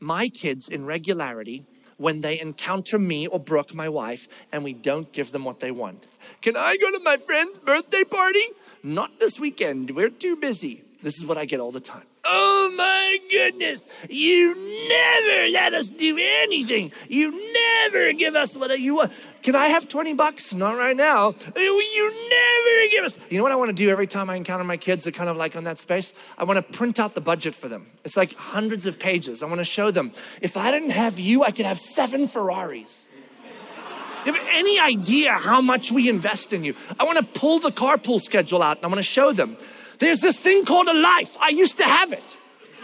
My 0.00 0.28
kids, 0.28 0.68
in 0.68 0.84
regularity, 0.84 1.64
when 1.96 2.20
they 2.20 2.40
encounter 2.40 2.98
me 2.98 3.26
or 3.26 3.38
Brooke, 3.38 3.74
my 3.74 3.88
wife, 3.88 4.28
and 4.52 4.62
we 4.62 4.74
don't 4.74 5.12
give 5.12 5.32
them 5.32 5.44
what 5.44 5.60
they 5.60 5.70
want. 5.70 6.06
Can 6.42 6.56
I 6.56 6.76
go 6.76 6.90
to 6.90 6.98
my 7.02 7.16
friend's 7.16 7.58
birthday 7.58 8.04
party? 8.04 8.44
Not 8.86 9.18
this 9.18 9.40
weekend. 9.40 9.90
We're 9.90 10.10
too 10.10 10.36
busy. 10.36 10.84
This 11.02 11.18
is 11.18 11.26
what 11.26 11.36
I 11.36 11.44
get 11.44 11.58
all 11.58 11.72
the 11.72 11.80
time. 11.80 12.04
Oh 12.24 12.72
my 12.76 13.18
goodness. 13.28 13.84
You 14.08 14.54
never 14.88 15.48
let 15.48 15.74
us 15.74 15.88
do 15.88 16.16
anything. 16.16 16.92
You 17.08 17.32
never 17.52 18.12
give 18.12 18.36
us 18.36 18.56
what 18.56 18.78
you 18.78 18.94
want. 18.94 19.12
Can 19.42 19.56
I 19.56 19.66
have 19.66 19.88
20 19.88 20.14
bucks? 20.14 20.54
Not 20.54 20.76
right 20.76 20.96
now. 20.96 21.34
You 21.56 22.10
never 22.30 22.90
give 22.92 23.04
us. 23.04 23.18
You 23.28 23.38
know 23.38 23.42
what 23.42 23.50
I 23.50 23.56
want 23.56 23.70
to 23.70 23.74
do 23.74 23.90
every 23.90 24.06
time 24.06 24.30
I 24.30 24.36
encounter 24.36 24.62
my 24.62 24.76
kids 24.76 25.02
that 25.02 25.14
kind 25.14 25.28
of 25.28 25.36
like 25.36 25.56
on 25.56 25.64
that 25.64 25.80
space? 25.80 26.12
I 26.38 26.44
want 26.44 26.58
to 26.58 26.62
print 26.62 27.00
out 27.00 27.16
the 27.16 27.20
budget 27.20 27.56
for 27.56 27.68
them. 27.68 27.88
It's 28.04 28.16
like 28.16 28.34
hundreds 28.34 28.86
of 28.86 29.00
pages. 29.00 29.42
I 29.42 29.46
want 29.46 29.58
to 29.58 29.64
show 29.64 29.90
them. 29.90 30.12
If 30.40 30.56
I 30.56 30.70
didn't 30.70 30.90
have 30.90 31.18
you, 31.18 31.42
I 31.42 31.50
could 31.50 31.66
have 31.66 31.80
seven 31.80 32.28
Ferraris. 32.28 33.08
You 34.26 34.32
have 34.32 34.46
any 34.50 34.80
idea 34.80 35.32
how 35.34 35.60
much 35.60 35.92
we 35.92 36.08
invest 36.08 36.52
in 36.52 36.64
you? 36.64 36.74
I 36.98 37.04
want 37.04 37.18
to 37.18 37.40
pull 37.40 37.60
the 37.60 37.70
carpool 37.70 38.20
schedule 38.20 38.60
out 38.60 38.78
and 38.78 38.84
I 38.84 38.88
want 38.88 38.98
to 38.98 39.04
show 39.04 39.32
them. 39.32 39.56
There's 40.00 40.18
this 40.18 40.40
thing 40.40 40.64
called 40.64 40.88
a 40.88 40.94
life. 40.94 41.36
I 41.40 41.50
used 41.50 41.76
to 41.78 41.84
have 41.84 42.12
it. 42.12 42.36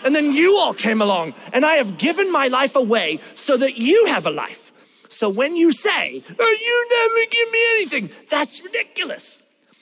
And 0.05 0.15
then 0.15 0.33
you 0.33 0.57
all 0.57 0.73
came 0.73 1.03
along 1.03 1.35
and 1.53 1.67
I 1.67 1.75
have 1.75 1.99
given 1.99 2.31
my 2.31 2.47
life 2.47 2.77
away 2.77 3.19
so 3.35 3.57
that 3.57 3.77
you 3.77 4.07
have 4.07 4.25
a 4.25 4.31
life. 4.31 4.73
So 5.09 5.29
when 5.29 5.57
you 5.57 5.73
say, 5.73 6.23
oh, 6.39 6.57
you 6.61 6.89
never 6.91 7.31
give 7.31 7.51
me 7.51 7.61
anything, 7.75 8.11
that's 8.31 8.63
ridiculous. 8.63 9.39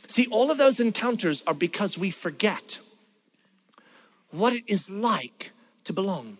See, 0.08 0.26
all 0.30 0.50
of 0.50 0.56
those 0.56 0.80
encounters 0.80 1.42
are 1.46 1.54
because 1.54 1.98
we 1.98 2.10
forget 2.10 2.78
what 4.30 4.54
it 4.54 4.64
is 4.66 4.88
like 4.88 5.52
to 5.84 5.92
belong 5.92 6.38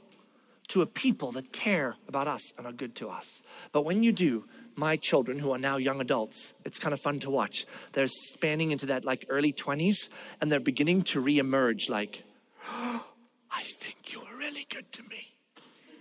to 0.69 0.83
a 0.83 0.87
people 0.87 1.33
that 1.33 1.53
care 1.53 1.97
about 2.09 2.27
us 2.27 2.55
and 2.57 2.67
are 2.67 2.73
good 2.73 2.95
to 2.97 3.11
us. 3.11 3.43
But 3.73 3.83
when 3.83 4.03
you 4.03 4.13
do, 4.13 4.45
my 4.81 4.97
children 4.97 5.39
who 5.39 5.53
are 5.53 5.59
now 5.59 5.77
young 5.77 6.01
adults, 6.01 6.55
it's 6.65 6.79
kind 6.79 6.95
of 6.95 7.01
fun 7.01 7.21
to 7.21 7.31
watch. 7.31 7.67
They're 7.93 8.09
spanning 8.09 8.73
into 8.73 8.87
that 8.87 9.05
like 9.05 9.27
early 9.29 9.53
20s 9.53 10.09
and 10.41 10.51
they're 10.51 10.59
beginning 10.59 11.03
to 11.03 11.23
reemerge 11.23 11.89
like, 11.89 12.25
oh, 12.69 13.05
I 13.53 13.63
think 13.63 14.13
you 14.13 14.21
were 14.21 14.37
really 14.39 14.67
good 14.69 14.91
to 14.93 15.03
me. 15.03 15.35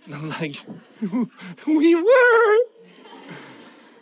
And 0.06 0.14
I'm 0.14 0.28
like, 0.30 0.56
we 1.66 1.94
were. 1.94 2.58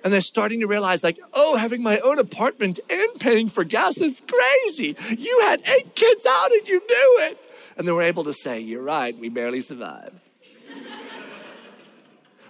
And 0.05 0.13
they're 0.13 0.21
starting 0.21 0.61
to 0.61 0.67
realize, 0.67 1.03
like, 1.03 1.19
oh, 1.33 1.57
having 1.57 1.83
my 1.83 1.99
own 2.01 2.19
apartment 2.19 2.79
and 2.89 3.19
paying 3.19 3.49
for 3.49 3.65
gas 3.65 3.99
is 3.99 4.23
crazy. 4.27 4.97
You 5.19 5.41
had 5.43 5.61
eight 5.67 5.95
kids 5.97 6.25
out 6.25 6.53
and 6.53 6.69
you 6.69 6.79
knew 6.79 7.19
it. 7.23 7.39
And 7.77 7.87
they 7.87 7.93
we're 7.93 8.03
able 8.03 8.25
to 8.25 8.35
say, 8.35 8.61
You're 8.61 8.83
right, 8.83 9.19
we 9.19 9.29
barely 9.29 9.61
survived. 9.61 10.21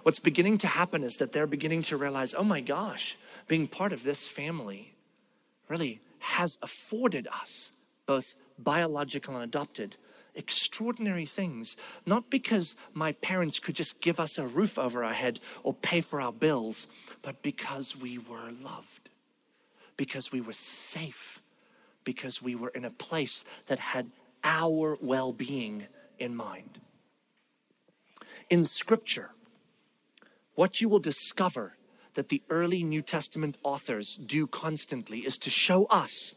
What's 0.03 0.19
beginning 0.19 0.57
to 0.59 0.67
happen 0.67 1.03
is 1.03 1.17
that 1.17 1.31
they're 1.31 1.47
beginning 1.47 1.81
to 1.83 1.97
realize, 1.97 2.33
oh 2.33 2.43
my 2.43 2.61
gosh, 2.61 3.17
being 3.47 3.67
part 3.67 3.93
of 3.93 4.03
this 4.03 4.27
family 4.27 4.93
really 5.67 6.01
has 6.19 6.57
afforded 6.61 7.27
us, 7.27 7.71
both 8.05 8.35
biological 8.57 9.35
and 9.35 9.43
adopted, 9.43 9.95
extraordinary 10.35 11.25
things, 11.25 11.75
not 12.05 12.29
because 12.29 12.75
my 12.93 13.11
parents 13.13 13.59
could 13.59 13.75
just 13.75 13.99
give 13.99 14.19
us 14.19 14.37
a 14.37 14.47
roof 14.47 14.77
over 14.77 15.03
our 15.03 15.13
head 15.13 15.39
or 15.63 15.73
pay 15.73 16.01
for 16.01 16.21
our 16.21 16.31
bills, 16.31 16.87
but 17.21 17.41
because 17.41 17.95
we 17.95 18.17
were 18.17 18.51
loved, 18.61 19.09
because 19.97 20.31
we 20.31 20.41
were 20.41 20.53
safe, 20.53 21.41
because 22.03 22.41
we 22.41 22.55
were 22.55 22.69
in 22.69 22.85
a 22.85 22.89
place 22.89 23.43
that 23.67 23.79
had 23.79 24.09
our 24.43 24.97
well 25.01 25.33
being 25.33 25.87
in 26.17 26.35
mind. 26.35 26.79
In 28.49 28.65
Scripture, 28.65 29.31
what 30.59 30.81
you 30.81 30.89
will 30.89 30.99
discover 30.99 31.77
that 32.15 32.27
the 32.27 32.43
early 32.49 32.83
New 32.83 33.01
Testament 33.01 33.55
authors 33.63 34.19
do 34.25 34.45
constantly 34.45 35.19
is 35.19 35.37
to 35.37 35.49
show 35.49 35.85
us 35.85 36.35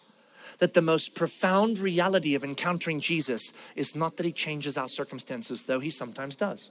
that 0.59 0.75
the 0.75 0.81
most 0.81 1.17
profound 1.17 1.81
reality 1.81 2.37
of 2.37 2.45
encountering 2.45 3.01
Jesus 3.01 3.53
is 3.75 3.97
not 3.97 4.17
that 4.17 4.25
he 4.25 4.31
changes 4.31 4.79
our 4.79 4.87
circumstances, 4.87 5.65
though 5.65 5.81
he 5.81 5.91
sometimes 5.91 6.37
does. 6.37 6.71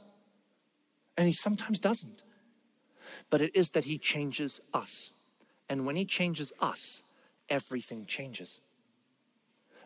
And 1.17 1.27
he 1.27 1.33
sometimes 1.33 1.77
doesn't. 1.77 2.21
But 3.29 3.41
it 3.41 3.53
is 3.53 3.71
that 3.71 3.83
he 3.83 3.97
changes 3.97 4.61
us. 4.73 5.11
And 5.67 5.85
when 5.85 5.97
he 5.97 6.05
changes 6.05 6.53
us, 6.61 7.01
everything 7.49 8.05
changes. 8.05 8.61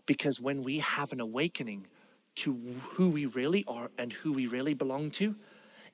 Because 0.05 0.39
when 0.39 0.61
we 0.61 0.77
have 0.77 1.11
an 1.11 1.19
awakening 1.19 1.87
to 2.35 2.53
who 2.91 3.09
we 3.09 3.25
really 3.25 3.65
are 3.67 3.89
and 3.97 4.13
who 4.13 4.33
we 4.33 4.45
really 4.45 4.75
belong 4.75 5.09
to, 5.11 5.35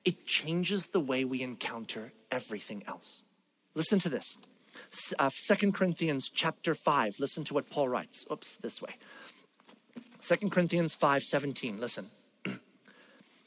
it 0.04 0.26
changes 0.26 0.88
the 0.88 1.00
way 1.00 1.24
we 1.24 1.42
encounter 1.42 2.12
everything 2.30 2.82
else. 2.86 3.22
Listen 3.74 3.98
to 4.00 4.08
this. 4.08 4.36
Uh, 5.18 5.30
Corinthians 5.72 6.30
chapter 6.32 6.74
5. 6.74 7.16
Listen 7.18 7.44
to 7.44 7.54
what 7.54 7.70
Paul 7.70 7.88
writes. 7.88 8.24
Oops, 8.30 8.56
this 8.56 8.80
way. 8.82 8.96
Second 10.20 10.50
Corinthians 10.50 10.94
5 10.94 11.22
17. 11.22 11.78
Listen. 11.78 12.10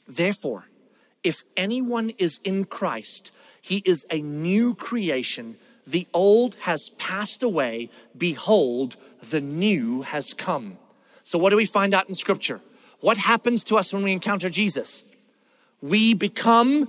Therefore, 0.08 0.66
if 1.22 1.42
anyone 1.56 2.10
is 2.18 2.38
in 2.44 2.64
Christ, 2.64 3.32
he 3.60 3.82
is 3.84 4.06
a 4.10 4.20
new 4.20 4.74
creation. 4.74 5.56
The 5.86 6.06
old 6.14 6.54
has 6.60 6.90
passed 6.98 7.42
away. 7.42 7.90
Behold, 8.16 8.96
the 9.30 9.40
new 9.40 10.02
has 10.02 10.32
come. 10.32 10.78
So, 11.24 11.38
what 11.38 11.50
do 11.50 11.56
we 11.56 11.66
find 11.66 11.94
out 11.94 12.08
in 12.08 12.14
Scripture? 12.14 12.60
What 13.00 13.16
happens 13.16 13.64
to 13.64 13.76
us 13.76 13.92
when 13.92 14.02
we 14.02 14.12
encounter 14.12 14.48
Jesus? 14.48 15.02
We 15.82 16.14
become 16.14 16.88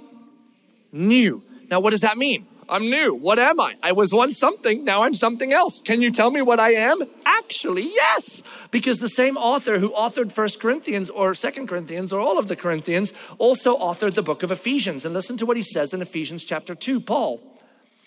new. 0.92 1.44
Now, 1.70 1.80
what 1.80 1.92
does 1.92 2.02
that 2.02 2.18
mean? 2.18 2.48
I'm 2.70 2.90
new. 2.90 3.14
What 3.14 3.40
am 3.40 3.60
I? 3.60 3.76
I 3.82 3.94
was 3.94 4.14
once 4.14 4.38
something, 4.38 4.84
now 4.84 5.04
I'm 5.04 5.14
something 5.14 5.54
else. 5.54 5.80
Can 5.84 6.02
you 6.02 6.12
tell 6.12 6.32
me 6.32 6.42
what 6.42 6.60
I 6.60 6.74
am? 6.74 7.04
Actually, 7.26 7.84
yes. 7.84 8.44
Because 8.72 9.00
the 9.00 9.10
same 9.10 9.38
author 9.38 9.80
who 9.80 9.90
authored 9.92 10.32
First 10.32 10.60
Corinthians 10.60 11.10
or 11.10 11.34
Second 11.34 11.68
Corinthians 11.68 12.12
or 12.12 12.20
all 12.20 12.38
of 12.38 12.50
the 12.50 12.56
Corinthians 12.56 13.14
also 13.38 13.78
authored 13.78 14.16
the 14.16 14.24
book 14.24 14.44
of 14.44 14.52
Ephesians. 14.52 15.06
And 15.06 15.14
listen 15.14 15.38
to 15.38 15.46
what 15.46 15.58
he 15.58 15.64
says 15.64 15.94
in 15.94 16.02
Ephesians 16.02 16.44
chapter 16.44 16.76
2, 16.76 17.00
Paul. 17.00 17.42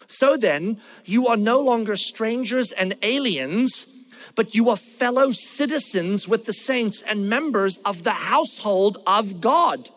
So 0.06 0.36
then, 0.36 0.80
you 1.04 1.28
are 1.28 1.36
no 1.36 1.60
longer 1.60 1.96
strangers 1.96 2.72
and 2.72 2.96
aliens, 3.02 3.86
but 4.34 4.54
you 4.54 4.68
are 4.68 4.76
fellow 4.76 5.30
citizens 5.30 6.28
with 6.28 6.44
the 6.44 6.52
saints 6.52 7.02
and 7.02 7.30
members 7.30 7.78
of 7.84 8.02
the 8.02 8.12
household 8.12 8.98
of 9.06 9.40
God 9.40 9.88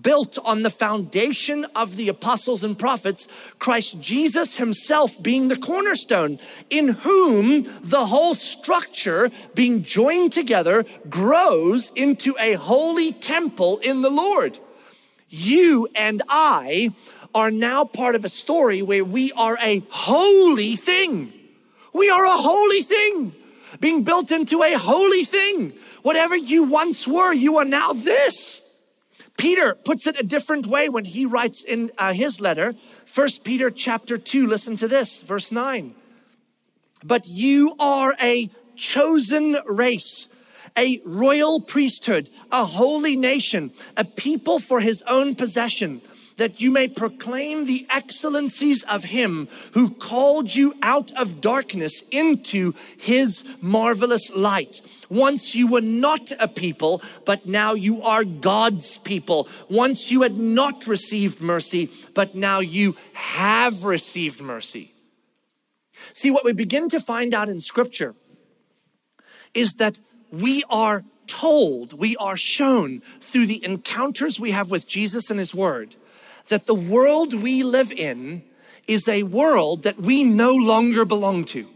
built 0.00 0.38
on 0.38 0.62
the 0.62 0.70
foundation 0.70 1.64
of 1.74 1.96
the 1.96 2.08
apostles 2.08 2.64
and 2.64 2.78
prophets, 2.78 3.28
Christ 3.58 4.00
Jesus 4.00 4.56
himself 4.56 5.20
being 5.22 5.48
the 5.48 5.56
cornerstone, 5.56 6.38
in 6.68 6.88
whom 6.88 7.68
the 7.80 8.06
whole 8.06 8.34
structure, 8.34 9.30
being 9.54 9.82
joined 9.82 10.32
together, 10.32 10.84
grows 11.08 11.90
into 11.94 12.36
a 12.38 12.54
holy 12.54 13.12
temple 13.12 13.78
in 13.78 14.02
the 14.02 14.10
Lord. 14.10 14.58
You 15.28 15.88
and 15.94 16.22
I 16.28 16.92
are 17.34 17.50
now 17.50 17.84
part 17.84 18.14
of 18.14 18.24
a 18.24 18.28
story 18.28 18.82
where 18.82 19.04
we 19.04 19.32
are 19.32 19.56
a 19.60 19.82
holy 19.90 20.76
thing. 20.76 21.32
We 21.92 22.10
are 22.10 22.24
a 22.24 22.36
holy 22.36 22.82
thing, 22.82 23.34
being 23.78 24.02
built 24.02 24.30
into 24.30 24.62
a 24.62 24.74
holy 24.74 25.24
thing. 25.24 25.72
Whatever 26.02 26.36
you 26.36 26.64
once 26.64 27.06
were, 27.06 27.32
you 27.32 27.58
are 27.58 27.64
now 27.64 27.92
this. 27.92 28.62
Peter 29.36 29.74
puts 29.74 30.06
it 30.06 30.18
a 30.18 30.22
different 30.22 30.66
way 30.66 30.88
when 30.88 31.04
he 31.04 31.24
writes 31.24 31.62
in 31.62 31.90
uh, 31.98 32.12
his 32.12 32.40
letter, 32.40 32.74
First 33.06 33.44
Peter 33.44 33.70
chapter 33.70 34.18
2. 34.18 34.46
Listen 34.46 34.76
to 34.76 34.88
this, 34.88 35.20
verse 35.20 35.50
9. 35.50 35.94
But 37.02 37.26
you 37.26 37.74
are 37.78 38.14
a 38.20 38.50
chosen 38.76 39.58
race, 39.66 40.28
a 40.76 41.00
royal 41.04 41.60
priesthood, 41.60 42.30
a 42.52 42.64
holy 42.64 43.16
nation, 43.16 43.72
a 43.96 44.04
people 44.04 44.60
for 44.60 44.80
his 44.80 45.02
own 45.06 45.34
possession 45.34 46.02
that 46.40 46.58
you 46.58 46.70
may 46.70 46.88
proclaim 46.88 47.66
the 47.66 47.86
excellencies 47.90 48.82
of 48.84 49.04
him 49.04 49.46
who 49.72 49.90
called 49.90 50.54
you 50.54 50.72
out 50.80 51.12
of 51.12 51.38
darkness 51.38 52.02
into 52.10 52.72
his 52.96 53.44
marvelous 53.60 54.30
light. 54.30 54.80
Once 55.10 55.54
you 55.54 55.66
were 55.66 55.82
not 55.82 56.32
a 56.40 56.48
people, 56.48 57.02
but 57.26 57.44
now 57.44 57.74
you 57.74 58.00
are 58.00 58.24
God's 58.24 58.96
people. 58.96 59.50
Once 59.68 60.10
you 60.10 60.22
had 60.22 60.38
not 60.38 60.86
received 60.86 61.42
mercy, 61.42 61.92
but 62.14 62.34
now 62.34 62.60
you 62.60 62.96
have 63.12 63.84
received 63.84 64.40
mercy. 64.40 64.94
See, 66.14 66.30
what 66.30 66.46
we 66.46 66.54
begin 66.54 66.88
to 66.88 67.00
find 67.00 67.34
out 67.34 67.50
in 67.50 67.60
scripture 67.60 68.14
is 69.52 69.74
that 69.74 70.00
we 70.32 70.64
are 70.70 71.04
told, 71.26 71.92
we 71.92 72.16
are 72.16 72.38
shown 72.38 73.02
through 73.20 73.44
the 73.44 73.62
encounters 73.62 74.40
we 74.40 74.52
have 74.52 74.70
with 74.70 74.88
Jesus 74.88 75.28
and 75.28 75.38
his 75.38 75.54
word 75.54 75.96
that 76.48 76.66
the 76.66 76.74
world 76.74 77.34
we 77.34 77.62
live 77.62 77.92
in 77.92 78.42
is 78.86 79.06
a 79.06 79.22
world 79.22 79.82
that 79.84 80.00
we 80.00 80.24
no 80.24 80.52
longer 80.52 81.04
belong 81.04 81.44
to. 81.44 81.68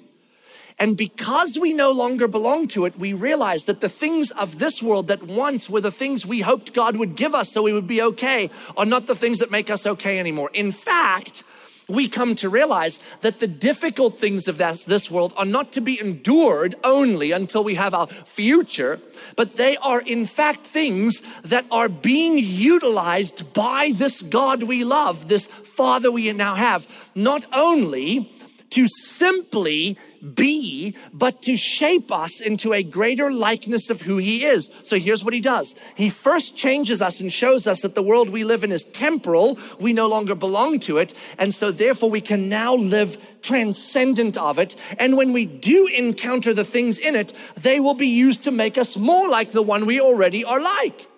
And 0.78 0.96
because 0.96 1.56
we 1.56 1.72
no 1.72 1.92
longer 1.92 2.26
belong 2.26 2.66
to 2.68 2.84
it, 2.84 2.98
we 2.98 3.12
realize 3.12 3.64
that 3.64 3.80
the 3.80 3.88
things 3.88 4.32
of 4.32 4.58
this 4.58 4.82
world 4.82 5.06
that 5.06 5.22
once 5.22 5.70
were 5.70 5.80
the 5.80 5.92
things 5.92 6.26
we 6.26 6.40
hoped 6.40 6.74
God 6.74 6.96
would 6.96 7.14
give 7.14 7.34
us 7.34 7.52
so 7.52 7.62
we 7.62 7.72
would 7.72 7.86
be 7.86 8.02
okay 8.02 8.50
are 8.76 8.84
not 8.84 9.06
the 9.06 9.14
things 9.14 9.38
that 9.38 9.52
make 9.52 9.70
us 9.70 9.86
okay 9.86 10.18
anymore. 10.18 10.50
In 10.52 10.72
fact, 10.72 11.44
we 11.89 12.09
come 12.09 12.35
to 12.37 12.49
realize 12.49 13.01
that 13.20 13.41
the 13.41 13.47
difficult 13.47 14.18
things 14.18 14.49
of 14.49 14.59
this, 14.59 14.85
this 14.85 15.11
world 15.11 15.35
are 15.37 15.45
not 15.45 15.72
to 15.72 15.80
be 15.80 16.01
endured 16.01 16.74
only 16.82 17.32
until 17.32 17.62
we 17.62 17.74
have 17.74 17.95
our 17.95 18.07
future, 18.07 19.01
but 19.37 19.57
they 19.57 19.76
are 19.78 20.01
in 20.01 20.26
fact 20.26 20.66
things 20.66 21.22
that 21.43 21.66
are 21.70 21.89
being 21.89 22.39
utilized 22.39 23.53
by 23.53 23.93
this 23.95 24.22
God 24.22 24.62
we 24.62 24.85
love, 24.85 25.28
this 25.28 25.49
Father 25.49 26.11
we 26.11 26.32
now 26.32 26.55
have, 26.55 26.87
not 27.14 27.45
only 27.53 28.32
to 28.70 28.89
simply 28.89 29.99
be, 30.35 30.97
but 31.12 31.43
to 31.43 31.57
shape 31.57 32.11
us 32.11 32.41
into 32.41 32.72
a 32.72 32.83
greater 32.83 33.31
likeness 33.31 33.91
of 33.91 34.03
who 34.03 34.16
He 34.16 34.45
is. 34.45 34.70
So 34.85 34.99
here's 34.99 35.25
what 35.25 35.35
He 35.35 35.41
does 35.41 35.75
He 35.95 36.11
first 36.11 36.57
changes 36.57 37.03
us 37.03 37.20
and 37.20 37.33
shows 37.33 37.66
us 37.66 37.81
that 37.83 37.95
the 37.95 38.03
world 38.03 38.31
we 38.31 38.45
live 38.45 38.64
in 38.64 38.72
is 38.72 38.85
temporal. 38.85 39.59
We 39.79 39.93
no 39.93 40.09
longer 40.09 40.35
belong 40.35 40.81
to 40.81 40.99
it. 40.99 41.14
And 41.39 41.55
so 41.55 41.70
therefore 41.70 42.11
we 42.11 42.20
can 42.20 42.49
now 42.49 42.75
live 42.75 43.18
transcendent 43.43 44.37
of 44.37 44.59
it. 44.59 44.75
And 44.99 45.16
when 45.16 45.33
we 45.33 45.45
do 45.45 45.87
encounter 45.87 46.55
the 46.55 46.64
things 46.64 46.99
in 46.99 47.14
it, 47.14 47.33
they 47.57 47.79
will 47.81 47.95
be 47.95 48.09
used 48.09 48.43
to 48.45 48.51
make 48.51 48.79
us 48.79 48.97
more 48.97 49.29
like 49.29 49.53
the 49.53 49.62
one 49.62 49.87
we 49.87 50.01
already 50.01 50.45
are 50.45 50.61
like. 50.61 51.09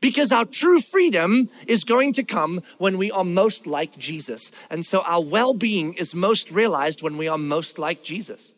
Because 0.00 0.30
our 0.30 0.44
true 0.44 0.80
freedom 0.80 1.48
is 1.66 1.82
going 1.82 2.12
to 2.14 2.22
come 2.22 2.62
when 2.78 2.98
we 2.98 3.10
are 3.10 3.24
most 3.24 3.66
like 3.66 3.98
Jesus. 3.98 4.50
And 4.70 4.86
so 4.86 5.00
our 5.00 5.22
well 5.22 5.54
being 5.54 5.94
is 5.94 6.14
most 6.14 6.50
realized 6.50 7.02
when 7.02 7.16
we 7.16 7.26
are 7.26 7.38
most 7.38 7.78
like 7.78 8.04
Jesus. 8.04 8.52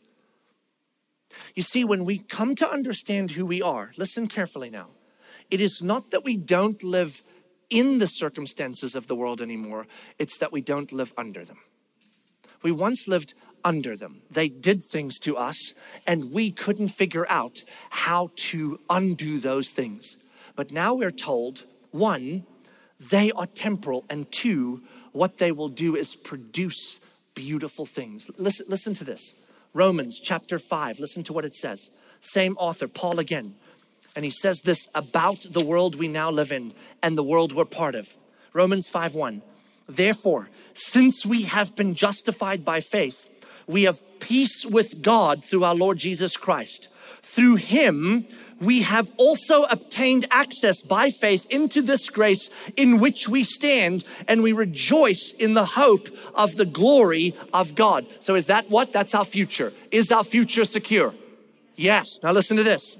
You 1.54 1.62
see, 1.62 1.84
when 1.84 2.04
we 2.04 2.18
come 2.18 2.54
to 2.56 2.70
understand 2.70 3.32
who 3.32 3.46
we 3.46 3.62
are, 3.62 3.92
listen 3.96 4.28
carefully 4.28 4.70
now. 4.70 4.88
It 5.50 5.60
is 5.60 5.82
not 5.82 6.10
that 6.10 6.24
we 6.24 6.36
don't 6.36 6.82
live 6.82 7.22
in 7.70 7.98
the 7.98 8.06
circumstances 8.06 8.94
of 8.94 9.06
the 9.06 9.14
world 9.14 9.40
anymore, 9.40 9.86
it's 10.18 10.36
that 10.38 10.52
we 10.52 10.60
don't 10.60 10.92
live 10.92 11.14
under 11.16 11.44
them. 11.44 11.58
We 12.62 12.72
once 12.72 13.06
lived 13.06 13.32
under 13.64 13.96
them. 13.96 14.22
They 14.30 14.48
did 14.48 14.84
things 14.84 15.18
to 15.20 15.36
us, 15.36 15.72
and 16.06 16.32
we 16.32 16.50
couldn't 16.50 16.88
figure 16.88 17.26
out 17.30 17.62
how 17.90 18.30
to 18.50 18.80
undo 18.90 19.38
those 19.38 19.70
things. 19.70 20.16
But 20.56 20.70
now 20.70 20.94
we're 20.94 21.10
told 21.10 21.64
one, 21.90 22.44
they 22.98 23.32
are 23.32 23.46
temporal, 23.46 24.04
and 24.10 24.30
two, 24.30 24.82
what 25.12 25.38
they 25.38 25.52
will 25.52 25.68
do 25.68 25.96
is 25.96 26.14
produce 26.14 27.00
beautiful 27.34 27.86
things. 27.86 28.30
Listen, 28.36 28.66
listen 28.68 28.94
to 28.94 29.04
this 29.04 29.34
Romans 29.72 30.20
chapter 30.22 30.58
5, 30.58 30.98
listen 30.98 31.22
to 31.24 31.32
what 31.32 31.44
it 31.44 31.56
says. 31.56 31.90
Same 32.20 32.56
author, 32.58 32.88
Paul 32.88 33.18
again. 33.18 33.54
And 34.16 34.24
he 34.24 34.30
says 34.30 34.60
this 34.64 34.88
about 34.94 35.46
the 35.50 35.64
world 35.64 35.94
we 35.94 36.08
now 36.08 36.30
live 36.30 36.50
in 36.50 36.74
and 37.02 37.16
the 37.16 37.22
world 37.22 37.52
we're 37.52 37.64
part 37.64 37.94
of. 37.94 38.08
Romans 38.52 38.88
5 38.88 39.14
1. 39.14 39.42
Therefore, 39.88 40.48
since 40.74 41.24
we 41.24 41.42
have 41.42 41.74
been 41.76 41.94
justified 41.94 42.64
by 42.64 42.80
faith, 42.80 43.26
we 43.66 43.84
have 43.84 44.02
peace 44.18 44.66
with 44.66 45.02
God 45.02 45.44
through 45.44 45.64
our 45.64 45.74
Lord 45.74 45.98
Jesus 45.98 46.36
Christ. 46.36 46.88
Through 47.22 47.56
him, 47.56 48.26
we 48.60 48.82
have 48.82 49.10
also 49.16 49.62
obtained 49.64 50.26
access 50.30 50.82
by 50.82 51.10
faith 51.10 51.46
into 51.48 51.80
this 51.80 52.08
grace 52.10 52.50
in 52.76 53.00
which 53.00 53.28
we 53.28 53.42
stand, 53.42 54.04
and 54.28 54.42
we 54.42 54.52
rejoice 54.52 55.32
in 55.38 55.54
the 55.54 55.64
hope 55.64 56.08
of 56.34 56.56
the 56.56 56.66
glory 56.66 57.34
of 57.54 57.74
God. 57.74 58.06
So, 58.20 58.34
is 58.34 58.46
that 58.46 58.70
what? 58.70 58.92
That's 58.92 59.14
our 59.14 59.24
future. 59.24 59.72
Is 59.90 60.12
our 60.12 60.24
future 60.24 60.64
secure? 60.64 61.14
Yes. 61.76 62.06
Now, 62.22 62.32
listen 62.32 62.58
to 62.58 62.62
this. 62.62 62.98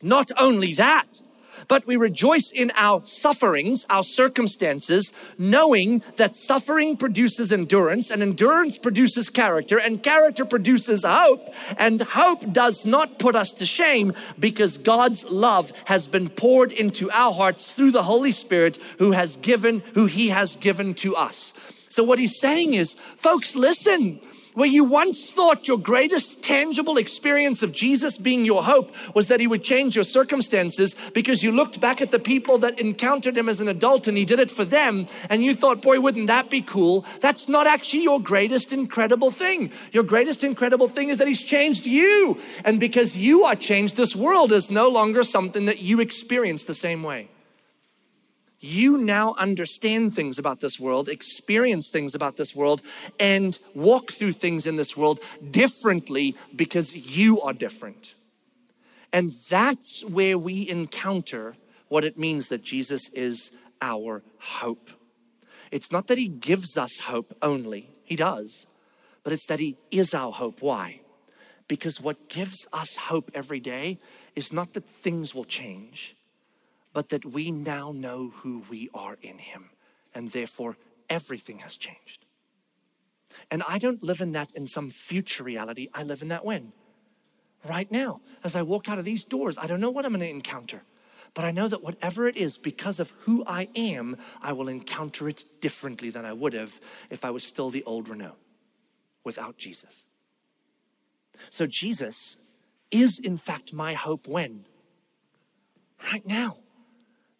Not 0.00 0.30
only 0.38 0.74
that, 0.74 1.20
but 1.68 1.86
we 1.86 1.96
rejoice 1.96 2.50
in 2.52 2.72
our 2.74 3.02
sufferings, 3.04 3.84
our 3.90 4.02
circumstances, 4.02 5.12
knowing 5.36 6.02
that 6.16 6.34
suffering 6.34 6.96
produces 6.96 7.52
endurance, 7.52 8.10
and 8.10 8.22
endurance 8.22 8.78
produces 8.78 9.30
character, 9.30 9.78
and 9.78 10.02
character 10.02 10.44
produces 10.44 11.04
hope, 11.04 11.54
and 11.76 12.02
hope 12.02 12.52
does 12.52 12.86
not 12.86 13.18
put 13.18 13.36
us 13.36 13.52
to 13.52 13.66
shame 13.66 14.14
because 14.38 14.78
God's 14.78 15.24
love 15.24 15.72
has 15.84 16.06
been 16.06 16.28
poured 16.28 16.72
into 16.72 17.10
our 17.10 17.32
hearts 17.32 17.70
through 17.70 17.90
the 17.90 18.02
Holy 18.02 18.32
Spirit 18.32 18.78
who 18.98 19.12
has 19.12 19.36
given, 19.36 19.80
who 19.94 20.06
He 20.06 20.30
has 20.30 20.56
given 20.56 20.94
to 20.94 21.14
us. 21.14 21.52
So, 21.90 22.02
what 22.02 22.18
He's 22.18 22.40
saying 22.40 22.74
is, 22.74 22.96
folks, 23.16 23.54
listen 23.54 24.20
where 24.58 24.66
you 24.66 24.82
once 24.82 25.30
thought 25.30 25.68
your 25.68 25.78
greatest 25.78 26.42
tangible 26.42 26.96
experience 26.96 27.62
of 27.62 27.70
Jesus 27.70 28.18
being 28.18 28.44
your 28.44 28.64
hope 28.64 28.92
was 29.14 29.28
that 29.28 29.38
he 29.38 29.46
would 29.46 29.62
change 29.62 29.94
your 29.94 30.02
circumstances 30.02 30.96
because 31.14 31.44
you 31.44 31.52
looked 31.52 31.78
back 31.78 32.00
at 32.00 32.10
the 32.10 32.18
people 32.18 32.58
that 32.58 32.80
encountered 32.80 33.38
him 33.38 33.48
as 33.48 33.60
an 33.60 33.68
adult 33.68 34.08
and 34.08 34.18
he 34.18 34.24
did 34.24 34.40
it 34.40 34.50
for 34.50 34.64
them 34.64 35.06
and 35.30 35.44
you 35.44 35.54
thought, 35.54 35.80
boy, 35.80 36.00
wouldn't 36.00 36.26
that 36.26 36.50
be 36.50 36.60
cool? 36.60 37.06
That's 37.20 37.48
not 37.48 37.68
actually 37.68 38.02
your 38.02 38.20
greatest 38.20 38.72
incredible 38.72 39.30
thing. 39.30 39.70
Your 39.92 40.02
greatest 40.02 40.42
incredible 40.42 40.88
thing 40.88 41.10
is 41.10 41.18
that 41.18 41.28
he's 41.28 41.40
changed 41.40 41.86
you. 41.86 42.40
And 42.64 42.80
because 42.80 43.16
you 43.16 43.44
are 43.44 43.54
changed, 43.54 43.94
this 43.94 44.16
world 44.16 44.50
is 44.50 44.72
no 44.72 44.88
longer 44.88 45.22
something 45.22 45.66
that 45.66 45.82
you 45.82 46.00
experience 46.00 46.64
the 46.64 46.74
same 46.74 47.04
way 47.04 47.28
you 48.60 48.98
now 48.98 49.34
understand 49.38 50.14
things 50.14 50.38
about 50.38 50.60
this 50.60 50.80
world, 50.80 51.08
experience 51.08 51.90
things 51.90 52.14
about 52.14 52.36
this 52.36 52.54
world, 52.54 52.82
and 53.18 53.58
walk 53.74 54.12
through 54.12 54.32
things 54.32 54.66
in 54.66 54.76
this 54.76 54.96
world 54.96 55.20
differently 55.50 56.36
because 56.54 56.94
you 56.94 57.40
are 57.40 57.52
different. 57.52 58.14
And 59.12 59.32
that's 59.48 60.04
where 60.04 60.36
we 60.36 60.68
encounter 60.68 61.56
what 61.88 62.04
it 62.04 62.18
means 62.18 62.48
that 62.48 62.62
Jesus 62.62 63.08
is 63.10 63.50
our 63.80 64.22
hope. 64.38 64.90
It's 65.70 65.92
not 65.92 66.08
that 66.08 66.18
he 66.18 66.28
gives 66.28 66.76
us 66.76 66.98
hope 66.98 67.36
only, 67.40 67.90
he 68.04 68.16
does, 68.16 68.66
but 69.22 69.32
it's 69.32 69.46
that 69.46 69.60
he 69.60 69.76
is 69.90 70.14
our 70.14 70.32
hope. 70.32 70.60
Why? 70.60 71.00
Because 71.68 72.00
what 72.00 72.28
gives 72.28 72.66
us 72.72 72.96
hope 72.96 73.30
every 73.34 73.60
day 73.60 73.98
is 74.34 74.52
not 74.52 74.72
that 74.72 74.88
things 74.88 75.34
will 75.34 75.44
change 75.44 76.16
but 76.92 77.10
that 77.10 77.24
we 77.24 77.50
now 77.50 77.92
know 77.92 78.32
who 78.36 78.64
we 78.70 78.90
are 78.94 79.16
in 79.22 79.38
Him, 79.38 79.70
and 80.14 80.32
therefore 80.32 80.76
everything 81.08 81.58
has 81.60 81.76
changed. 81.76 82.24
And 83.50 83.62
I 83.68 83.78
don't 83.78 84.02
live 84.02 84.20
in 84.20 84.32
that 84.32 84.50
in 84.54 84.66
some 84.66 84.90
future 84.90 85.44
reality, 85.44 85.88
I 85.94 86.02
live 86.02 86.22
in 86.22 86.28
that 86.28 86.44
when? 86.44 86.72
Right 87.68 87.90
now, 87.90 88.20
as 88.44 88.54
I 88.56 88.62
walk 88.62 88.88
out 88.88 88.98
of 88.98 89.04
these 89.04 89.24
doors, 89.24 89.58
I 89.58 89.66
don't 89.66 89.80
know 89.80 89.90
what 89.90 90.04
I'm 90.04 90.12
going 90.12 90.20
to 90.20 90.28
encounter. 90.28 90.82
But 91.34 91.44
I 91.44 91.50
know 91.50 91.68
that 91.68 91.82
whatever 91.82 92.26
it 92.26 92.36
is, 92.36 92.56
because 92.56 93.00
of 93.00 93.12
who 93.20 93.44
I 93.46 93.68
am, 93.76 94.16
I 94.40 94.52
will 94.52 94.68
encounter 94.68 95.28
it 95.28 95.44
differently 95.60 96.10
than 96.10 96.24
I 96.24 96.32
would 96.32 96.52
have 96.52 96.80
if 97.10 97.24
I 97.24 97.30
was 97.30 97.44
still 97.44 97.70
the 97.70 97.84
old 97.84 98.08
Renault 98.08 98.36
without 99.24 99.58
Jesus. 99.58 100.04
So 101.50 101.66
Jesus 101.66 102.36
is, 102.90 103.18
in 103.18 103.36
fact, 103.36 103.72
my 103.72 103.92
hope 103.94 104.26
when? 104.26 104.64
Right 106.12 106.26
now. 106.26 106.58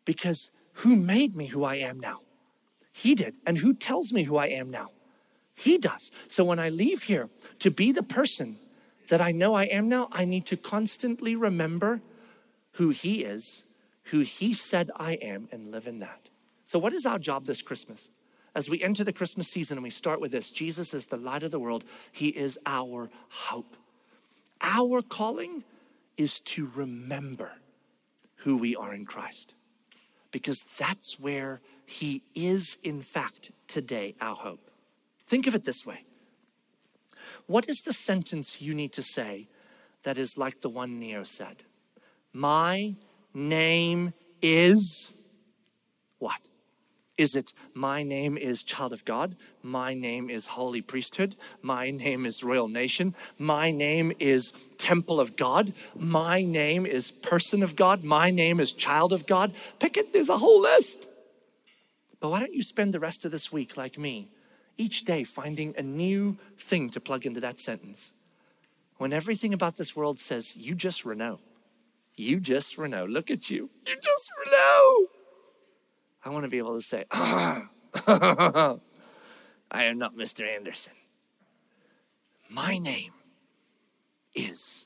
Because 0.09 0.49
who 0.73 0.97
made 0.97 1.37
me 1.37 1.49
who 1.49 1.65
I 1.65 1.75
am 1.75 2.01
now? 2.01 2.21
He 2.93 3.15
did. 3.15 3.35
And 3.47 3.59
who 3.59 3.75
tells 3.75 4.11
me 4.11 4.23
who 4.23 4.39
I 4.39 4.47
am 4.47 4.71
now? 4.71 4.89
He 5.55 5.77
does. 5.77 6.11
So 6.29 6.45
when 6.45 6.59
I 6.59 6.71
leave 6.71 7.03
here 7.03 7.29
to 7.59 7.71
be 7.71 7.93
the 7.93 8.03
person 8.03 8.57
that 9.11 9.21
I 9.21 9.33
know 9.33 9.55
I 9.55 9.65
am 9.65 9.87
now, 9.87 10.09
I 10.11 10.25
need 10.25 10.47
to 10.47 10.57
constantly 10.57 11.37
remember 11.37 12.01
who 12.73 12.89
He 12.89 13.23
is, 13.23 13.65
who 14.05 14.21
He 14.21 14.55
said 14.55 14.91
I 14.97 15.13
am, 15.21 15.47
and 15.53 15.71
live 15.71 15.87
in 15.87 15.99
that. 15.99 16.31
So, 16.65 16.79
what 16.79 16.95
is 16.95 17.05
our 17.05 17.19
job 17.19 17.45
this 17.45 17.61
Christmas? 17.61 18.09
As 18.55 18.71
we 18.71 18.83
enter 18.83 19.05
the 19.05 19.13
Christmas 19.13 19.49
season 19.49 19.77
and 19.77 19.85
we 19.85 19.91
start 19.91 20.23
with 20.23 20.33
this 20.33 20.51
Jesus 20.51 20.95
is 20.95 21.05
the 21.05 21.19
light 21.19 21.43
of 21.43 21.51
the 21.51 21.61
world, 21.61 21.85
He 22.13 22.29
is 22.29 22.59
our 22.65 23.11
hope. 23.29 23.77
Our 24.63 25.03
calling 25.03 25.65
is 26.17 26.41
to 26.41 26.71
remember 26.75 27.53
who 28.37 28.57
we 28.57 28.75
are 28.75 28.95
in 28.95 29.05
Christ 29.05 29.53
because 30.31 30.65
that's 30.79 31.19
where 31.19 31.61
He 31.87 32.23
is, 32.35 32.77
in 32.83 33.03
fact, 33.03 33.51
today, 33.67 34.15
our 34.21 34.35
hope. 34.35 34.71
Think 35.27 35.47
of 35.47 35.55
it 35.55 35.65
this 35.65 35.85
way 35.85 36.05
What 37.47 37.69
is 37.69 37.83
the 37.85 37.93
sentence 37.93 38.61
you 38.61 38.75
need 38.75 38.93
to 38.93 39.03
say 39.03 39.49
that 40.03 40.19
is 40.19 40.37
like 40.37 40.61
the 40.61 40.69
one 40.69 40.99
Neo 40.99 41.25
said? 41.25 41.65
My 42.33 42.95
name 43.35 44.13
is 44.43 45.13
what? 46.19 46.49
Is 47.19 47.35
it 47.35 47.53
my 47.75 48.05
name 48.05 48.39
is 48.39 48.63
child 48.63 48.93
of 48.93 49.05
God? 49.05 49.37
My 49.61 49.93
name 49.93 50.31
is 50.31 50.47
holy 50.47 50.81
priesthood. 50.81 51.35
My 51.61 51.91
name 51.91 52.25
is 52.25 52.45
royal 52.45 52.69
nation. 52.69 53.17
My 53.37 53.73
name 53.73 54.13
is 54.21 54.53
temple 54.79 55.19
of 55.19 55.35
God. 55.35 55.73
My 55.97 56.43
name 56.43 56.87
is 56.87 57.11
person 57.11 57.65
of 57.65 57.75
God. 57.75 58.05
My 58.05 58.31
name 58.31 58.61
is 58.61 58.73
child 58.73 59.13
of 59.13 59.27
God. 59.27 59.53
Pick 59.81 59.97
it, 59.97 60.13
there's 60.13 60.29
a 60.29 60.39
whole 60.39 60.61
list. 60.63 61.09
But 62.21 62.31
why 62.31 62.39
don't 62.39 62.55
you 62.55 62.63
spend 62.63 62.95
the 62.95 63.01
rest 63.01 63.25
of 63.25 63.33
this 63.33 63.53
week 63.53 63.77
like 63.77 63.99
me, 63.99 64.29
each 64.77 65.05
day 65.05 65.25
finding 65.25 65.75
a 65.77 65.83
new 65.83 66.37
thing 66.57 66.89
to 66.91 67.01
plug 67.01 67.27
into 67.27 67.41
that 67.41 67.59
sentence? 67.59 68.13
When 68.99 69.13
everything 69.13 69.53
about 69.53 69.77
this 69.77 69.97
world 69.97 70.21
says, 70.21 70.57
you 70.57 70.77
just 70.77 71.05
Renault. 71.05 71.41
You 72.17 72.39
just 72.39 72.79
Renault. 72.79 73.07
Look 73.07 73.29
at 73.29 73.51
you. 73.51 73.71
You 73.87 73.97
just 74.01 74.31
Renault. 74.45 75.18
I 76.29 76.31
want 76.31 76.45
to 76.45 76.51
be 76.51 76.59
able 76.59 76.75
to 76.75 76.83
say, 76.83 77.07
ah, 77.11 77.69
I 79.71 79.85
am 79.85 79.97
not 79.97 80.15
Mr. 80.15 80.47
Anderson. 80.47 80.93
My 82.51 82.77
name 82.77 83.13
is 84.35 84.85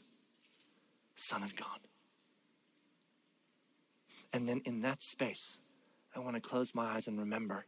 Son 1.17 1.43
of 1.43 1.57
God. 1.57 1.81
And 4.33 4.49
then 4.49 4.63
in 4.65 4.83
that 4.83 5.03
space, 5.03 5.59
I 6.15 6.21
want 6.21 6.37
to 6.37 6.41
close 6.41 6.77
my 6.77 6.95
eyes 6.95 7.09
and 7.09 7.19
remember 7.19 7.67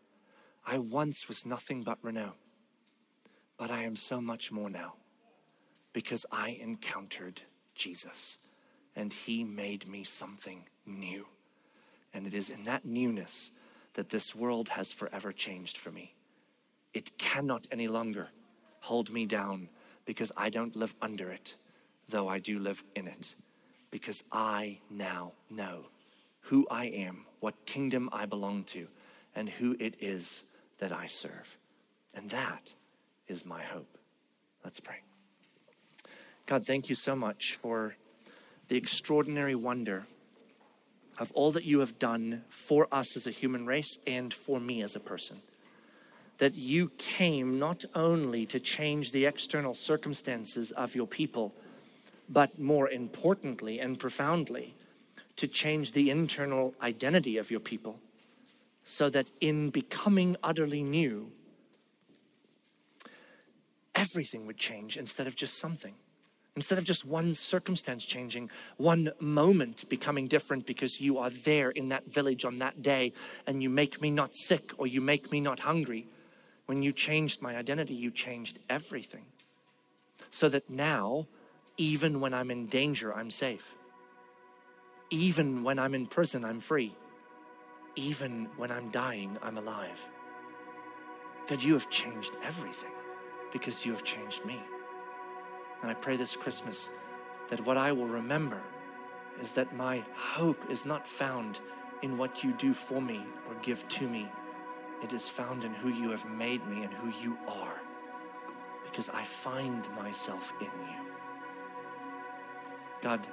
I 0.65 0.79
once 0.79 1.27
was 1.27 1.45
nothing 1.45 1.83
but 1.83 1.99
Renault, 2.01 2.35
but 3.59 3.73
I 3.73 3.83
am 3.83 3.97
so 3.97 4.21
much 4.21 4.53
more 4.53 4.71
now 4.71 4.95
because 5.93 6.25
I 6.31 6.51
encountered 6.61 7.43
Jesus 7.75 8.39
and 8.95 9.13
he 9.13 9.43
made 9.43 9.89
me 9.89 10.05
something 10.05 10.67
new. 10.87 11.27
And 12.13 12.29
it 12.29 12.35
is 12.35 12.51
in 12.51 12.63
that 12.67 12.85
newness 12.85 13.51
that 13.95 14.11
this 14.11 14.35
world 14.35 14.71
has 14.71 14.93
forever 14.93 15.33
changed 15.33 15.79
for 15.79 15.91
me. 15.91 16.15
It 16.93 17.17
cannot 17.19 17.67
any 17.73 17.89
longer 17.89 18.29
hold 18.81 19.11
me 19.11 19.27
down 19.27 19.69
because 20.05 20.31
I 20.37 20.51
don't 20.51 20.77
live 20.77 20.95
under 21.01 21.31
it, 21.31 21.55
though 22.09 22.29
I 22.29 22.39
do 22.39 22.59
live 22.59 22.85
in 22.95 23.07
it, 23.09 23.35
because 23.91 24.23
I 24.31 24.79
now 24.91 25.33
know 25.51 25.87
who 26.43 26.67
I 26.71 26.87
am, 26.87 27.25
what 27.41 27.67
kingdom 27.67 28.09
I 28.13 28.27
belong 28.27 28.65
to, 28.65 28.87
and 29.35 29.49
who 29.49 29.77
it 29.81 29.97
is 30.01 30.45
that 30.79 30.93
I 30.93 31.07
serve. 31.07 31.57
And 32.15 32.31
that 32.31 32.75
is 33.27 33.47
my 33.47 33.63
hope. 33.63 33.99
Let's 34.63 34.81
pray. 34.81 35.01
God, 36.47 36.67
thank 36.67 36.89
you 36.89 36.95
so 36.95 37.17
much 37.17 37.55
for 37.55 37.97
the 38.69 38.77
extraordinary 38.77 39.55
wonder 39.55 40.07
of 41.19 41.31
all 41.33 41.53
that 41.53 41.65
you 41.65 41.81
have 41.81 41.99
done 41.99 42.45
for 42.49 42.89
us 42.93 43.17
as 43.17 43.27
a 43.27 43.31
human 43.31 43.67
race 43.67 43.99
and 44.07 44.33
for 44.33 44.61
me 44.61 44.83
as 44.83 44.97
a 44.97 45.01
person. 45.01 45.41
That 46.39 46.57
you 46.57 46.91
came 46.99 47.59
not 47.59 47.85
only 47.95 48.47
to 48.47 48.59
change 48.59 49.13
the 49.13 49.27
external 49.27 49.75
circumstances 49.75 50.73
of 50.73 50.95
your 50.95 51.07
people, 51.07 51.55
but 52.29 52.59
more 52.59 52.89
importantly 52.89 53.79
and 53.79 53.99
profoundly, 53.99 54.75
to 55.37 55.47
change 55.47 55.93
the 55.93 56.11
internal 56.11 56.75
identity 56.81 57.37
of 57.37 57.51
your 57.51 57.61
people, 57.61 57.99
so 58.85 59.09
that 59.11 59.31
in 59.41 59.71
becoming 59.71 60.37
utterly 60.43 60.83
new, 60.83 61.31
everything 63.95 64.47
would 64.47 64.59
change 64.59 64.97
instead 64.97 65.27
of 65.27 65.37
just 65.37 65.59
something. 65.59 65.95
Instead 66.57 66.79
of 66.79 66.85
just 66.85 67.05
one 67.05 67.35
circumstance 67.35 68.05
changing, 68.05 68.49
one 68.77 69.11
moment 69.19 69.89
becoming 69.89 70.29
different 70.29 70.67
because 70.67 71.01
you 71.01 71.19
are 71.19 71.31
there 71.31 71.71
in 71.71 71.89
that 71.89 72.07
village 72.07 72.45
on 72.45 72.59
that 72.59 72.81
day 72.81 73.13
and 73.47 73.61
you 73.61 73.69
make 73.69 74.01
me 74.01 74.09
not 74.09 74.37
sick 74.37 74.73
or 74.79 74.87
you 74.87 75.01
make 75.01 75.33
me 75.33 75.41
not 75.41 75.61
hungry. 75.61 76.07
When 76.67 76.81
you 76.81 76.93
changed 76.93 77.43
my 77.43 77.57
identity, 77.57 77.95
you 77.95 78.13
changed 78.13 78.61
everything. 78.71 79.25
So 80.31 80.49
that 80.49 80.71
now, 80.71 81.27
even 81.77 82.21
when 82.21 82.33
I'm 82.33 82.53
in 82.53 82.67
danger, 82.67 83.13
I'm 83.13 83.33
safe. 83.33 83.75
Even 85.11 85.65
when 85.65 85.81
I'm 85.81 85.95
in 85.95 86.07
prison, 86.07 86.45
I'm 86.45 86.61
free. 86.61 86.95
Even 87.97 88.49
when 88.57 88.71
I'm 88.71 88.91
dying, 88.91 89.37
I'm 89.43 89.59
alive. 89.59 90.01
God, 91.49 91.63
you 91.63 91.73
have 91.75 91.91
changed 91.91 92.33
everything 92.45 92.93
because 93.53 93.85
you 93.85 93.93
have 93.93 94.05
changed 94.05 94.45
me. 94.45 94.61
And 95.85 95.91
I 95.91 95.95
pray 95.95 96.17
this 96.17 96.35
Christmas 96.35 96.89
that 97.51 97.61
what 97.61 97.77
I 97.77 97.93
will 97.93 98.07
remember 98.07 98.63
is 99.43 99.51
that 99.53 99.77
my 99.77 100.03
hope 100.17 100.71
is 100.71 100.87
not 100.87 101.07
found 101.07 101.61
in 102.01 102.17
what 102.17 102.43
you 102.43 102.55
do 102.55 102.73
for 102.73 103.03
me 103.03 103.23
or 103.47 103.55
give 103.57 103.87
to 103.89 104.09
me. 104.09 104.33
It 105.03 105.13
is 105.13 105.29
found 105.29 105.63
in 105.63 105.75
who 105.75 105.91
you 105.91 106.09
have 106.09 106.25
made 106.25 106.67
me 106.67 106.85
and 106.85 106.95
who 106.95 107.13
you 107.23 107.37
are, 107.47 107.83
because 108.83 109.11
I 109.11 109.25
find 109.25 109.87
myself 109.95 110.55
in 110.59 110.69
you. 110.89 111.03
God, 113.03 113.27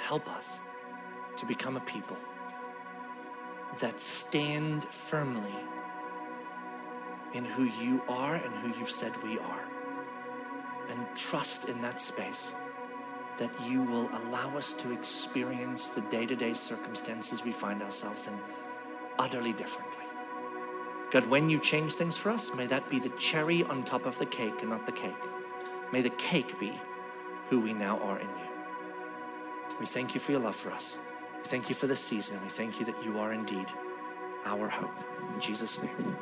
help 0.00 0.28
us 0.28 0.58
to 1.36 1.46
become 1.46 1.76
a 1.76 1.82
people 1.82 2.16
that 3.78 4.00
stand 4.00 4.86
firmly 4.86 5.54
in 7.32 7.44
who 7.44 7.62
you 7.62 8.02
are 8.08 8.34
and 8.34 8.52
who 8.56 8.76
you've 8.76 8.90
said 8.90 9.12
we 9.22 9.38
are 9.38 9.68
and 10.90 11.06
trust 11.16 11.66
in 11.66 11.80
that 11.82 12.00
space 12.00 12.54
that 13.38 13.50
you 13.68 13.82
will 13.82 14.08
allow 14.14 14.56
us 14.56 14.74
to 14.74 14.92
experience 14.92 15.88
the 15.88 16.00
day 16.02 16.24
to 16.24 16.36
day 16.36 16.54
circumstances 16.54 17.42
we 17.42 17.52
find 17.52 17.82
ourselves 17.82 18.26
in 18.26 18.38
utterly 19.18 19.52
differently. 19.52 20.04
God, 21.10 21.26
when 21.26 21.48
you 21.48 21.58
change 21.58 21.94
things 21.94 22.16
for 22.16 22.30
us, 22.30 22.52
may 22.54 22.66
that 22.66 22.88
be 22.88 22.98
the 22.98 23.08
cherry 23.10 23.62
on 23.64 23.84
top 23.84 24.06
of 24.06 24.18
the 24.18 24.26
cake 24.26 24.60
and 24.60 24.70
not 24.70 24.86
the 24.86 24.92
cake. 24.92 25.14
May 25.92 26.02
the 26.02 26.10
cake 26.10 26.58
be 26.58 26.80
who 27.50 27.60
we 27.60 27.72
now 27.72 27.98
are 28.00 28.18
in 28.18 28.28
you. 28.28 29.78
We 29.78 29.86
thank 29.86 30.14
you 30.14 30.20
for 30.20 30.32
your 30.32 30.40
love 30.40 30.56
for 30.56 30.70
us. 30.70 30.98
We 31.42 31.48
thank 31.48 31.68
you 31.68 31.74
for 31.74 31.86
this 31.86 32.00
season. 32.00 32.40
We 32.42 32.48
thank 32.48 32.80
you 32.80 32.86
that 32.86 33.04
you 33.04 33.18
are 33.18 33.32
indeed 33.32 33.66
our 34.44 34.68
hope. 34.68 34.94
In 35.34 35.40
Jesus' 35.40 35.80
name. 35.80 36.16